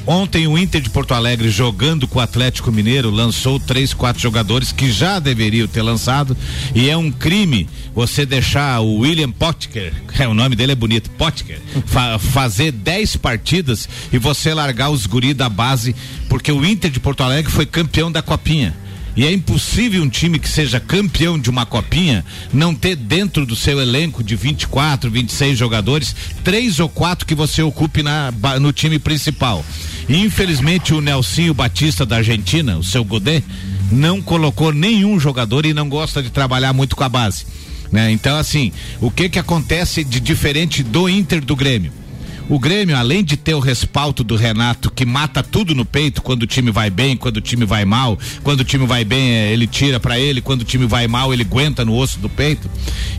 Ontem 0.10 0.48
o 0.48 0.58
Inter 0.58 0.80
de 0.80 0.90
Porto 0.90 1.14
Alegre 1.14 1.50
jogando 1.50 2.08
com 2.08 2.20
o 2.20 2.22
Atlético 2.22 2.72
Mineiro 2.72 3.10
lançou 3.12 3.60
três, 3.60 3.94
quatro 3.94 4.22
jogadores 4.22 4.72
que 4.72 4.90
já 4.90 5.20
deveriam 5.20 5.68
ter 5.68 5.82
lançado 5.82 6.36
e 6.74 6.90
é 6.90 6.96
um 6.96 7.12
crime 7.12 7.68
você 7.94 8.26
deixar 8.26 8.80
o 8.80 9.00
William 9.00 9.30
Potker, 9.30 9.94
é, 10.18 10.26
o 10.26 10.34
nome 10.34 10.56
dele 10.56 10.72
é 10.72 10.76
bonito, 10.76 11.10
Potker, 11.12 11.60
fa- 11.86 12.18
fazer 12.18 12.72
dez 12.72 13.18
partidas 13.18 13.90
e 14.14 14.18
você 14.18 14.54
largar 14.54 14.92
os 14.92 15.06
guri 15.06 15.34
da 15.34 15.50
base 15.50 15.94
porque 16.30 16.54
o 16.54 16.66
Inter 16.66 16.90
de 16.90 17.02
Porto 17.02 17.22
Alegre 17.22 17.52
foi 17.52 17.66
campeão 17.66 18.10
da 18.10 18.22
Copinha. 18.22 18.74
E 19.14 19.26
é 19.26 19.32
impossível 19.34 20.04
um 20.04 20.10
time 20.10 20.38
que 20.38 20.48
seja 20.48 20.80
campeão 20.80 21.40
de 21.40 21.50
uma 21.50 21.66
copinha 21.66 22.24
não 22.54 22.76
ter 22.76 22.96
dentro 22.96 23.48
do 23.48 23.56
seu 23.56 23.82
elenco 23.82 24.24
de 24.24 24.36
24, 24.36 25.10
26 25.10 25.58
jogadores, 25.58 26.16
três 26.44 26.80
ou 26.80 26.88
quatro 26.88 27.26
que 27.26 27.34
você 27.34 27.64
ocupe 27.64 28.04
na, 28.04 28.32
no 28.62 28.72
time 28.72 29.00
principal. 29.00 29.66
Infelizmente 30.10 30.94
o 30.94 31.02
Nelsinho 31.02 31.54
Batista 31.54 32.06
da 32.06 32.18
Argentina, 32.18 32.78
o 32.78 32.84
seu 32.84 33.04
Godet, 33.04 33.44
não 33.92 34.22
colocou 34.22 34.72
nenhum 34.72 35.20
jogador 35.20 35.66
e 35.66 35.74
não 35.74 35.90
gosta 35.90 36.22
de 36.22 36.30
trabalhar 36.30 36.74
muito 36.74 36.96
com 36.96 37.04
a 37.04 37.10
base. 37.10 37.46
Né? 37.92 38.12
Então, 38.12 38.38
assim, 38.38 38.72
o 39.00 39.10
que 39.10 39.30
que 39.30 39.40
acontece 39.40 40.04
de 40.04 40.20
diferente 40.20 40.84
do 40.84 41.10
Inter 41.10 41.44
do 41.44 41.56
Grêmio? 41.56 41.92
O 42.50 42.58
Grêmio, 42.58 42.96
além 42.96 43.26
de 43.26 43.36
ter 43.36 43.54
o 43.56 43.60
respaldo 43.60 44.24
do 44.24 44.38
Renato, 44.38 44.90
que 44.90 45.06
mata 45.06 45.44
tudo 45.44 45.76
no 45.76 45.84
peito 45.84 46.22
quando 46.22 46.44
o 46.44 46.48
time 46.48 46.72
vai 46.72 46.90
bem, 46.90 47.18
quando 47.18 47.38
o 47.38 47.42
time 47.42 47.66
vai 47.66 47.84
mal, 47.84 48.18
quando 48.42 48.62
o 48.62 48.64
time 48.64 48.86
vai 48.86 49.04
bem, 49.04 49.32
eh, 49.32 49.52
ele 49.52 49.68
tira 49.68 50.00
pra 50.00 50.18
ele, 50.18 50.40
quando 50.40 50.62
o 50.62 50.64
time 50.64 50.86
vai 50.86 51.10
mal, 51.10 51.34
ele 51.34 51.44
aguenta 51.44 51.84
no 51.84 51.94
osso 51.94 52.20
do 52.20 52.30
peito. 52.30 52.70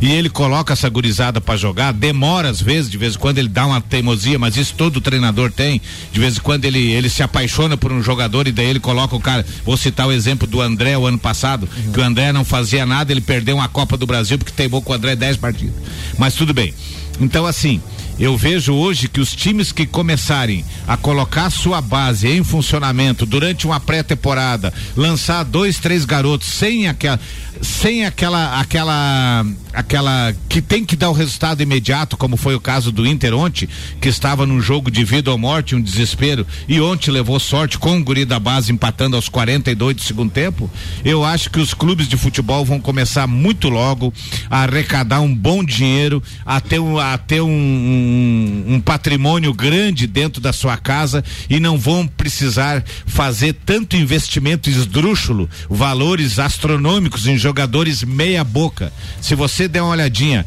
E 0.01 0.11
ele 0.11 0.31
coloca 0.31 0.73
essa 0.73 0.89
gurizada 0.89 1.43
pra 1.43 1.59
jogar, 1.59 1.93
demora 1.93 2.49
às 2.49 2.63
vezes, 2.63 2.91
de 2.91 2.97
vez 2.97 3.17
em 3.17 3.19
quando 3.19 3.37
ele 3.37 3.51
dá 3.51 3.67
uma 3.67 3.83
teimosia, 3.83 4.39
mas 4.39 4.57
isso 4.57 4.73
todo 4.75 4.99
treinador 4.99 5.53
tem. 5.53 5.79
De 6.11 6.19
vez 6.19 6.39
em 6.39 6.41
quando 6.41 6.65
ele, 6.65 6.91
ele 6.91 7.11
se 7.11 7.23
apaixona 7.23 7.77
por 7.77 7.93
um 7.93 8.03
jogador 8.03 8.49
e 8.49 8.53
daí 8.53 8.69
ele 8.69 8.81
coloca 8.81 9.15
o 9.15 9.21
cara. 9.21 9.45
Vou 9.63 9.77
citar 9.77 10.07
o 10.07 10.13
exemplo 10.13 10.47
do 10.47 10.63
André 10.63 10.97
o 10.97 11.07
ano 11.07 11.19
passado, 11.19 11.69
que 11.93 12.01
o 12.01 12.03
André 12.03 12.33
não 12.33 12.47
fazia 12.47 12.87
nada, 12.87 13.13
ele 13.13 13.21
perdeu 13.21 13.57
uma 13.57 13.69
Copa 13.69 13.95
do 13.99 14.07
Brasil 14.07 14.39
porque 14.39 14.53
teimou 14.53 14.81
com 14.81 14.93
o 14.93 14.97
André 14.97 15.15
10 15.15 15.37
partidas. 15.37 15.75
Mas 16.17 16.33
tudo 16.33 16.55
bem. 16.55 16.73
Então, 17.21 17.45
assim, 17.45 17.81
eu 18.19 18.37
vejo 18.37 18.75
hoje 18.75 19.09
que 19.09 19.21
os 19.21 19.35
times 19.35 19.71
que 19.71 19.87
começarem 19.87 20.65
a 20.87 20.97
colocar 20.97 21.51
sua 21.51 21.81
base 21.81 22.27
em 22.27 22.43
funcionamento 22.43 23.25
durante 23.25 23.67
uma 23.67 23.79
pré-temporada, 23.79 24.73
lançar 24.97 25.45
dois, 25.45 25.79
três 25.79 26.05
garotos 26.05 26.49
sem 26.49 26.89
aquela, 26.89 27.21
sem 27.63 28.05
aquela, 28.05 28.61
aquela, 28.61 29.47
aquela 29.73 30.35
que 30.49 30.61
tem 30.61 30.85
que 30.85 30.97
dar 30.97 31.11
o 31.11 31.13
resultado 31.13 31.63
imediato, 31.63 32.17
como 32.17 32.37
foi 32.37 32.55
o 32.55 32.61
caso 32.61 32.91
do 32.91 33.07
Inter 33.07 33.35
ontem, 33.35 33.69
que 34.01 34.09
estava 34.09 34.47
num 34.47 34.61
jogo 34.61 34.91
de 34.91 35.05
vida 35.05 35.31
ou 35.31 35.39
morte, 35.39 35.77
um 35.77 35.81
desespero, 35.81 36.47
e 36.69 36.81
ontem 36.81 37.11
levou 37.11 37.39
sorte 37.39 37.79
com 37.79 37.97
o 37.97 38.03
guri 38.03 38.25
da 38.25 38.41
base 38.41 38.73
empatando 38.73 39.15
aos 39.15 39.29
42 39.29 39.95
do 39.95 40.03
segundo 40.03 40.31
tempo. 40.31 40.71
Eu 41.05 41.25
acho 41.25 41.51
que 41.51 41.61
os 41.61 41.73
clubes 41.73 42.09
de 42.09 42.17
futebol 42.17 42.65
vão 42.65 42.81
começar 42.81 43.27
muito 43.27 43.69
logo 43.69 44.13
a 44.51 44.63
arrecadar 44.63 45.21
um 45.21 45.35
bom 45.35 45.63
dinheiro, 45.63 46.23
a 46.45 46.61
ter 46.61 46.79
a 46.79 47.19
ter 47.19 47.41
um, 47.41 47.49
um, 47.49 48.08
um 48.09 48.81
patrimônio 48.81 49.53
grande 49.53 50.07
dentro 50.07 50.41
da 50.41 50.53
sua 50.53 50.77
casa 50.77 51.25
e 51.49 51.61
não 51.61 51.79
vão 51.79 52.07
precisar 52.07 52.85
fazer 53.07 53.55
tanto 53.67 53.97
investimento 53.97 54.71
esdrúxulo, 54.71 55.49
valores 55.69 56.39
astronômicos 56.39 57.27
em 57.27 57.37
jogadores 57.37 58.03
meia 58.03 58.45
boca. 58.45 58.93
Se 59.21 59.35
você 59.35 59.69
der 59.69 59.83
uma 59.83 59.93
olhadinha, 59.93 60.45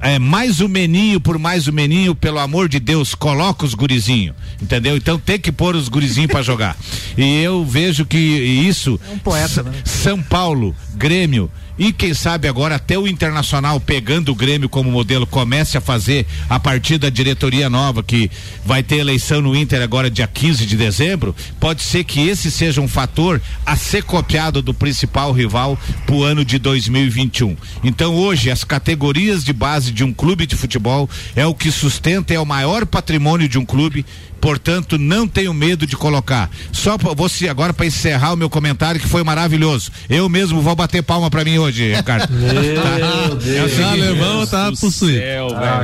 é, 0.00 0.18
mais 0.18 0.60
o 0.60 0.68
meninho 0.68 1.20
por 1.20 1.38
mais 1.38 1.66
o 1.66 1.72
meninho, 1.72 2.14
pelo 2.14 2.38
amor 2.38 2.68
de 2.68 2.78
Deus, 2.78 3.14
coloca 3.14 3.64
os 3.64 3.74
gurizinhos, 3.74 4.36
entendeu? 4.60 4.96
Então 4.96 5.18
tem 5.18 5.38
que 5.38 5.50
pôr 5.50 5.74
os 5.74 5.88
gurizinhos 5.88 6.30
pra 6.30 6.42
jogar. 6.42 6.76
E 7.16 7.42
eu 7.42 7.64
vejo 7.64 8.04
que 8.04 8.18
isso. 8.18 9.00
É 9.08 9.12
um 9.12 9.18
poeta, 9.18 9.62
né? 9.62 9.72
São 9.84 10.22
Paulo, 10.22 10.74
Grêmio. 10.94 11.50
E 11.78 11.92
quem 11.92 12.14
sabe 12.14 12.48
agora 12.48 12.76
até 12.76 12.98
o 12.98 13.06
Internacional 13.06 13.78
pegando 13.78 14.32
o 14.32 14.34
Grêmio 14.34 14.68
como 14.68 14.90
modelo 14.90 15.26
comece 15.26 15.76
a 15.76 15.80
fazer 15.80 16.26
a 16.48 16.58
partir 16.58 16.96
da 16.96 17.10
diretoria 17.10 17.68
nova 17.68 18.02
que 18.02 18.30
vai 18.64 18.82
ter 18.82 18.96
eleição 18.96 19.42
no 19.42 19.54
Inter 19.54 19.82
agora 19.82 20.10
dia 20.10 20.26
15 20.26 20.64
de 20.64 20.76
dezembro, 20.76 21.36
pode 21.60 21.82
ser 21.82 22.04
que 22.04 22.26
esse 22.26 22.50
seja 22.50 22.80
um 22.80 22.88
fator 22.88 23.42
a 23.64 23.76
ser 23.76 24.04
copiado 24.04 24.62
do 24.62 24.72
principal 24.72 25.32
rival 25.32 25.78
pro 26.06 26.22
ano 26.22 26.44
de 26.44 26.58
2021. 26.58 27.54
Então 27.84 28.14
hoje 28.14 28.50
as 28.50 28.64
categorias 28.64 29.44
de 29.44 29.52
base 29.52 29.92
de 29.92 30.02
um 30.02 30.14
clube 30.14 30.46
de 30.46 30.56
futebol 30.56 31.08
é 31.34 31.44
o 31.44 31.54
que 31.54 31.70
sustenta 31.70 32.32
é 32.32 32.40
o 32.40 32.46
maior 32.46 32.86
patrimônio 32.86 33.48
de 33.48 33.58
um 33.58 33.66
clube 33.66 34.04
Portanto, 34.46 34.96
não 34.96 35.26
tenho 35.26 35.52
medo 35.52 35.86
de 35.86 35.96
colocar. 35.96 36.48
Só 36.70 36.96
você 36.96 37.48
agora 37.48 37.72
para 37.72 37.84
encerrar 37.84 38.32
o 38.32 38.36
meu 38.36 38.48
comentário 38.48 39.00
que 39.00 39.08
foi 39.08 39.24
maravilhoso. 39.24 39.90
Eu 40.08 40.28
mesmo 40.28 40.60
vou 40.60 40.76
bater 40.76 41.02
palma 41.02 41.28
para 41.28 41.44
mim 41.44 41.58
hoje, 41.58 41.65
Ricardo. 41.70 42.32
Meu 42.32 42.74
Tá? 42.82 43.34
Deus. 43.42 43.78
É 43.78 43.82
o 43.82 43.88
alemão 43.88 44.46
tá 44.46 44.72
possuído. 44.80 45.20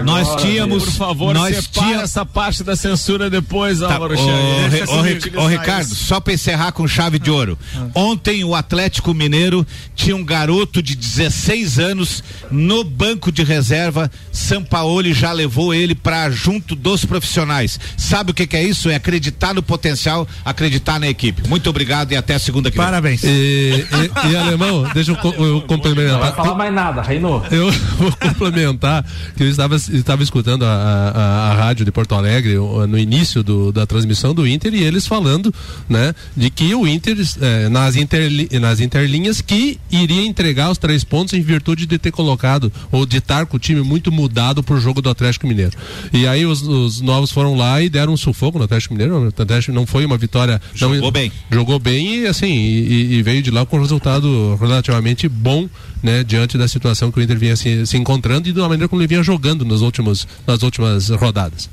Nós 0.04 0.36
tínhamos- 0.42 0.84
Por 0.84 0.92
favor, 0.92 1.34
nós 1.34 1.56
separa 1.56 1.86
tinha- 1.88 2.00
essa 2.02 2.24
parte 2.26 2.62
da 2.62 2.74
censura 2.76 3.28
depois, 3.30 3.80
Tá, 3.80 3.94
Álvaro 3.94 4.14
ô, 5.36 5.46
Ricardo, 5.46 5.86
isso. 5.92 5.94
só 6.04 6.20
para 6.20 6.32
encerrar 6.34 6.72
com 6.72 6.86
chave 6.86 7.18
de 7.18 7.30
ouro. 7.30 7.58
Ontem 7.94 8.44
o 8.44 8.54
Atlético 8.54 9.12
Mineiro 9.14 9.66
tinha 9.94 10.14
um 10.16 10.24
garoto 10.24 10.82
de 10.82 10.94
16 10.96 11.78
anos 11.78 12.22
no 12.50 12.84
banco 12.84 13.30
de 13.32 13.42
reserva. 13.42 14.10
Sampaoli 14.30 15.12
já 15.12 15.32
levou 15.32 15.72
ele 15.72 15.94
para 15.94 16.30
junto 16.30 16.74
dos 16.74 17.04
profissionais. 17.04 17.78
Sabe 17.96 18.30
o 18.30 18.34
que, 18.34 18.46
que 18.46 18.56
é 18.56 18.62
isso? 18.64 18.90
É 18.90 18.94
acreditar 18.96 19.54
no 19.54 19.62
potencial, 19.62 20.26
acreditar 20.44 20.98
na 20.98 21.08
equipe. 21.08 21.48
Muito 21.48 21.68
obrigado 21.70 22.12
e 22.12 22.16
até 22.16 22.38
segunda 22.38 22.70
que 22.70 22.76
vem. 22.76 22.84
Parabéns. 22.84 23.22
E, 23.24 23.28
e- 23.28 24.30
e, 24.32 24.36
alemão, 24.36 24.84
deixa 24.94 25.12
eu, 25.12 25.16
co- 25.16 25.34
eu 25.72 25.78
Não 25.78 25.82
vai 26.20 26.30
complementar. 26.30 26.34
falar 26.34 26.54
mais 26.54 26.74
nada, 26.74 27.02
Reinou. 27.02 27.42
Eu 27.50 27.70
vou 27.98 28.12
complementar 28.12 29.04
que 29.36 29.42
eu 29.42 29.48
estava, 29.48 29.76
estava 29.76 30.22
escutando 30.22 30.64
a, 30.64 30.68
a- 30.68 31.50
a 31.50 31.54
rádio 31.54 31.84
de 31.84 31.92
Porto 31.92 32.14
Alegre 32.14 32.54
no 32.88 32.98
início 32.98 33.42
do- 33.42 33.72
da 33.72 33.86
transmissão 33.86 34.34
do 34.34 34.46
Inter 34.46 34.74
e 34.74 34.82
eles 34.82 35.06
falando, 35.06 35.52
né, 35.88 36.14
de 36.36 36.50
que 36.50 36.74
o 36.74 36.86
Inter 36.86 37.16
eh, 37.40 37.68
nas, 37.68 37.96
interli, 37.96 38.48
nas 38.60 38.80
interlinhas 38.80 39.40
que 39.40 39.78
iria 39.90 40.24
entregar 40.24 40.70
os 40.70 40.78
três 40.78 41.04
pontos 41.04 41.34
em 41.34 41.40
virtude 41.42 41.86
de 41.86 41.98
ter 41.98 42.10
colocado 42.10 42.72
ou 42.90 43.04
de 43.06 43.18
estar 43.18 43.46
com 43.46 43.56
o 43.56 43.60
time 43.60 43.80
muito 43.82 44.10
mudado 44.12 44.62
pro 44.62 44.80
jogo 44.80 45.00
do 45.02 45.10
Atlético 45.10 45.46
Mineiro. 45.46 45.72
E 46.12 46.26
aí 46.26 46.44
os, 46.46 46.62
os 46.62 47.00
novos 47.00 47.30
foram 47.30 47.54
lá 47.56 47.80
e 47.82 47.88
deram 47.88 48.12
um 48.12 48.16
sufoco 48.16 48.58
no 48.58 48.64
Atlético 48.64 48.94
Mineiro. 48.94 49.24
O 49.24 49.28
Atlético 49.28 49.72
não 49.72 49.86
foi 49.86 50.04
uma 50.04 50.16
vitória. 50.18 50.60
Jogou 50.74 50.96
não, 51.00 51.10
bem. 51.10 51.32
Jogou 51.50 51.78
bem 51.78 52.20
e 52.22 52.26
assim 52.26 52.52
e- 52.52 53.14
e 53.14 53.22
veio 53.22 53.42
de 53.42 53.50
lá 53.50 53.64
com 53.66 53.76
um 53.76 53.80
resultado 53.80 54.56
relativamente 54.60 55.28
bom, 55.28 55.61
né, 56.02 56.24
diante 56.24 56.56
da 56.56 56.68
situação 56.68 57.10
que 57.10 57.18
o 57.18 57.22
Inter 57.22 57.38
vinha 57.38 57.56
se, 57.56 57.86
se 57.86 57.96
encontrando 57.96 58.48
e 58.48 58.52
da 58.52 58.62
maneira 58.62 58.88
como 58.88 59.00
ele 59.00 59.08
vinha 59.08 59.22
jogando 59.22 59.64
nos 59.64 59.82
últimos, 59.82 60.26
nas 60.46 60.62
últimas 60.62 61.08
rodadas. 61.10 61.68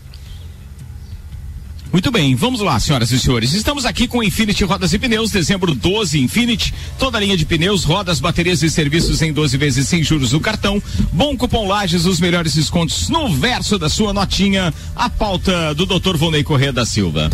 Muito 1.91 2.11
bem, 2.11 2.35
vamos 2.35 2.61
lá, 2.61 2.79
senhoras 2.79 3.09
e 3.09 3.17
senhores. 3.19 3.51
Estamos 3.53 3.83
aqui 3.83 4.07
com 4.07 4.21
Infinity 4.23 4.63
Rodas 4.63 4.93
e 4.93 4.99
Pneus, 4.99 5.31
dezembro 5.31 5.73
12 5.73 6.19
Infinity. 6.21 6.71
Toda 6.99 7.17
a 7.17 7.21
linha 7.21 7.35
de 7.35 7.45
pneus, 7.45 7.83
rodas, 7.83 8.19
baterias 8.19 8.61
e 8.61 8.69
serviços 8.69 9.23
em 9.23 9.33
12 9.33 9.57
vezes 9.57 9.87
sem 9.87 10.03
juros 10.03 10.31
no 10.31 10.39
cartão. 10.39 10.81
Bom 11.11 11.35
cupom 11.35 11.67
Lages, 11.67 12.05
os 12.05 12.19
melhores 12.19 12.53
descontos 12.53 13.09
no 13.09 13.27
verso 13.33 13.79
da 13.79 13.89
sua 13.89 14.13
notinha. 14.13 14.71
A 14.95 15.09
pauta 15.09 15.73
do 15.73 15.87
Dr. 15.87 16.15
Volney 16.15 16.43
Corrêa 16.43 16.71
da 16.71 16.85
Silva. 16.85 17.27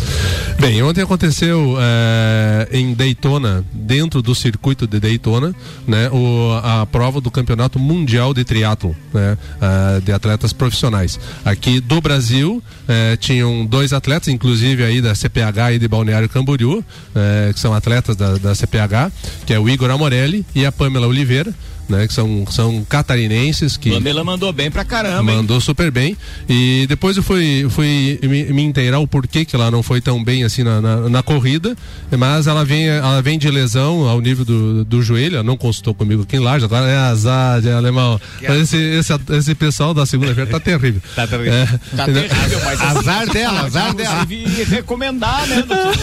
Bem, 0.58 0.82
ontem 0.82 1.02
aconteceu 1.02 1.76
eh, 1.78 2.68
em 2.72 2.94
Daytona, 2.94 3.62
dentro 3.74 4.22
do 4.22 4.34
circuito 4.34 4.86
de 4.86 4.98
Daytona, 4.98 5.54
né, 5.86 6.08
o- 6.10 6.58
a 6.64 6.86
prova 6.86 7.20
do 7.20 7.30
Campeonato 7.30 7.78
Mundial 7.78 8.32
de 8.32 8.42
Triatlo, 8.42 8.96
né, 9.12 9.36
ah, 9.60 10.00
de 10.02 10.12
atletas 10.12 10.54
profissionais. 10.54 11.20
Aqui 11.44 11.78
do 11.78 12.00
Brasil 12.00 12.62
eh, 12.88 13.18
tinham 13.20 13.66
dois 13.66 13.92
atletas, 13.92 14.28
inclusive 14.28 14.45
inclusive 14.46 14.84
aí 14.84 15.00
da 15.00 15.12
CPH 15.12 15.74
e 15.74 15.78
de 15.80 15.88
Balneário 15.88 16.28
Camboriú, 16.28 16.84
é, 17.16 17.52
que 17.52 17.58
são 17.58 17.74
atletas 17.74 18.14
da, 18.14 18.38
da 18.38 18.54
CPH, 18.54 19.10
que 19.44 19.52
é 19.52 19.58
o 19.58 19.68
Igor 19.68 19.90
Amorelli 19.90 20.46
e 20.54 20.64
a 20.64 20.70
Pamela 20.70 21.08
Oliveira 21.08 21.52
né? 21.88 22.06
Que 22.06 22.12
são, 22.12 22.44
são 22.50 22.84
catarinenses 22.84 23.76
que. 23.76 23.90
Pamela 23.90 24.24
mandou 24.24 24.52
bem 24.52 24.70
pra 24.70 24.84
caramba. 24.84 25.22
Mandou 25.22 25.56
hein? 25.56 25.60
super 25.60 25.90
bem. 25.90 26.16
E 26.48 26.86
depois 26.88 27.16
eu 27.16 27.22
fui, 27.22 27.66
fui 27.70 28.18
me, 28.22 28.44
me 28.44 28.62
inteirar 28.62 28.98
o 28.98 29.06
porquê 29.06 29.44
que 29.44 29.54
ela 29.54 29.70
não 29.70 29.82
foi 29.82 30.00
tão 30.00 30.22
bem 30.22 30.44
assim 30.44 30.62
na, 30.62 30.80
na, 30.80 31.08
na, 31.08 31.22
corrida, 31.22 31.76
mas 32.16 32.46
ela 32.46 32.64
vem, 32.64 32.86
ela 32.88 33.20
vem 33.20 33.38
de 33.38 33.50
lesão 33.50 34.08
ao 34.08 34.20
nível 34.20 34.44
do, 34.44 34.84
do 34.84 35.02
joelho, 35.02 35.36
ela 35.36 35.42
não 35.42 35.56
consultou 35.56 35.94
comigo 35.94 36.22
aqui 36.22 36.36
em 36.36 36.40
Laje, 36.40 36.64
agora 36.64 36.86
é 36.86 36.96
azar 36.96 37.60
de 37.60 37.70
alemão. 37.70 38.20
Mas 38.42 38.62
esse, 38.62 38.76
esse, 38.76 39.12
esse 39.30 39.54
pessoal 39.54 39.92
da 39.92 40.06
segunda-feira 40.06 40.50
tá 40.50 40.60
terrível. 40.60 41.00
tá 41.14 41.26
terrível. 41.26 41.52
É, 41.52 41.66
tá 41.96 42.04
terrível, 42.04 42.60
mas 42.64 42.80
azar 42.80 43.22
assim, 43.22 43.32
dela, 43.32 43.60
azar 43.62 43.94
dela. 43.94 44.26
recomendar, 44.68 45.46
né, 45.46 45.62
doutor? 45.62 45.94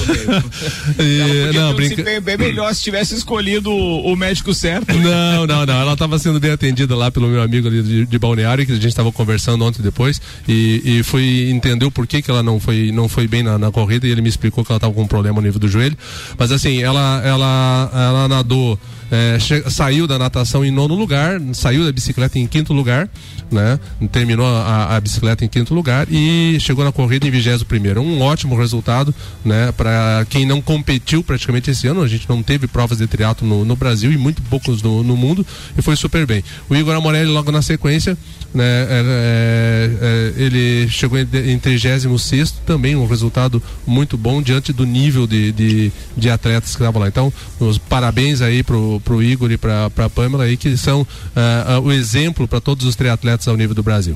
e, 0.99 1.51
não, 1.53 1.73
brinca... 1.73 2.21
bem 2.21 2.37
melhor 2.37 2.73
se 2.73 2.83
tivesse 2.83 3.15
escolhido 3.15 3.71
o 3.71 4.15
médico 4.15 4.53
certo. 4.53 4.93
Não, 4.93 5.47
não, 5.47 5.65
não 5.65 5.72
não, 5.73 5.81
ela 5.81 5.93
estava 5.93 6.19
sendo 6.19 6.39
bem 6.39 6.51
atendida 6.51 6.95
lá 6.95 7.09
pelo 7.09 7.27
meu 7.27 7.41
amigo 7.41 7.67
ali 7.67 7.81
de, 7.81 8.05
de 8.05 8.19
Balneário, 8.19 8.65
que 8.65 8.71
a 8.71 8.75
gente 8.75 8.87
estava 8.87 9.11
conversando 9.11 9.65
ontem 9.65 9.81
depois, 9.81 10.21
e, 10.47 10.81
e 10.85 11.03
fui 11.03 11.49
entender 11.49 11.85
o 11.85 11.91
porquê 11.91 12.21
que 12.21 12.29
ela 12.29 12.43
não 12.43 12.59
foi, 12.59 12.91
não 12.91 13.09
foi 13.09 13.27
bem 13.27 13.41
na, 13.41 13.57
na 13.57 13.71
corrida, 13.71 14.05
e 14.05 14.11
ele 14.11 14.21
me 14.21 14.29
explicou 14.29 14.63
que 14.63 14.71
ela 14.71 14.77
estava 14.77 14.93
com 14.93 15.01
um 15.01 15.07
problema 15.07 15.41
no 15.41 15.45
nível 15.45 15.59
do 15.59 15.67
joelho. 15.67 15.97
Mas 16.37 16.51
assim, 16.51 16.81
ela, 16.81 17.21
ela, 17.25 17.91
ela 17.91 18.27
nadou 18.27 18.79
é, 19.13 19.37
saiu 19.69 20.07
da 20.07 20.17
natação 20.17 20.65
em 20.65 20.71
nono 20.71 20.95
lugar, 20.95 21.39
saiu 21.53 21.85
da 21.85 21.91
bicicleta 21.91 22.39
em 22.39 22.47
quinto 22.47 22.73
lugar, 22.73 23.07
né? 23.51 23.79
Terminou 24.11 24.47
a, 24.47 24.95
a 24.95 24.99
bicicleta 24.99 25.45
em 25.45 25.47
quinto 25.47 25.75
lugar 25.75 26.07
e 26.09 26.57
chegou 26.59 26.83
na 26.83 26.91
corrida 26.91 27.27
em 27.27 27.29
vigésimo 27.29 27.67
primeiro. 27.67 28.01
Um 28.01 28.21
ótimo 28.21 28.55
resultado, 28.55 29.13
né? 29.45 29.71
Para 29.73 30.25
quem 30.31 30.47
não 30.47 30.59
competiu 30.59 31.23
praticamente 31.23 31.69
esse 31.69 31.85
ano, 31.85 32.01
a 32.01 32.07
gente 32.07 32.27
não 32.27 32.41
teve 32.41 32.65
provas 32.65 32.97
de 32.97 33.05
triatlo 33.05 33.47
no, 33.47 33.63
no 33.63 33.75
Brasil 33.75 34.11
e 34.11 34.17
muito 34.17 34.41
poucos 34.43 34.81
no, 34.81 35.03
no, 35.03 35.15
mundo 35.15 35.45
e 35.77 35.81
foi 35.83 35.95
super 35.95 36.25
bem. 36.25 36.43
O 36.67 36.75
Igor 36.75 36.95
Amorelli 36.95 37.29
logo 37.29 37.51
na 37.51 37.61
sequência, 37.61 38.17
né? 38.51 38.63
É, 38.63 39.03
é, 39.05 39.91
é 40.01 40.43
ele 40.43 40.89
chegou 40.89 41.19
em, 41.19 41.27
em 41.51 41.59
36 41.59 42.51
também 42.65 42.95
um 42.95 43.05
resultado 43.05 43.61
muito 43.85 44.17
bom 44.17 44.41
diante 44.41 44.73
do 44.73 44.87
nível 44.87 45.27
de, 45.27 45.51
de, 45.51 45.91
de 46.17 46.29
atletas 46.31 46.75
que 46.75 46.81
estavam 46.81 46.99
lá. 46.99 47.07
Então, 47.07 47.31
os 47.59 47.77
parabéns 47.77 48.41
aí 48.41 48.63
pro 48.63 49.02
para 49.03 49.13
o 49.13 49.21
Igor 49.21 49.51
e 49.51 49.57
para 49.57 49.85
a 49.85 50.09
Pamela 50.09 50.45
aí, 50.45 50.57
que 50.57 50.75
são 50.77 51.01
uh, 51.01 51.05
uh, 51.05 51.81
o 51.81 51.91
exemplo 51.91 52.47
para 52.47 52.61
todos 52.61 52.85
os 52.85 52.95
triatletas 52.95 53.47
ao 53.47 53.57
nível 53.57 53.75
do 53.75 53.83
Brasil. 53.83 54.15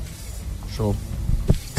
Show. 0.76 0.96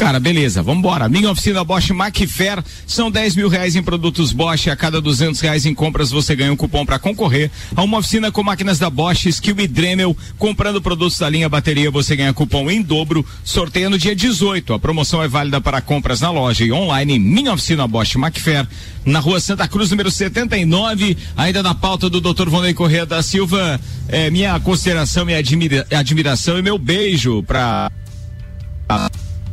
Cara, 0.00 0.18
beleza, 0.18 0.62
vambora. 0.62 1.10
Minha 1.10 1.30
oficina 1.30 1.62
Bosch 1.62 1.90
Macfair 1.90 2.64
são 2.86 3.10
10 3.10 3.36
mil 3.36 3.50
reais 3.50 3.76
em 3.76 3.82
produtos 3.82 4.32
Bosch. 4.32 4.68
A 4.68 4.74
cada 4.74 4.98
200 4.98 5.38
reais 5.42 5.66
em 5.66 5.74
compras 5.74 6.10
você 6.10 6.34
ganha 6.34 6.50
um 6.50 6.56
cupom 6.56 6.86
para 6.86 6.98
concorrer 6.98 7.50
a 7.76 7.82
uma 7.82 7.98
oficina 7.98 8.32
com 8.32 8.42
máquinas 8.42 8.78
da 8.78 8.88
Bosch, 8.88 9.26
Skill 9.26 9.60
e 9.60 9.68
Dremel. 9.68 10.16
Comprando 10.38 10.80
produtos 10.80 11.18
da 11.18 11.28
linha 11.28 11.50
bateria 11.50 11.90
você 11.90 12.16
ganha 12.16 12.32
cupom 12.32 12.70
em 12.70 12.80
dobro. 12.80 13.26
Sorteio 13.44 13.90
no 13.90 13.98
dia 13.98 14.16
18. 14.16 14.72
A 14.72 14.78
promoção 14.78 15.22
é 15.22 15.28
válida 15.28 15.60
para 15.60 15.82
compras 15.82 16.22
na 16.22 16.30
loja 16.30 16.64
e 16.64 16.72
online. 16.72 17.18
Minha 17.18 17.52
oficina 17.52 17.86
Bosch 17.86 18.16
Macfair 18.16 18.66
na 19.04 19.18
rua 19.18 19.38
Santa 19.38 19.68
Cruz, 19.68 19.90
número 19.90 20.10
79. 20.10 21.14
Ainda 21.36 21.62
na 21.62 21.74
pauta 21.74 22.08
do 22.08 22.22
Dr. 22.22 22.48
Vonei 22.48 22.72
Corrêa 22.72 23.04
da 23.04 23.22
Silva. 23.22 23.78
É, 24.08 24.30
minha 24.30 24.58
consideração, 24.60 25.26
minha 25.26 25.36
admira, 25.36 25.86
admiração 25.90 26.58
e 26.58 26.62
meu 26.62 26.78
beijo 26.78 27.42
para 27.42 27.90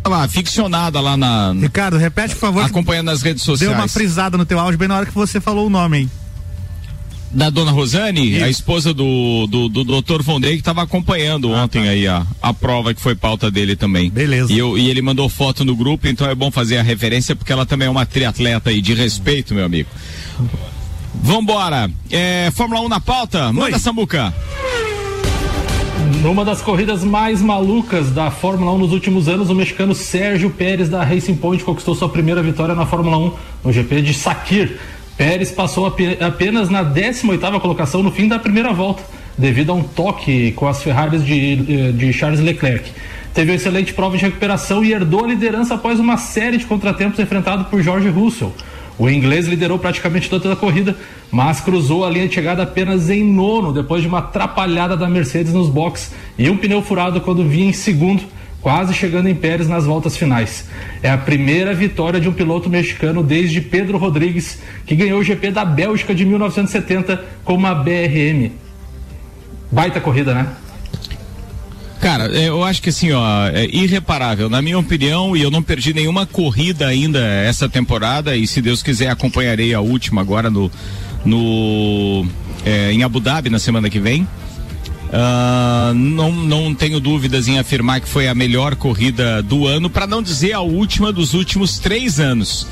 lá, 0.07 0.27
ficcionada 0.27 0.99
lá 0.99 1.15
na. 1.17 1.53
Ricardo, 1.53 1.97
repete, 1.97 2.35
por 2.35 2.41
favor. 2.41 2.65
Acompanhando 2.65 3.07
nas 3.07 3.21
redes 3.21 3.43
sociais. 3.43 3.71
Deu 3.71 3.79
uma 3.79 3.87
frisada 3.87 4.37
no 4.37 4.45
teu 4.45 4.59
áudio 4.59 4.77
bem 4.77 4.87
na 4.87 4.97
hora 4.97 5.05
que 5.05 5.13
você 5.13 5.39
falou 5.39 5.67
o 5.67 5.69
nome, 5.69 5.99
hein? 5.99 6.11
Da 7.29 7.49
dona 7.49 7.71
Rosane, 7.71 8.41
a 8.41 8.49
esposa 8.49 8.93
do, 8.93 9.47
do, 9.47 9.67
do 9.67 9.83
doutor 9.83 10.23
Vondrei, 10.23 10.53
que 10.53 10.59
estava 10.59 10.81
acompanhando 10.81 11.53
ah, 11.53 11.63
ontem 11.63 11.83
tá. 11.83 11.89
aí 11.89 12.07
a, 12.07 12.25
a 12.41 12.53
prova 12.53 12.93
que 12.93 13.01
foi 13.01 13.15
pauta 13.15 13.51
dele 13.51 13.75
também. 13.75 14.09
Beleza. 14.09 14.51
E, 14.51 14.57
eu, 14.57 14.77
e 14.77 14.89
ele 14.89 15.01
mandou 15.01 15.27
foto 15.27 15.65
no 15.65 15.75
grupo, 15.75 16.07
então 16.07 16.29
é 16.29 16.33
bom 16.33 16.49
fazer 16.49 16.77
a 16.77 16.81
referência, 16.81 17.35
porque 17.35 17.51
ela 17.51 17.65
também 17.65 17.87
é 17.87 17.91
uma 17.91 18.05
triatleta 18.05 18.69
aí 18.69 18.81
de 18.81 18.93
respeito, 18.93 19.53
meu 19.53 19.65
amigo. 19.65 19.89
Vambora. 21.21 21.91
É, 22.09 22.49
Fórmula 22.55 22.81
1 22.81 22.89
na 22.89 22.99
pauta? 22.99 23.51
Manda, 23.51 23.75
Oi. 23.75 23.79
Samuca. 23.79 24.33
Numa 26.27 26.43
das 26.43 26.61
corridas 26.61 27.05
mais 27.05 27.41
malucas 27.41 28.11
da 28.11 28.29
Fórmula 28.29 28.73
1 28.73 28.79
nos 28.79 28.91
últimos 28.91 29.29
anos, 29.29 29.49
o 29.49 29.55
mexicano 29.55 29.95
Sérgio 29.95 30.49
Pérez 30.49 30.89
da 30.89 31.01
Racing 31.01 31.37
Point 31.37 31.63
conquistou 31.63 31.95
sua 31.95 32.09
primeira 32.09 32.43
vitória 32.43 32.75
na 32.75 32.85
Fórmula 32.85 33.17
1 33.17 33.33
no 33.63 33.71
GP 33.71 34.01
de 34.01 34.13
Sakir. 34.13 34.77
Pérez 35.15 35.51
passou 35.51 35.85
apenas 35.85 36.69
na 36.69 36.83
18ª 36.83 37.61
colocação 37.61 38.03
no 38.03 38.11
fim 38.11 38.27
da 38.27 38.37
primeira 38.37 38.73
volta, 38.73 39.03
devido 39.37 39.71
a 39.71 39.75
um 39.75 39.81
toque 39.81 40.51
com 40.51 40.67
as 40.67 40.83
Ferraris 40.83 41.23
de, 41.23 41.93
de 41.93 42.11
Charles 42.11 42.41
Leclerc. 42.41 42.91
Teve 43.33 43.51
uma 43.51 43.55
excelente 43.55 43.93
prova 43.93 44.17
de 44.17 44.25
recuperação 44.25 44.83
e 44.83 44.91
herdou 44.91 45.23
a 45.23 45.27
liderança 45.29 45.75
após 45.75 45.97
uma 45.97 46.17
série 46.17 46.57
de 46.57 46.65
contratempos 46.65 47.21
enfrentado 47.21 47.63
por 47.69 47.81
George 47.81 48.09
Russell. 48.09 48.53
O 48.99 49.07
inglês 49.09 49.47
liderou 49.47 49.77
praticamente 49.77 50.29
toda 50.29 50.53
a 50.53 50.55
corrida, 50.55 50.95
mas 51.31 51.61
cruzou 51.61 52.03
a 52.03 52.09
linha 52.09 52.27
de 52.27 52.33
chegada 52.33 52.63
apenas 52.63 53.09
em 53.09 53.23
nono, 53.23 53.71
depois 53.71 54.01
de 54.01 54.07
uma 54.07 54.19
atrapalhada 54.19 54.97
da 54.97 55.07
Mercedes 55.07 55.53
nos 55.53 55.69
boxes 55.69 56.11
e 56.37 56.49
um 56.49 56.57
pneu 56.57 56.81
furado 56.81 57.21
quando 57.21 57.47
vinha 57.47 57.69
em 57.69 57.73
segundo, 57.73 58.23
quase 58.59 58.93
chegando 58.95 59.29
em 59.29 59.35
Pérez 59.35 59.69
nas 59.69 59.85
voltas 59.85 60.17
finais. 60.17 60.67
É 61.03 61.11
a 61.11 61.17
primeira 61.17 61.75
vitória 61.75 62.19
de 62.19 62.27
um 62.27 62.33
piloto 62.33 62.69
mexicano 62.69 63.21
desde 63.21 63.61
Pedro 63.61 63.99
Rodrigues, 63.99 64.59
que 64.85 64.95
ganhou 64.95 65.19
o 65.19 65.23
GP 65.23 65.51
da 65.51 65.63
Bélgica 65.63 66.15
de 66.15 66.25
1970 66.25 67.23
com 67.45 67.53
uma 67.53 67.75
BRM. 67.75 68.51
Baita 69.71 70.01
corrida, 70.01 70.33
né? 70.33 70.47
Cara, 72.01 72.31
é, 72.37 72.47
eu 72.47 72.63
acho 72.63 72.81
que 72.81 72.89
assim, 72.89 73.11
ó, 73.11 73.47
é 73.47 73.65
irreparável. 73.65 74.49
Na 74.49 74.61
minha 74.61 74.77
opinião, 74.77 75.35
e 75.35 75.41
eu 75.41 75.49
não 75.49 75.63
perdi 75.63 75.93
nenhuma 75.93 76.25
corrida 76.25 76.87
ainda 76.87 77.19
essa 77.19 77.67
temporada, 77.67 78.35
e 78.35 78.45
se 78.45 78.61
Deus 78.61 78.83
quiser 78.83 79.09
acompanharei 79.09 79.73
a 79.73 79.81
última 79.81 80.21
agora 80.21 80.49
no, 80.49 80.71
no 81.25 82.25
é, 82.65 82.91
em 82.91 83.03
Abu 83.03 83.19
Dhabi 83.19 83.49
na 83.49 83.59
semana 83.59 83.89
que 83.89 83.99
vem. 83.99 84.27
Uh, 85.07 85.93
não, 85.93 86.33
não 86.33 86.75
tenho 86.75 86.99
dúvidas 86.99 87.47
em 87.47 87.57
afirmar 87.57 88.01
que 88.01 88.09
foi 88.09 88.27
a 88.27 88.35
melhor 88.35 88.75
corrida 88.75 89.41
do 89.41 89.65
ano, 89.65 89.89
para 89.89 90.05
não 90.05 90.21
dizer 90.21 90.51
a 90.51 90.59
última 90.59 91.13
dos 91.13 91.33
últimos 91.33 91.79
três 91.79 92.19
anos 92.19 92.67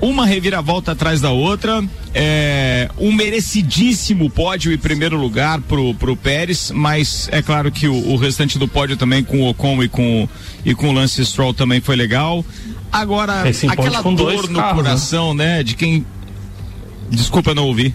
uma 0.00 0.26
reviravolta 0.26 0.92
atrás 0.92 1.20
da 1.20 1.30
outra, 1.30 1.82
é, 2.14 2.90
um 2.98 3.12
merecidíssimo 3.12 4.28
pódio 4.30 4.72
em 4.72 4.78
primeiro 4.78 5.16
lugar 5.16 5.60
pro, 5.62 5.94
pro 5.94 6.16
Pérez, 6.16 6.70
mas 6.74 7.28
é 7.32 7.42
claro 7.42 7.70
que 7.70 7.88
o, 7.88 8.12
o 8.12 8.16
restante 8.16 8.58
do 8.58 8.68
pódio 8.68 8.96
também 8.96 9.24
com 9.24 9.42
o 9.42 9.48
Ocon 9.48 9.82
e 9.82 9.88
com, 9.88 10.28
e 10.64 10.74
com 10.74 10.90
o 10.90 10.92
Lance 10.92 11.24
Stroll 11.24 11.54
também 11.54 11.80
foi 11.80 11.96
legal. 11.96 12.44
Agora, 12.92 13.48
Esse 13.48 13.66
aquela 13.66 14.02
dor 14.02 14.48
no 14.48 14.56
carros, 14.56 14.82
né? 14.82 14.90
coração, 14.90 15.34
né? 15.34 15.56
né, 15.56 15.62
de 15.62 15.74
quem. 15.74 16.04
Desculpa, 17.10 17.54
não 17.54 17.66
ouvi. 17.66 17.94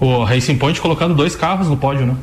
O 0.00 0.24
Racing 0.24 0.56
Point 0.56 0.80
colocando 0.80 1.14
dois 1.14 1.36
carros 1.36 1.68
no 1.68 1.76
pódio, 1.76 2.06
né? 2.06 2.16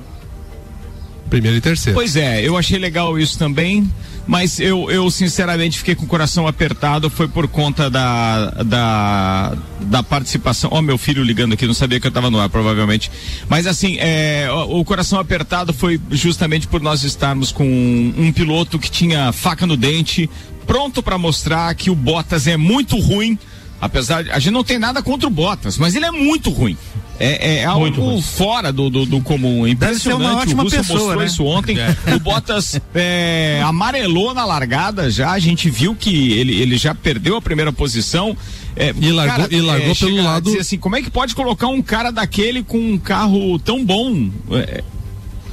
Primeiro 1.30 1.58
e 1.58 1.62
terceiro. 1.62 1.98
Pois 1.98 2.16
é, 2.16 2.42
eu 2.42 2.58
achei 2.58 2.80
legal 2.80 3.18
isso 3.20 3.38
também 3.38 3.88
mas 4.30 4.60
eu, 4.60 4.92
eu 4.92 5.10
sinceramente 5.10 5.80
fiquei 5.80 5.96
com 5.96 6.06
o 6.06 6.08
coração 6.08 6.46
apertado, 6.46 7.10
foi 7.10 7.28
por 7.28 7.48
conta 7.48 7.90
da, 7.90 8.52
da, 8.64 9.58
da 9.82 10.04
participação. 10.04 10.70
Ó, 10.72 10.78
oh, 10.78 10.82
meu 10.84 11.00
filho 11.00 11.24
ligando 11.24 11.54
aqui, 11.54 11.66
não 11.66 11.74
sabia 11.74 12.00
que 12.00 12.06
eu 12.06 12.10
estava 12.10 12.30
no 12.30 12.40
ar, 12.40 12.48
provavelmente. 12.48 13.10
Mas 13.50 13.66
assim, 13.66 13.98
é, 13.98 14.48
o, 14.52 14.82
o, 14.82 14.86
coração 14.86 15.18
apertado 15.20 15.74
foi 15.74 16.00
justamente 16.12 16.68
por 16.68 16.80
nós 16.80 17.04
estarmos 17.04 17.52
com 17.52 17.66
um, 17.66 18.14
um 18.16 18.32
piloto 18.32 18.78
que 18.78 18.92
tinha 18.92 19.32
faca 19.32 19.66
no 19.66 19.76
dente, 19.76 20.30
pronto 20.68 21.02
para 21.02 21.18
mostrar 21.18 21.74
que 21.74 21.90
o 21.90 21.96
Bottas 21.96 22.46
é 22.46 22.56
muito 22.56 23.00
ruim. 23.00 23.36
Apesar 23.82 24.24
de. 24.24 24.32
A 24.32 24.40
gente 24.40 24.54
não 24.54 24.64
tem 24.64 24.78
nada 24.78 25.02
contra 25.02 25.28
o 25.28 25.32
Bottas, 25.32 25.78
mas 25.78 25.96
ele 25.96 26.06
é 26.06 26.12
muito 26.12 26.50
ruim. 26.50 26.78
É, 27.20 27.58
é 27.58 27.66
algo 27.66 28.22
fora 28.22 28.72
do, 28.72 28.90
do, 28.90 29.06
do, 29.06 29.22
comum. 29.22 29.68
Impressionante. 29.68 30.54
o 30.54 30.58
Russo 30.58 30.78
pessoa, 30.78 31.00
mostrou 31.00 31.20
né? 31.20 31.26
isso 31.26 31.44
ontem. 31.44 31.78
É. 31.78 32.16
O 32.16 32.20
Bottas 32.20 32.80
é, 32.96 33.62
amarelou 33.64 34.34
na 34.34 34.46
largada 34.46 35.12
já. 35.12 35.32
A 35.32 35.40
gente 35.40 35.70
viu 35.70 35.94
que 35.94 36.32
ele, 36.34 36.56
ele 36.62 36.78
já 36.78 36.96
perdeu 36.96 37.36
a 37.36 37.42
primeira 37.42 37.74
posição. 37.74 38.36
É, 38.76 38.94
e 38.98 39.12
largou, 39.12 39.36
cara, 39.36 39.54
e 39.54 39.62
largou 39.62 39.92
é, 39.92 39.96
pelo 39.96 40.24
lado. 40.24 40.60
Assim, 40.60 40.78
como 40.78 40.96
é 40.96 41.02
que 41.02 41.10
pode 41.10 41.36
colocar 41.36 41.68
um 41.68 41.82
cara 41.82 42.12
daquele 42.12 42.64
com 42.64 42.78
um 42.78 42.98
carro 42.98 43.60
tão 43.60 43.84
bom? 43.84 44.30
É, 44.52 44.82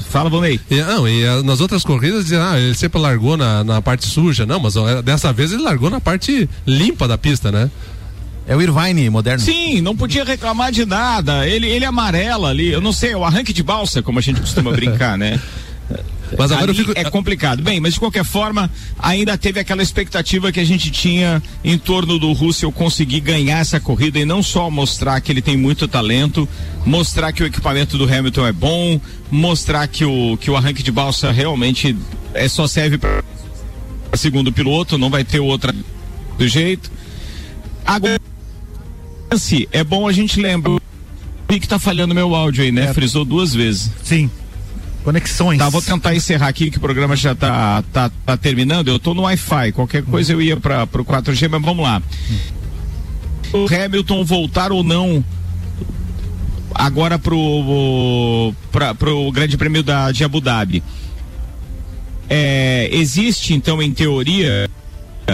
Fala, 0.09 0.31
Vonei. 0.31 0.61
E, 0.71 0.77
não, 0.77 1.09
e 1.09 1.27
a, 1.27 1.43
nas 1.43 1.61
outras 1.61 1.83
corridas 1.83 2.25
dizem, 2.25 2.39
ah, 2.39 2.59
ele 2.59 2.75
sempre 2.75 3.01
largou 3.01 3.37
na, 3.37 3.65
na 3.65 3.83
parte 3.83 4.07
suja. 4.07 4.47
Não, 4.47 4.61
mas 4.61 4.77
ó, 4.77 5.03
dessa 5.03 5.33
vez 5.33 5.53
ele 5.53 5.63
largou 5.63 5.91
na 5.91 6.01
parte 6.01 6.49
limpa 6.67 7.09
da 7.09 7.19
pista, 7.19 7.51
né? 7.51 7.71
É 8.47 8.55
o 8.55 8.63
Irvine 8.63 9.11
moderno. 9.11 9.45
Sim, 9.45 9.81
não 9.81 9.97
podia 9.97 10.25
reclamar 10.25 10.71
de 10.71 10.87
nada. 10.87 11.47
Ele, 11.49 11.67
ele 11.67 11.85
amarela 11.85 12.49
ali, 12.49 12.69
eu 12.69 12.81
não 12.81 12.93
sei, 12.93 13.13
é 13.13 13.17
o 13.17 13.25
arranque 13.25 13.53
de 13.53 13.63
balsa, 13.63 14.03
como 14.03 14.19
a 14.19 14.23
gente 14.23 14.41
costuma 14.41 14.71
brincar, 14.71 15.19
né? 15.19 15.41
Mas 16.37 16.51
agora 16.51 16.75
fico. 16.75 16.93
É 16.95 17.05
complicado. 17.05 17.63
Bem, 17.63 17.79
mas 17.79 17.95
de 17.95 18.01
qualquer 18.01 18.25
forma, 18.25 18.69
ainda 18.99 19.39
teve 19.39 19.61
aquela 19.61 19.83
expectativa 19.83 20.51
que 20.51 20.59
a 20.59 20.65
gente 20.65 20.91
tinha 20.91 21.41
em 21.63 21.79
torno 21.79 22.19
do 22.19 22.33
Russell 22.33 22.73
conseguir 22.73 23.21
ganhar 23.21 23.59
essa 23.59 23.79
corrida 23.79 24.19
e 24.19 24.25
não 24.25 24.43
só 24.43 24.69
mostrar 24.71 25.21
que 25.21 25.31
ele 25.31 25.41
tem 25.41 25.57
muito 25.57 25.87
talento, 25.87 26.49
mostrar 26.85 27.33
que 27.33 27.43
o 27.43 27.47
equipamento 27.47 27.97
do 27.97 28.13
Hamilton 28.13 28.47
é 28.47 28.53
bom, 28.53 29.01
mostrar 29.31 29.87
que 29.87 30.05
o, 30.05 30.37
que 30.37 30.51
o 30.51 30.57
arranque 30.57 30.83
de 30.83 30.91
balsa 30.91 31.31
realmente 31.31 31.97
é 32.35 32.49
só 32.49 32.67
serve 32.67 32.99
para 32.99 33.23
segundo 34.15 34.51
piloto, 34.51 34.99
não 34.99 35.11
vai 35.11 35.23
ter 35.23 35.41
outra 35.41 35.75
do 36.39 36.49
jeito. 36.49 36.91
Agora, 37.85 38.19
se 39.37 39.69
é 39.73 39.83
bom 39.83 40.07
a 40.07 40.13
gente 40.13 40.41
lembrar 40.41 40.81
que 41.47 41.69
tá 41.69 41.79
falhando 41.79 42.15
meu 42.15 42.35
áudio 42.35 42.65
aí, 42.65 42.73
né? 42.73 42.93
Frisou 42.93 43.25
duas 43.25 43.55
vezes. 43.55 43.91
Sim. 44.03 44.31
Conexões. 45.05 45.59
Tá, 45.59 45.69
vou 45.69 45.81
tentar 45.81 46.15
encerrar 46.15 46.49
aqui 46.49 46.71
que 46.71 46.79
o 46.79 46.81
programa 46.81 47.15
já 47.15 47.35
tá, 47.35 47.83
tá, 47.93 48.11
tá 48.25 48.37
terminando. 48.37 48.89
Eu 48.89 48.99
tô 48.99 49.15
no 49.15 49.23
Wi-Fi. 49.23 49.73
Qualquer 49.73 50.03
coisa 50.03 50.33
eu 50.33 50.43
ia 50.43 50.57
para 50.57 50.87
pro 50.87 51.05
4G, 51.05 51.49
mas 51.49 51.63
vamos 51.63 51.85
lá. 51.85 52.03
O 53.53 53.67
Hamilton 53.73 54.25
voltar 54.25 54.73
ou 54.73 54.83
não 54.83 55.25
agora 56.75 57.19
pro, 57.19 58.53
pra, 58.73 58.95
pro 58.95 59.31
Grande 59.31 59.57
Prêmio 59.57 59.83
da, 59.83 60.11
de 60.11 60.25
Abu 60.25 60.41
Dhabi. 60.41 60.83
É, 62.29 62.89
existe 62.93 63.55
então 63.55 63.81
em 63.81 63.93
teoria 63.93 64.69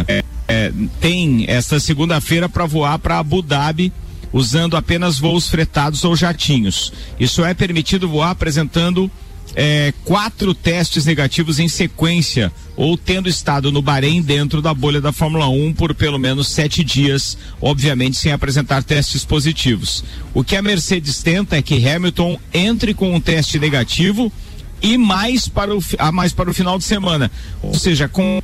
é, 0.06 0.22
é, 0.48 0.72
tem 1.00 1.44
esta 1.48 1.78
segunda-feira 1.80 2.48
para 2.48 2.66
voar 2.66 2.98
para 2.98 3.18
Abu 3.18 3.42
Dhabi 3.42 3.92
usando 4.32 4.76
apenas 4.76 5.18
voos 5.18 5.48
fretados 5.48 6.04
ou 6.04 6.16
jatinhos. 6.16 6.92
Isso 7.20 7.44
é 7.44 7.52
permitido 7.52 8.08
voar 8.08 8.30
apresentando 8.30 9.10
é, 9.54 9.92
quatro 10.04 10.54
testes 10.54 11.04
negativos 11.04 11.58
em 11.58 11.68
sequência 11.68 12.50
ou 12.74 12.96
tendo 12.96 13.28
estado 13.28 13.70
no 13.70 13.82
Bahrein 13.82 14.22
dentro 14.22 14.62
da 14.62 14.72
bolha 14.72 15.00
da 15.00 15.12
Fórmula 15.12 15.48
1 15.48 15.74
por 15.74 15.94
pelo 15.94 16.18
menos 16.18 16.48
sete 16.48 16.82
dias, 16.82 17.36
obviamente 17.60 18.16
sem 18.16 18.32
apresentar 18.32 18.82
testes 18.82 19.24
positivos. 19.24 20.02
O 20.32 20.42
que 20.42 20.56
a 20.56 20.62
Mercedes 20.62 21.22
tenta 21.22 21.56
é 21.56 21.62
que 21.62 21.86
Hamilton 21.86 22.38
entre 22.54 22.94
com 22.94 23.14
um 23.14 23.20
teste 23.20 23.58
negativo 23.58 24.32
e 24.80 24.96
mais 24.96 25.46
para 25.46 25.76
o, 25.76 25.82
a 25.98 26.10
mais 26.10 26.32
para 26.32 26.50
o 26.50 26.54
final 26.54 26.78
de 26.78 26.84
semana, 26.84 27.30
ou 27.62 27.74
seja, 27.74 28.08
com, 28.08 28.42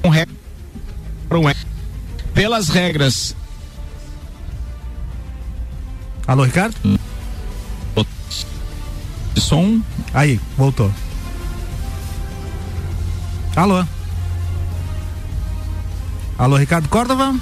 com 0.00 0.10
pelas 2.34 2.68
regras 2.68 3.36
Alô, 6.26 6.44
Ricardo? 6.44 6.74
Som. 9.36 9.80
Aí, 10.12 10.40
voltou. 10.56 10.90
Alô? 13.54 13.84
Alô, 16.38 16.56
Ricardo 16.56 16.88
Córdova? 16.88 17.34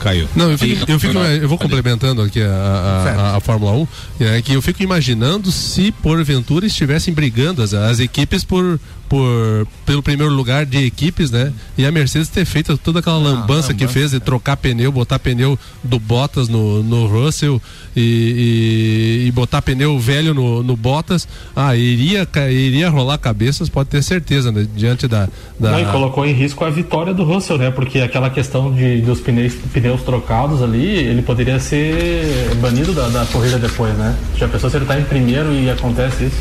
Caiu. 0.00 0.28
Não, 0.34 0.50
eu, 0.50 0.58
fico, 0.58 0.90
eu, 0.90 0.98
fico, 0.98 1.18
eu 1.18 1.48
vou 1.48 1.58
complementando 1.58 2.22
aqui 2.22 2.40
a, 2.42 2.48
a, 2.48 3.10
a, 3.10 3.36
a, 3.36 3.40
Fórmula 3.40 3.72
1, 3.72 3.88
é 4.20 4.42
que 4.42 4.52
eu 4.52 4.62
fico 4.62 4.82
imaginando 4.82 5.50
se 5.52 5.92
porventura 5.92 6.66
estivessem 6.66 7.12
brigando 7.12 7.62
as, 7.62 7.74
as 7.74 7.98
equipes 7.98 8.44
por, 8.44 8.80
por 9.08 9.66
pelo 9.84 10.02
primeiro 10.02 10.32
lugar 10.32 10.66
de 10.66 10.84
equipes, 10.84 11.30
né? 11.30 11.52
E 11.78 11.86
a 11.86 11.92
Mercedes 11.92 12.28
ter 12.28 12.44
feito 12.44 12.76
toda 12.76 13.00
aquela 13.00 13.16
ah, 13.16 13.32
lambança 13.32 13.72
que 13.72 13.86
fez 13.86 14.10
de 14.10 14.20
trocar 14.20 14.56
pneu, 14.56 14.90
botar 14.90 15.18
pneu 15.18 15.58
do 15.82 15.98
Bottas 15.98 16.48
no, 16.48 16.82
no 16.82 17.06
Russell 17.06 17.62
e, 17.94 19.22
e, 19.24 19.28
e 19.28 19.32
botar 19.32 19.62
pneu 19.62 19.98
velho 19.98 20.34
no, 20.34 20.62
no 20.62 20.76
Bottas. 20.76 21.28
Ah, 21.54 21.76
iria, 21.76 22.28
iria 22.50 22.90
rolar 22.90 23.18
cabeças, 23.18 23.68
pode 23.68 23.88
ter 23.88 24.02
certeza, 24.02 24.50
né? 24.50 24.66
Diante 24.74 25.06
da. 25.06 25.28
da... 25.58 25.72
Não, 25.72 25.80
e 25.80 25.84
colocou 25.86 26.26
em 26.26 26.32
risco 26.32 26.64
a 26.64 26.70
vitória 26.70 27.14
do 27.14 27.24
Russell, 27.24 27.58
né? 27.58 27.70
Porque 27.70 28.00
aquela 28.00 28.28
questão 28.30 28.72
de, 28.72 29.00
dos 29.00 29.20
pneus, 29.20 29.54
pneus 29.72 30.02
trocados 30.02 30.62
ali, 30.62 30.84
ele 30.84 31.22
poderia 31.22 31.60
ser 31.60 32.54
banido 32.60 32.92
da, 32.92 33.08
da 33.08 33.26
corrida 33.26 33.58
depois, 33.58 33.94
né? 33.94 34.16
Já 34.36 34.48
pensou 34.48 34.68
se 34.68 34.76
ele 34.76 34.84
tá 34.84 34.98
em 34.98 35.04
primeiro 35.04 35.52
e 35.52 35.70
acontece 35.70 36.24
isso? 36.24 36.36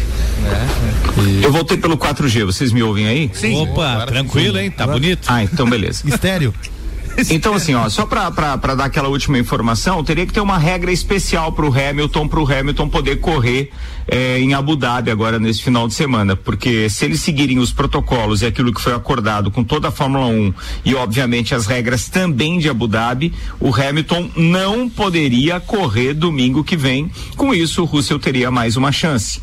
É. 0.46 1.22
E... 1.22 1.44
Eu 1.44 1.52
voltei 1.52 1.78
pelo 1.78 1.98
4G, 1.98 2.46
vocês 2.56 2.72
me 2.72 2.82
ouvem 2.84 3.08
aí? 3.08 3.30
Sim. 3.34 3.56
Opa, 3.56 4.06
tranquilo, 4.06 4.58
hein? 4.58 4.72
Tá 4.72 4.88
bonito. 4.88 5.26
Ah, 5.28 5.44
então 5.44 5.70
beleza. 5.70 6.04
Estéreo. 6.08 6.54
Então, 7.30 7.54
assim, 7.54 7.74
ó, 7.74 7.88
só 7.90 8.06
para 8.06 8.76
dar 8.76 8.86
aquela 8.86 9.08
última 9.08 9.40
informação, 9.40 10.04
teria 10.04 10.26
que 10.26 10.34
ter 10.34 10.42
uma 10.42 10.58
regra 10.58 10.92
especial 10.92 11.52
para 11.54 11.66
o 11.66 11.74
Hamilton, 11.74 12.28
para 12.28 12.40
o 12.42 12.52
Hamilton 12.52 12.90
poder 12.90 13.18
correr 13.18 13.72
eh, 14.08 14.40
em 14.40 14.54
Abu 14.54 14.76
Dhabi 14.76 15.10
agora 15.10 15.40
nesse 15.40 15.64
final 15.64 15.88
de 15.88 15.94
semana, 15.94 16.36
porque 16.36 16.90
se 16.90 17.06
eles 17.06 17.22
seguirem 17.22 17.58
os 17.58 17.72
protocolos 17.72 18.42
e 18.42 18.46
aquilo 18.46 18.74
que 18.74 18.82
foi 18.82 18.94
acordado 18.94 19.50
com 19.50 19.64
toda 19.64 19.88
a 19.88 19.92
Fórmula 19.92 20.26
1 20.26 20.54
e, 20.84 20.94
obviamente, 20.94 21.56
as 21.56 21.66
regras 21.66 22.10
também 22.10 22.60
de 22.60 22.70
Abu 22.70 22.88
Dhabi, 22.88 23.34
o 23.62 23.74
Hamilton 23.74 24.30
não 24.36 24.90
poderia 24.90 25.60
correr 25.60 26.14
domingo 26.14 26.64
que 26.64 26.76
vem. 26.76 27.10
Com 27.38 27.54
isso, 27.54 27.82
o 27.82 27.86
Russell 27.86 28.20
teria 28.20 28.52
mais 28.52 28.76
uma 28.76 28.92
chance. 28.92 29.42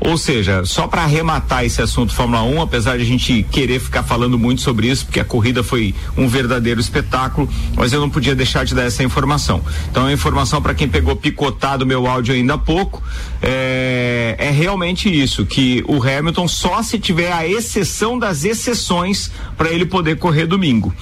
Ou 0.00 0.16
seja, 0.16 0.64
só 0.64 0.86
para 0.86 1.02
arrematar 1.02 1.64
esse 1.64 1.82
assunto 1.82 2.14
Fórmula 2.14 2.42
1, 2.42 2.62
apesar 2.62 2.96
de 2.96 3.02
a 3.02 3.06
gente 3.06 3.42
querer 3.50 3.78
ficar 3.78 4.02
falando 4.02 4.38
muito 4.38 4.62
sobre 4.62 4.88
isso, 4.88 5.04
porque 5.04 5.20
a 5.20 5.24
corrida 5.24 5.62
foi 5.62 5.94
um 6.16 6.26
verdadeiro 6.26 6.80
espetáculo, 6.80 7.48
mas 7.76 7.92
eu 7.92 8.00
não 8.00 8.08
podia 8.08 8.34
deixar 8.34 8.64
de 8.64 8.74
dar 8.74 8.84
essa 8.84 9.02
informação. 9.02 9.62
Então, 9.90 10.06
a 10.06 10.12
informação 10.12 10.62
para 10.62 10.74
quem 10.74 10.88
pegou 10.88 11.14
picotado 11.16 11.84
meu 11.84 12.06
áudio 12.06 12.34
ainda 12.34 12.54
há 12.54 12.58
pouco 12.58 13.02
é, 13.42 14.36
é 14.38 14.50
realmente 14.50 15.08
isso, 15.10 15.44
que 15.44 15.84
o 15.86 16.02
Hamilton 16.02 16.48
só 16.48 16.82
se 16.82 16.98
tiver 16.98 17.32
a 17.32 17.46
exceção 17.46 18.18
das 18.18 18.44
exceções 18.44 19.30
para 19.56 19.68
ele 19.68 19.84
poder 19.84 20.16
correr 20.16 20.46
domingo 20.46 20.94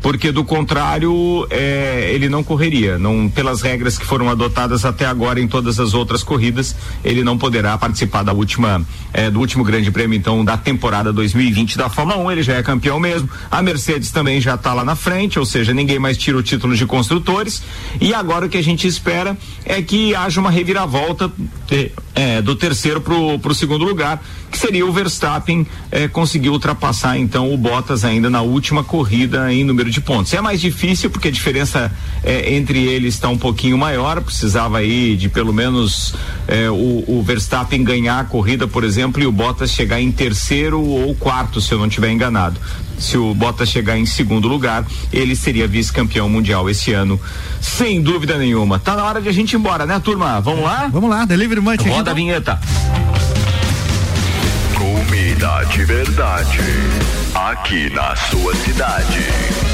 porque 0.00 0.32
do 0.32 0.44
contrário 0.44 1.46
é, 1.50 2.10
ele 2.12 2.28
não 2.28 2.42
correria. 2.42 2.98
Não, 2.98 3.28
pelas 3.28 3.60
regras 3.60 3.98
que 3.98 4.04
foram 4.04 4.28
adotadas 4.28 4.84
até 4.84 5.06
agora 5.06 5.40
em 5.40 5.46
todas 5.46 5.78
as 5.78 5.94
outras 5.94 6.22
corridas, 6.22 6.74
ele 7.04 7.22
não 7.22 7.36
poderá 7.36 7.76
participar 7.76 8.22
da 8.22 8.32
última 8.32 8.84
é, 9.12 9.30
do 9.30 9.38
último 9.40 9.64
Grande 9.64 9.90
Prêmio 9.90 10.16
então 10.16 10.44
da 10.44 10.56
temporada 10.56 11.12
2020 11.12 11.76
da 11.76 11.88
Fórmula 11.88 12.18
1. 12.18 12.32
Ele 12.32 12.42
já 12.42 12.54
é 12.54 12.62
campeão 12.62 12.98
mesmo. 12.98 13.28
A 13.50 13.62
Mercedes 13.62 14.10
também 14.10 14.40
já 14.40 14.54
está 14.54 14.72
lá 14.72 14.84
na 14.84 14.96
frente, 14.96 15.38
ou 15.38 15.44
seja, 15.44 15.74
ninguém 15.74 15.98
mais 15.98 16.16
tira 16.16 16.36
o 16.36 16.42
título 16.42 16.74
de 16.74 16.86
construtores. 16.86 17.62
E 18.00 18.14
agora 18.14 18.46
o 18.46 18.48
que 18.48 18.58
a 18.58 18.62
gente 18.62 18.86
espera 18.86 19.36
é 19.64 19.82
que 19.82 20.14
haja 20.14 20.40
uma 20.40 20.50
reviravolta 20.50 21.30
é, 22.14 22.42
do 22.42 22.56
terceiro 22.56 23.00
para 23.00 23.14
o 23.14 23.54
segundo 23.54 23.84
lugar, 23.84 24.22
que 24.50 24.58
seria 24.58 24.84
o 24.84 24.92
Verstappen 24.92 25.66
é, 25.90 26.08
conseguir 26.08 26.48
ultrapassar 26.48 27.16
então 27.16 27.52
o 27.52 27.56
Bottas 27.56 28.04
ainda 28.04 28.28
na 28.28 28.42
última 28.42 28.82
corrida 28.82 29.52
em 29.52 29.64
número 29.64 29.90
de 29.90 30.00
pontos. 30.00 30.34
É 30.34 30.40
mais 30.40 30.60
difícil 30.60 31.10
porque 31.10 31.28
a 31.28 31.30
diferença 31.30 31.92
é, 32.24 32.54
entre 32.54 32.84
eles 32.84 33.14
está 33.14 33.28
um 33.28 33.38
pouquinho 33.38 33.78
maior, 33.78 34.20
precisava 34.20 34.78
aí 34.78 35.16
de 35.16 35.28
pelo 35.28 35.52
menos 35.52 36.14
é, 36.48 36.68
o, 36.68 37.04
o, 37.06 37.22
Verstappen 37.22 37.84
ganhar 37.84 38.20
a 38.20 38.24
corrida, 38.24 38.66
por 38.66 38.82
exemplo, 38.82 39.22
e 39.22 39.26
o 39.26 39.32
Bottas 39.32 39.70
chegar 39.70 40.00
em 40.00 40.10
terceiro 40.10 40.80
ou 40.80 41.14
quarto, 41.14 41.60
se 41.60 41.72
eu 41.72 41.78
não 41.78 41.86
estiver 41.86 42.10
enganado. 42.10 42.60
Se 42.98 43.16
o 43.16 43.34
Bottas 43.34 43.68
chegar 43.68 43.96
em 43.98 44.04
segundo 44.04 44.46
lugar, 44.46 44.84
ele 45.12 45.34
seria 45.34 45.66
vice-campeão 45.66 46.28
mundial 46.28 46.68
esse 46.68 46.92
ano, 46.92 47.18
sem 47.60 48.02
dúvida 48.02 48.36
nenhuma. 48.36 48.78
Tá 48.78 48.94
na 48.94 49.04
hora 49.04 49.22
de 49.22 49.28
a 49.28 49.32
gente 49.32 49.52
ir 49.52 49.56
embora, 49.56 49.86
né, 49.86 49.98
turma? 50.00 50.40
Vamos 50.40 50.64
lá? 50.64 50.88
Vamos 50.92 51.08
lá, 51.08 51.24
Delivery 51.24 51.60
Munch. 51.60 51.88
Roda 51.88 52.00
então. 52.00 52.12
a 52.12 52.14
vinheta. 52.14 52.60
Comida 54.80 55.62
de 55.64 55.84
verdade. 55.84 56.58
Aqui 57.34 57.90
na 57.90 58.16
sua 58.16 58.54
cidade. 58.54 59.69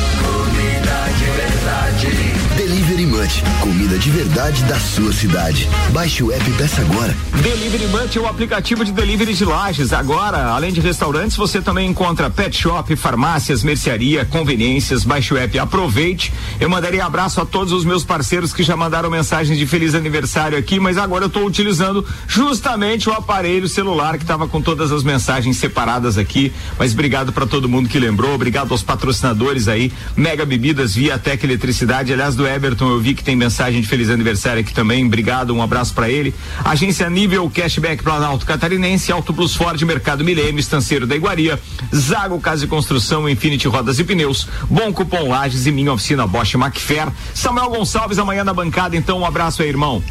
Comida 3.60 3.96
de 3.98 4.10
verdade 4.10 4.64
da 4.64 4.80
sua 4.80 5.12
cidade. 5.12 5.68
Baixe 5.92 6.24
o 6.24 6.32
app 6.32 6.50
e 6.50 6.52
peça 6.54 6.80
agora. 6.80 7.14
Delivery 7.40 7.84
é 8.16 8.20
o 8.20 8.26
aplicativo 8.26 8.84
de 8.84 8.90
delivery 8.90 9.32
de 9.32 9.44
lajes. 9.44 9.92
Agora, 9.92 10.46
além 10.46 10.72
de 10.72 10.80
restaurantes, 10.80 11.36
você 11.36 11.60
também 11.60 11.88
encontra 11.88 12.28
pet 12.28 12.56
shop, 12.56 12.96
farmácias, 12.96 13.62
mercearia, 13.62 14.24
conveniências. 14.24 15.04
Baixe 15.04 15.32
o 15.32 15.36
app, 15.36 15.56
aproveite. 15.56 16.32
Eu 16.58 16.68
mandaria 16.68 17.04
abraço 17.04 17.40
a 17.40 17.46
todos 17.46 17.72
os 17.72 17.84
meus 17.84 18.02
parceiros 18.04 18.52
que 18.52 18.64
já 18.64 18.76
mandaram 18.76 19.08
mensagens 19.08 19.56
de 19.56 19.66
feliz 19.68 19.94
aniversário 19.94 20.58
aqui, 20.58 20.80
mas 20.80 20.98
agora 20.98 21.24
eu 21.24 21.28
estou 21.28 21.46
utilizando 21.46 22.04
justamente 22.26 23.08
o 23.08 23.12
aparelho 23.12 23.68
celular 23.68 24.16
que 24.18 24.24
estava 24.24 24.48
com 24.48 24.60
todas 24.60 24.90
as 24.90 25.04
mensagens 25.04 25.56
separadas 25.56 26.18
aqui. 26.18 26.52
Mas 26.76 26.92
obrigado 26.92 27.32
para 27.32 27.46
todo 27.46 27.68
mundo 27.68 27.88
que 27.88 28.00
lembrou, 28.00 28.34
obrigado 28.34 28.72
aos 28.72 28.82
patrocinadores 28.82 29.68
aí, 29.68 29.92
Mega 30.16 30.44
Bebidas, 30.44 30.96
Via 30.96 31.18
Tec 31.18 31.44
Eletricidade, 31.44 32.12
aliás 32.12 32.34
do 32.34 32.44
Everton, 32.44 32.95
eu 32.96 33.00
vi 33.00 33.14
que 33.14 33.22
tem 33.22 33.36
mensagem 33.36 33.80
de 33.80 33.86
feliz 33.86 34.08
aniversário 34.10 34.60
aqui 34.60 34.72
também. 34.72 35.04
Obrigado, 35.04 35.54
um 35.54 35.62
abraço 35.62 35.94
para 35.94 36.10
ele. 36.10 36.34
Agência 36.64 37.08
Nível 37.10 37.48
Cashback 37.50 38.02
Planalto 38.02 38.46
Catarinense, 38.46 39.12
Auto 39.12 39.32
Plus 39.34 39.54
Ford, 39.54 39.80
Mercado 39.82 40.24
Milênio, 40.24 40.58
Estanceiro 40.58 41.06
da 41.06 41.14
Iguaria, 41.14 41.60
Zago 41.94 42.40
Casa 42.40 42.64
e 42.64 42.68
Construção, 42.68 43.28
Infinity 43.28 43.68
Rodas 43.68 43.98
e 43.98 44.04
Pneus, 44.04 44.48
Bom 44.70 44.92
Cupom 44.92 45.28
Lages 45.28 45.66
e 45.66 45.72
minha 45.72 45.92
oficina 45.92 46.26
Bosch 46.26 46.54
McFair. 46.54 47.08
Samuel 47.34 47.70
Gonçalves 47.70 48.18
amanhã 48.18 48.42
na 48.42 48.54
bancada, 48.54 48.96
então 48.96 49.20
um 49.20 49.26
abraço 49.26 49.62
aí, 49.62 49.68
irmão. 49.68 50.02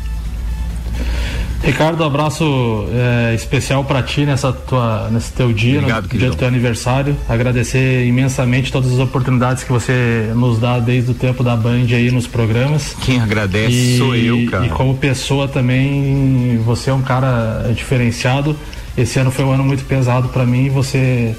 Ricardo, 1.65 2.03
abraço 2.03 2.87
é, 2.93 3.33
especial 3.33 3.83
para 3.83 4.03
ti 4.03 4.23
nessa 4.23 4.53
tua, 4.53 5.09
nesse 5.09 5.33
teu 5.33 5.51
dia, 5.51 5.79
Obrigado, 5.79 6.03
no 6.03 6.19
dia 6.19 6.29
do 6.29 6.35
teu 6.35 6.47
aniversário. 6.47 7.17
Agradecer 7.27 8.05
imensamente 8.05 8.71
todas 8.71 8.93
as 8.93 8.99
oportunidades 8.99 9.63
que 9.63 9.71
você 9.71 10.31
nos 10.35 10.59
dá 10.59 10.77
desde 10.77 11.09
o 11.09 11.13
tempo 11.15 11.43
da 11.43 11.55
Band 11.55 11.87
aí 11.89 12.11
nos 12.11 12.27
programas. 12.27 12.95
Quem 13.01 13.19
agradece 13.19 13.73
e, 13.73 13.97
sou 13.97 14.15
eu, 14.15 14.45
cara. 14.49 14.67
E 14.67 14.69
como 14.69 14.95
pessoa 14.95 15.47
também, 15.47 16.61
você 16.63 16.91
é 16.91 16.93
um 16.93 17.01
cara 17.01 17.71
diferenciado. 17.73 18.55
Esse 18.95 19.17
ano 19.17 19.31
foi 19.31 19.43
um 19.43 19.51
ano 19.51 19.63
muito 19.63 19.83
pesado 19.85 20.29
para 20.29 20.45
mim 20.45 20.65
e 20.65 20.69
você 20.69 21.35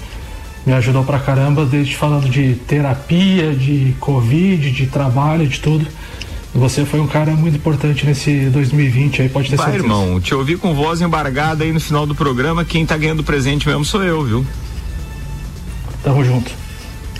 me 0.66 0.72
ajudou 0.72 1.04
pra 1.04 1.20
caramba, 1.20 1.64
desde 1.64 1.96
falando 1.96 2.28
de 2.28 2.56
terapia, 2.66 3.54
de 3.54 3.94
Covid, 4.00 4.72
de 4.72 4.86
trabalho, 4.86 5.46
de 5.46 5.60
tudo. 5.60 5.86
Você 6.56 6.86
foi 6.86 7.00
um 7.00 7.06
cara 7.06 7.32
muito 7.32 7.56
importante 7.56 8.06
nesse 8.06 8.48
2020 8.48 9.22
aí, 9.22 9.28
pode 9.28 9.50
ter 9.50 9.56
Vai, 9.56 9.72
certeza. 9.72 9.84
irmão, 9.84 10.18
te 10.18 10.34
ouvi 10.34 10.56
com 10.56 10.74
voz 10.74 11.02
embargada 11.02 11.64
aí 11.64 11.72
no 11.72 11.78
final 11.78 12.06
do 12.06 12.14
programa. 12.14 12.64
Quem 12.64 12.86
tá 12.86 12.96
ganhando 12.96 13.22
presente 13.22 13.68
mesmo 13.68 13.84
sou 13.84 14.02
eu, 14.02 14.24
viu? 14.24 14.46
Tamo 16.02 16.24
junto. 16.24 16.50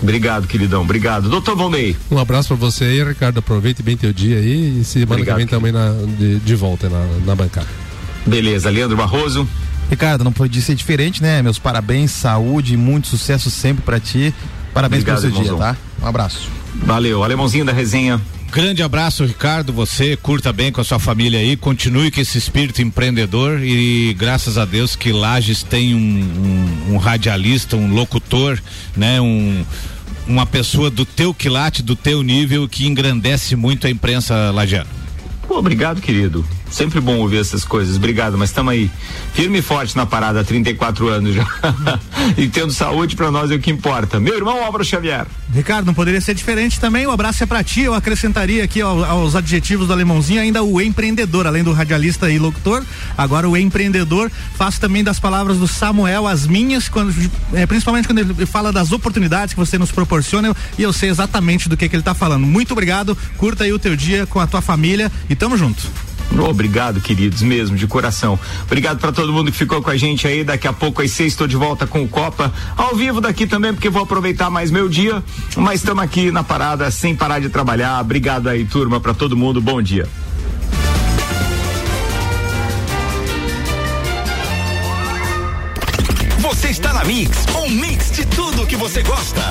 Obrigado, 0.01 0.47
queridão. 0.47 0.81
Obrigado. 0.81 1.29
Doutor 1.29 1.55
Valnei. 1.55 1.95
Um 2.09 2.17
abraço 2.17 2.47
para 2.49 2.57
você 2.57 2.85
aí, 2.85 3.03
Ricardo. 3.03 3.39
Aproveite 3.39 3.83
bem 3.83 3.95
teu 3.95 4.11
dia 4.11 4.37
aí 4.37 4.79
e 4.79 4.83
semana 4.83 5.13
Obrigado, 5.13 5.35
que 5.35 5.45
vem 5.45 5.47
também 5.47 5.71
na, 5.71 5.91
de, 6.17 6.39
de, 6.39 6.55
volta 6.55 6.89
na, 6.89 7.05
na 7.25 7.35
bancada. 7.35 7.67
Beleza. 8.25 8.69
Leandro 8.69 8.97
Barroso. 8.97 9.47
Ricardo, 9.89 10.23
não 10.23 10.31
pode 10.31 10.61
ser 10.61 10.75
diferente, 10.75 11.21
né? 11.21 11.41
Meus 11.41 11.59
parabéns, 11.59 12.11
saúde 12.11 12.73
e 12.73 12.77
muito 12.77 13.07
sucesso 13.07 13.49
sempre 13.49 13.83
para 13.83 13.99
ti. 13.99 14.33
Parabéns 14.73 15.01
Obrigado, 15.01 15.21
pelo 15.21 15.33
seu 15.33 15.41
irmãozão. 15.41 15.57
dia, 15.57 15.75
tá? 15.75 16.05
Um 16.05 16.07
abraço. 16.07 16.49
Valeu. 16.75 17.23
Alemãozinho 17.23 17.65
da 17.65 17.71
resenha. 17.71 18.21
Grande 18.51 18.81
abraço, 18.81 19.25
Ricardo. 19.25 19.71
Você 19.73 20.15
curta 20.15 20.51
bem 20.51 20.71
com 20.71 20.81
a 20.81 20.83
sua 20.83 20.99
família 20.99 21.39
aí, 21.39 21.55
continue 21.55 22.09
com 22.09 22.19
esse 22.19 22.37
espírito 22.37 22.81
empreendedor 22.81 23.59
e 23.61 24.13
graças 24.13 24.57
a 24.57 24.65
Deus 24.65 24.95
que 24.95 25.11
Lages 25.11 25.63
tem 25.63 25.93
um, 25.93 25.99
um, 26.89 26.93
um 26.93 26.97
radialista, 26.97 27.75
um 27.75 27.93
locutor, 27.93 28.59
né? 28.95 29.21
Um, 29.21 29.63
uma 30.27 30.45
pessoa 30.45 30.89
do 30.89 31.05
teu 31.05 31.33
quilate, 31.33 31.81
do 31.81 31.95
teu 31.95 32.21
nível 32.21 32.67
que 32.67 32.85
engrandece 32.85 33.55
muito 33.55 33.87
a 33.87 33.89
imprensa 33.89 34.51
lagiana. 34.51 34.89
Obrigado, 35.49 36.01
querido. 36.01 36.45
Sempre 36.69 36.99
bom 36.99 37.17
ouvir 37.19 37.39
essas 37.39 37.63
coisas. 37.63 37.95
Obrigado, 37.95 38.37
mas 38.37 38.49
estamos 38.49 38.73
aí. 38.73 38.91
Firme 39.33 39.59
e 39.59 39.61
forte 39.61 39.95
na 39.95 40.05
parada 40.05 40.41
há 40.41 40.43
34 40.43 41.07
anos 41.07 41.35
já. 41.35 41.45
e 42.37 42.47
tendo 42.47 42.71
saúde 42.71 43.15
para 43.15 43.31
nós 43.31 43.49
é 43.51 43.55
o 43.55 43.59
que 43.59 43.71
importa. 43.71 44.19
Meu 44.19 44.35
irmão 44.35 44.63
Álvaro 44.63 44.83
Xavier. 44.83 45.25
Ricardo, 45.53 45.85
não 45.85 45.93
poderia 45.93 46.19
ser 46.19 46.33
diferente 46.33 46.79
também. 46.79 47.05
O 47.05 47.09
um 47.09 47.13
abraço 47.13 47.43
é 47.43 47.45
para 47.45 47.63
ti. 47.63 47.81
Eu 47.81 47.93
acrescentaria 47.93 48.63
aqui 48.63 48.81
aos, 48.81 49.03
aos 49.03 49.35
adjetivos 49.35 49.87
do 49.87 49.93
alemãozinho 49.93 50.41
ainda 50.41 50.61
o 50.61 50.81
empreendedor, 50.81 51.47
além 51.47 51.63
do 51.63 51.71
radialista 51.71 52.29
e 52.29 52.37
locutor. 52.37 52.83
Agora 53.17 53.47
o 53.47 53.55
empreendedor. 53.55 54.29
Faço 54.55 54.79
também 54.79 55.03
das 55.03 55.19
palavras 55.19 55.57
do 55.57 55.67
Samuel 55.67 56.27
as 56.27 56.45
minhas, 56.45 56.89
quando, 56.89 57.13
é, 57.53 57.65
principalmente 57.65 58.07
quando 58.07 58.19
ele 58.19 58.45
fala 58.45 58.71
das 58.71 58.91
oportunidades 58.91 59.53
que 59.53 59.59
você 59.59 59.77
nos 59.77 59.91
proporciona. 59.91 60.55
E 60.77 60.83
eu 60.83 60.91
sei 60.91 61.09
exatamente 61.09 61.69
do 61.69 61.77
que, 61.77 61.87
que 61.87 61.95
ele 61.95 62.01
está 62.01 62.13
falando. 62.13 62.45
Muito 62.45 62.71
obrigado. 62.71 63.17
Curta 63.37 63.63
aí 63.63 63.71
o 63.71 63.79
teu 63.79 63.95
dia 63.95 64.25
com 64.25 64.39
a 64.39 64.47
tua 64.47 64.61
família 64.61 65.11
e 65.29 65.35
tamo 65.35 65.57
junto. 65.57 65.89
Obrigado, 66.47 67.01
queridos, 67.01 67.41
mesmo, 67.41 67.75
de 67.75 67.87
coração. 67.87 68.39
Obrigado 68.63 68.99
para 68.99 69.11
todo 69.11 69.33
mundo 69.33 69.51
que 69.51 69.57
ficou 69.57 69.81
com 69.81 69.89
a 69.89 69.97
gente 69.97 70.27
aí. 70.27 70.43
Daqui 70.43 70.67
a 70.67 70.73
pouco, 70.73 71.01
às 71.01 71.11
seis, 71.11 71.33
estou 71.33 71.47
de 71.47 71.55
volta 71.55 71.87
com 71.87 72.03
o 72.03 72.07
Copa. 72.07 72.53
Ao 72.75 72.95
vivo 72.95 73.19
daqui 73.21 73.47
também, 73.47 73.73
porque 73.73 73.89
vou 73.89 74.03
aproveitar 74.03 74.49
mais 74.49 74.69
meu 74.69 74.87
dia. 74.87 75.23
Mas 75.55 75.81
estamos 75.81 76.03
aqui 76.03 76.31
na 76.31 76.43
parada, 76.43 76.89
sem 76.91 77.15
parar 77.15 77.39
de 77.39 77.49
trabalhar. 77.49 77.99
Obrigado 78.01 78.47
aí, 78.47 78.65
turma, 78.65 78.99
para 78.99 79.13
todo 79.13 79.35
mundo. 79.35 79.61
Bom 79.61 79.81
dia. 79.81 80.07
Você 86.39 86.69
está 86.69 86.93
na 86.93 87.03
Mix, 87.03 87.45
um 87.55 87.69
mix 87.69 88.11
de 88.11 88.25
tudo 88.25 88.65
que 88.65 88.77
você 88.77 89.03
gosta. 89.03 89.41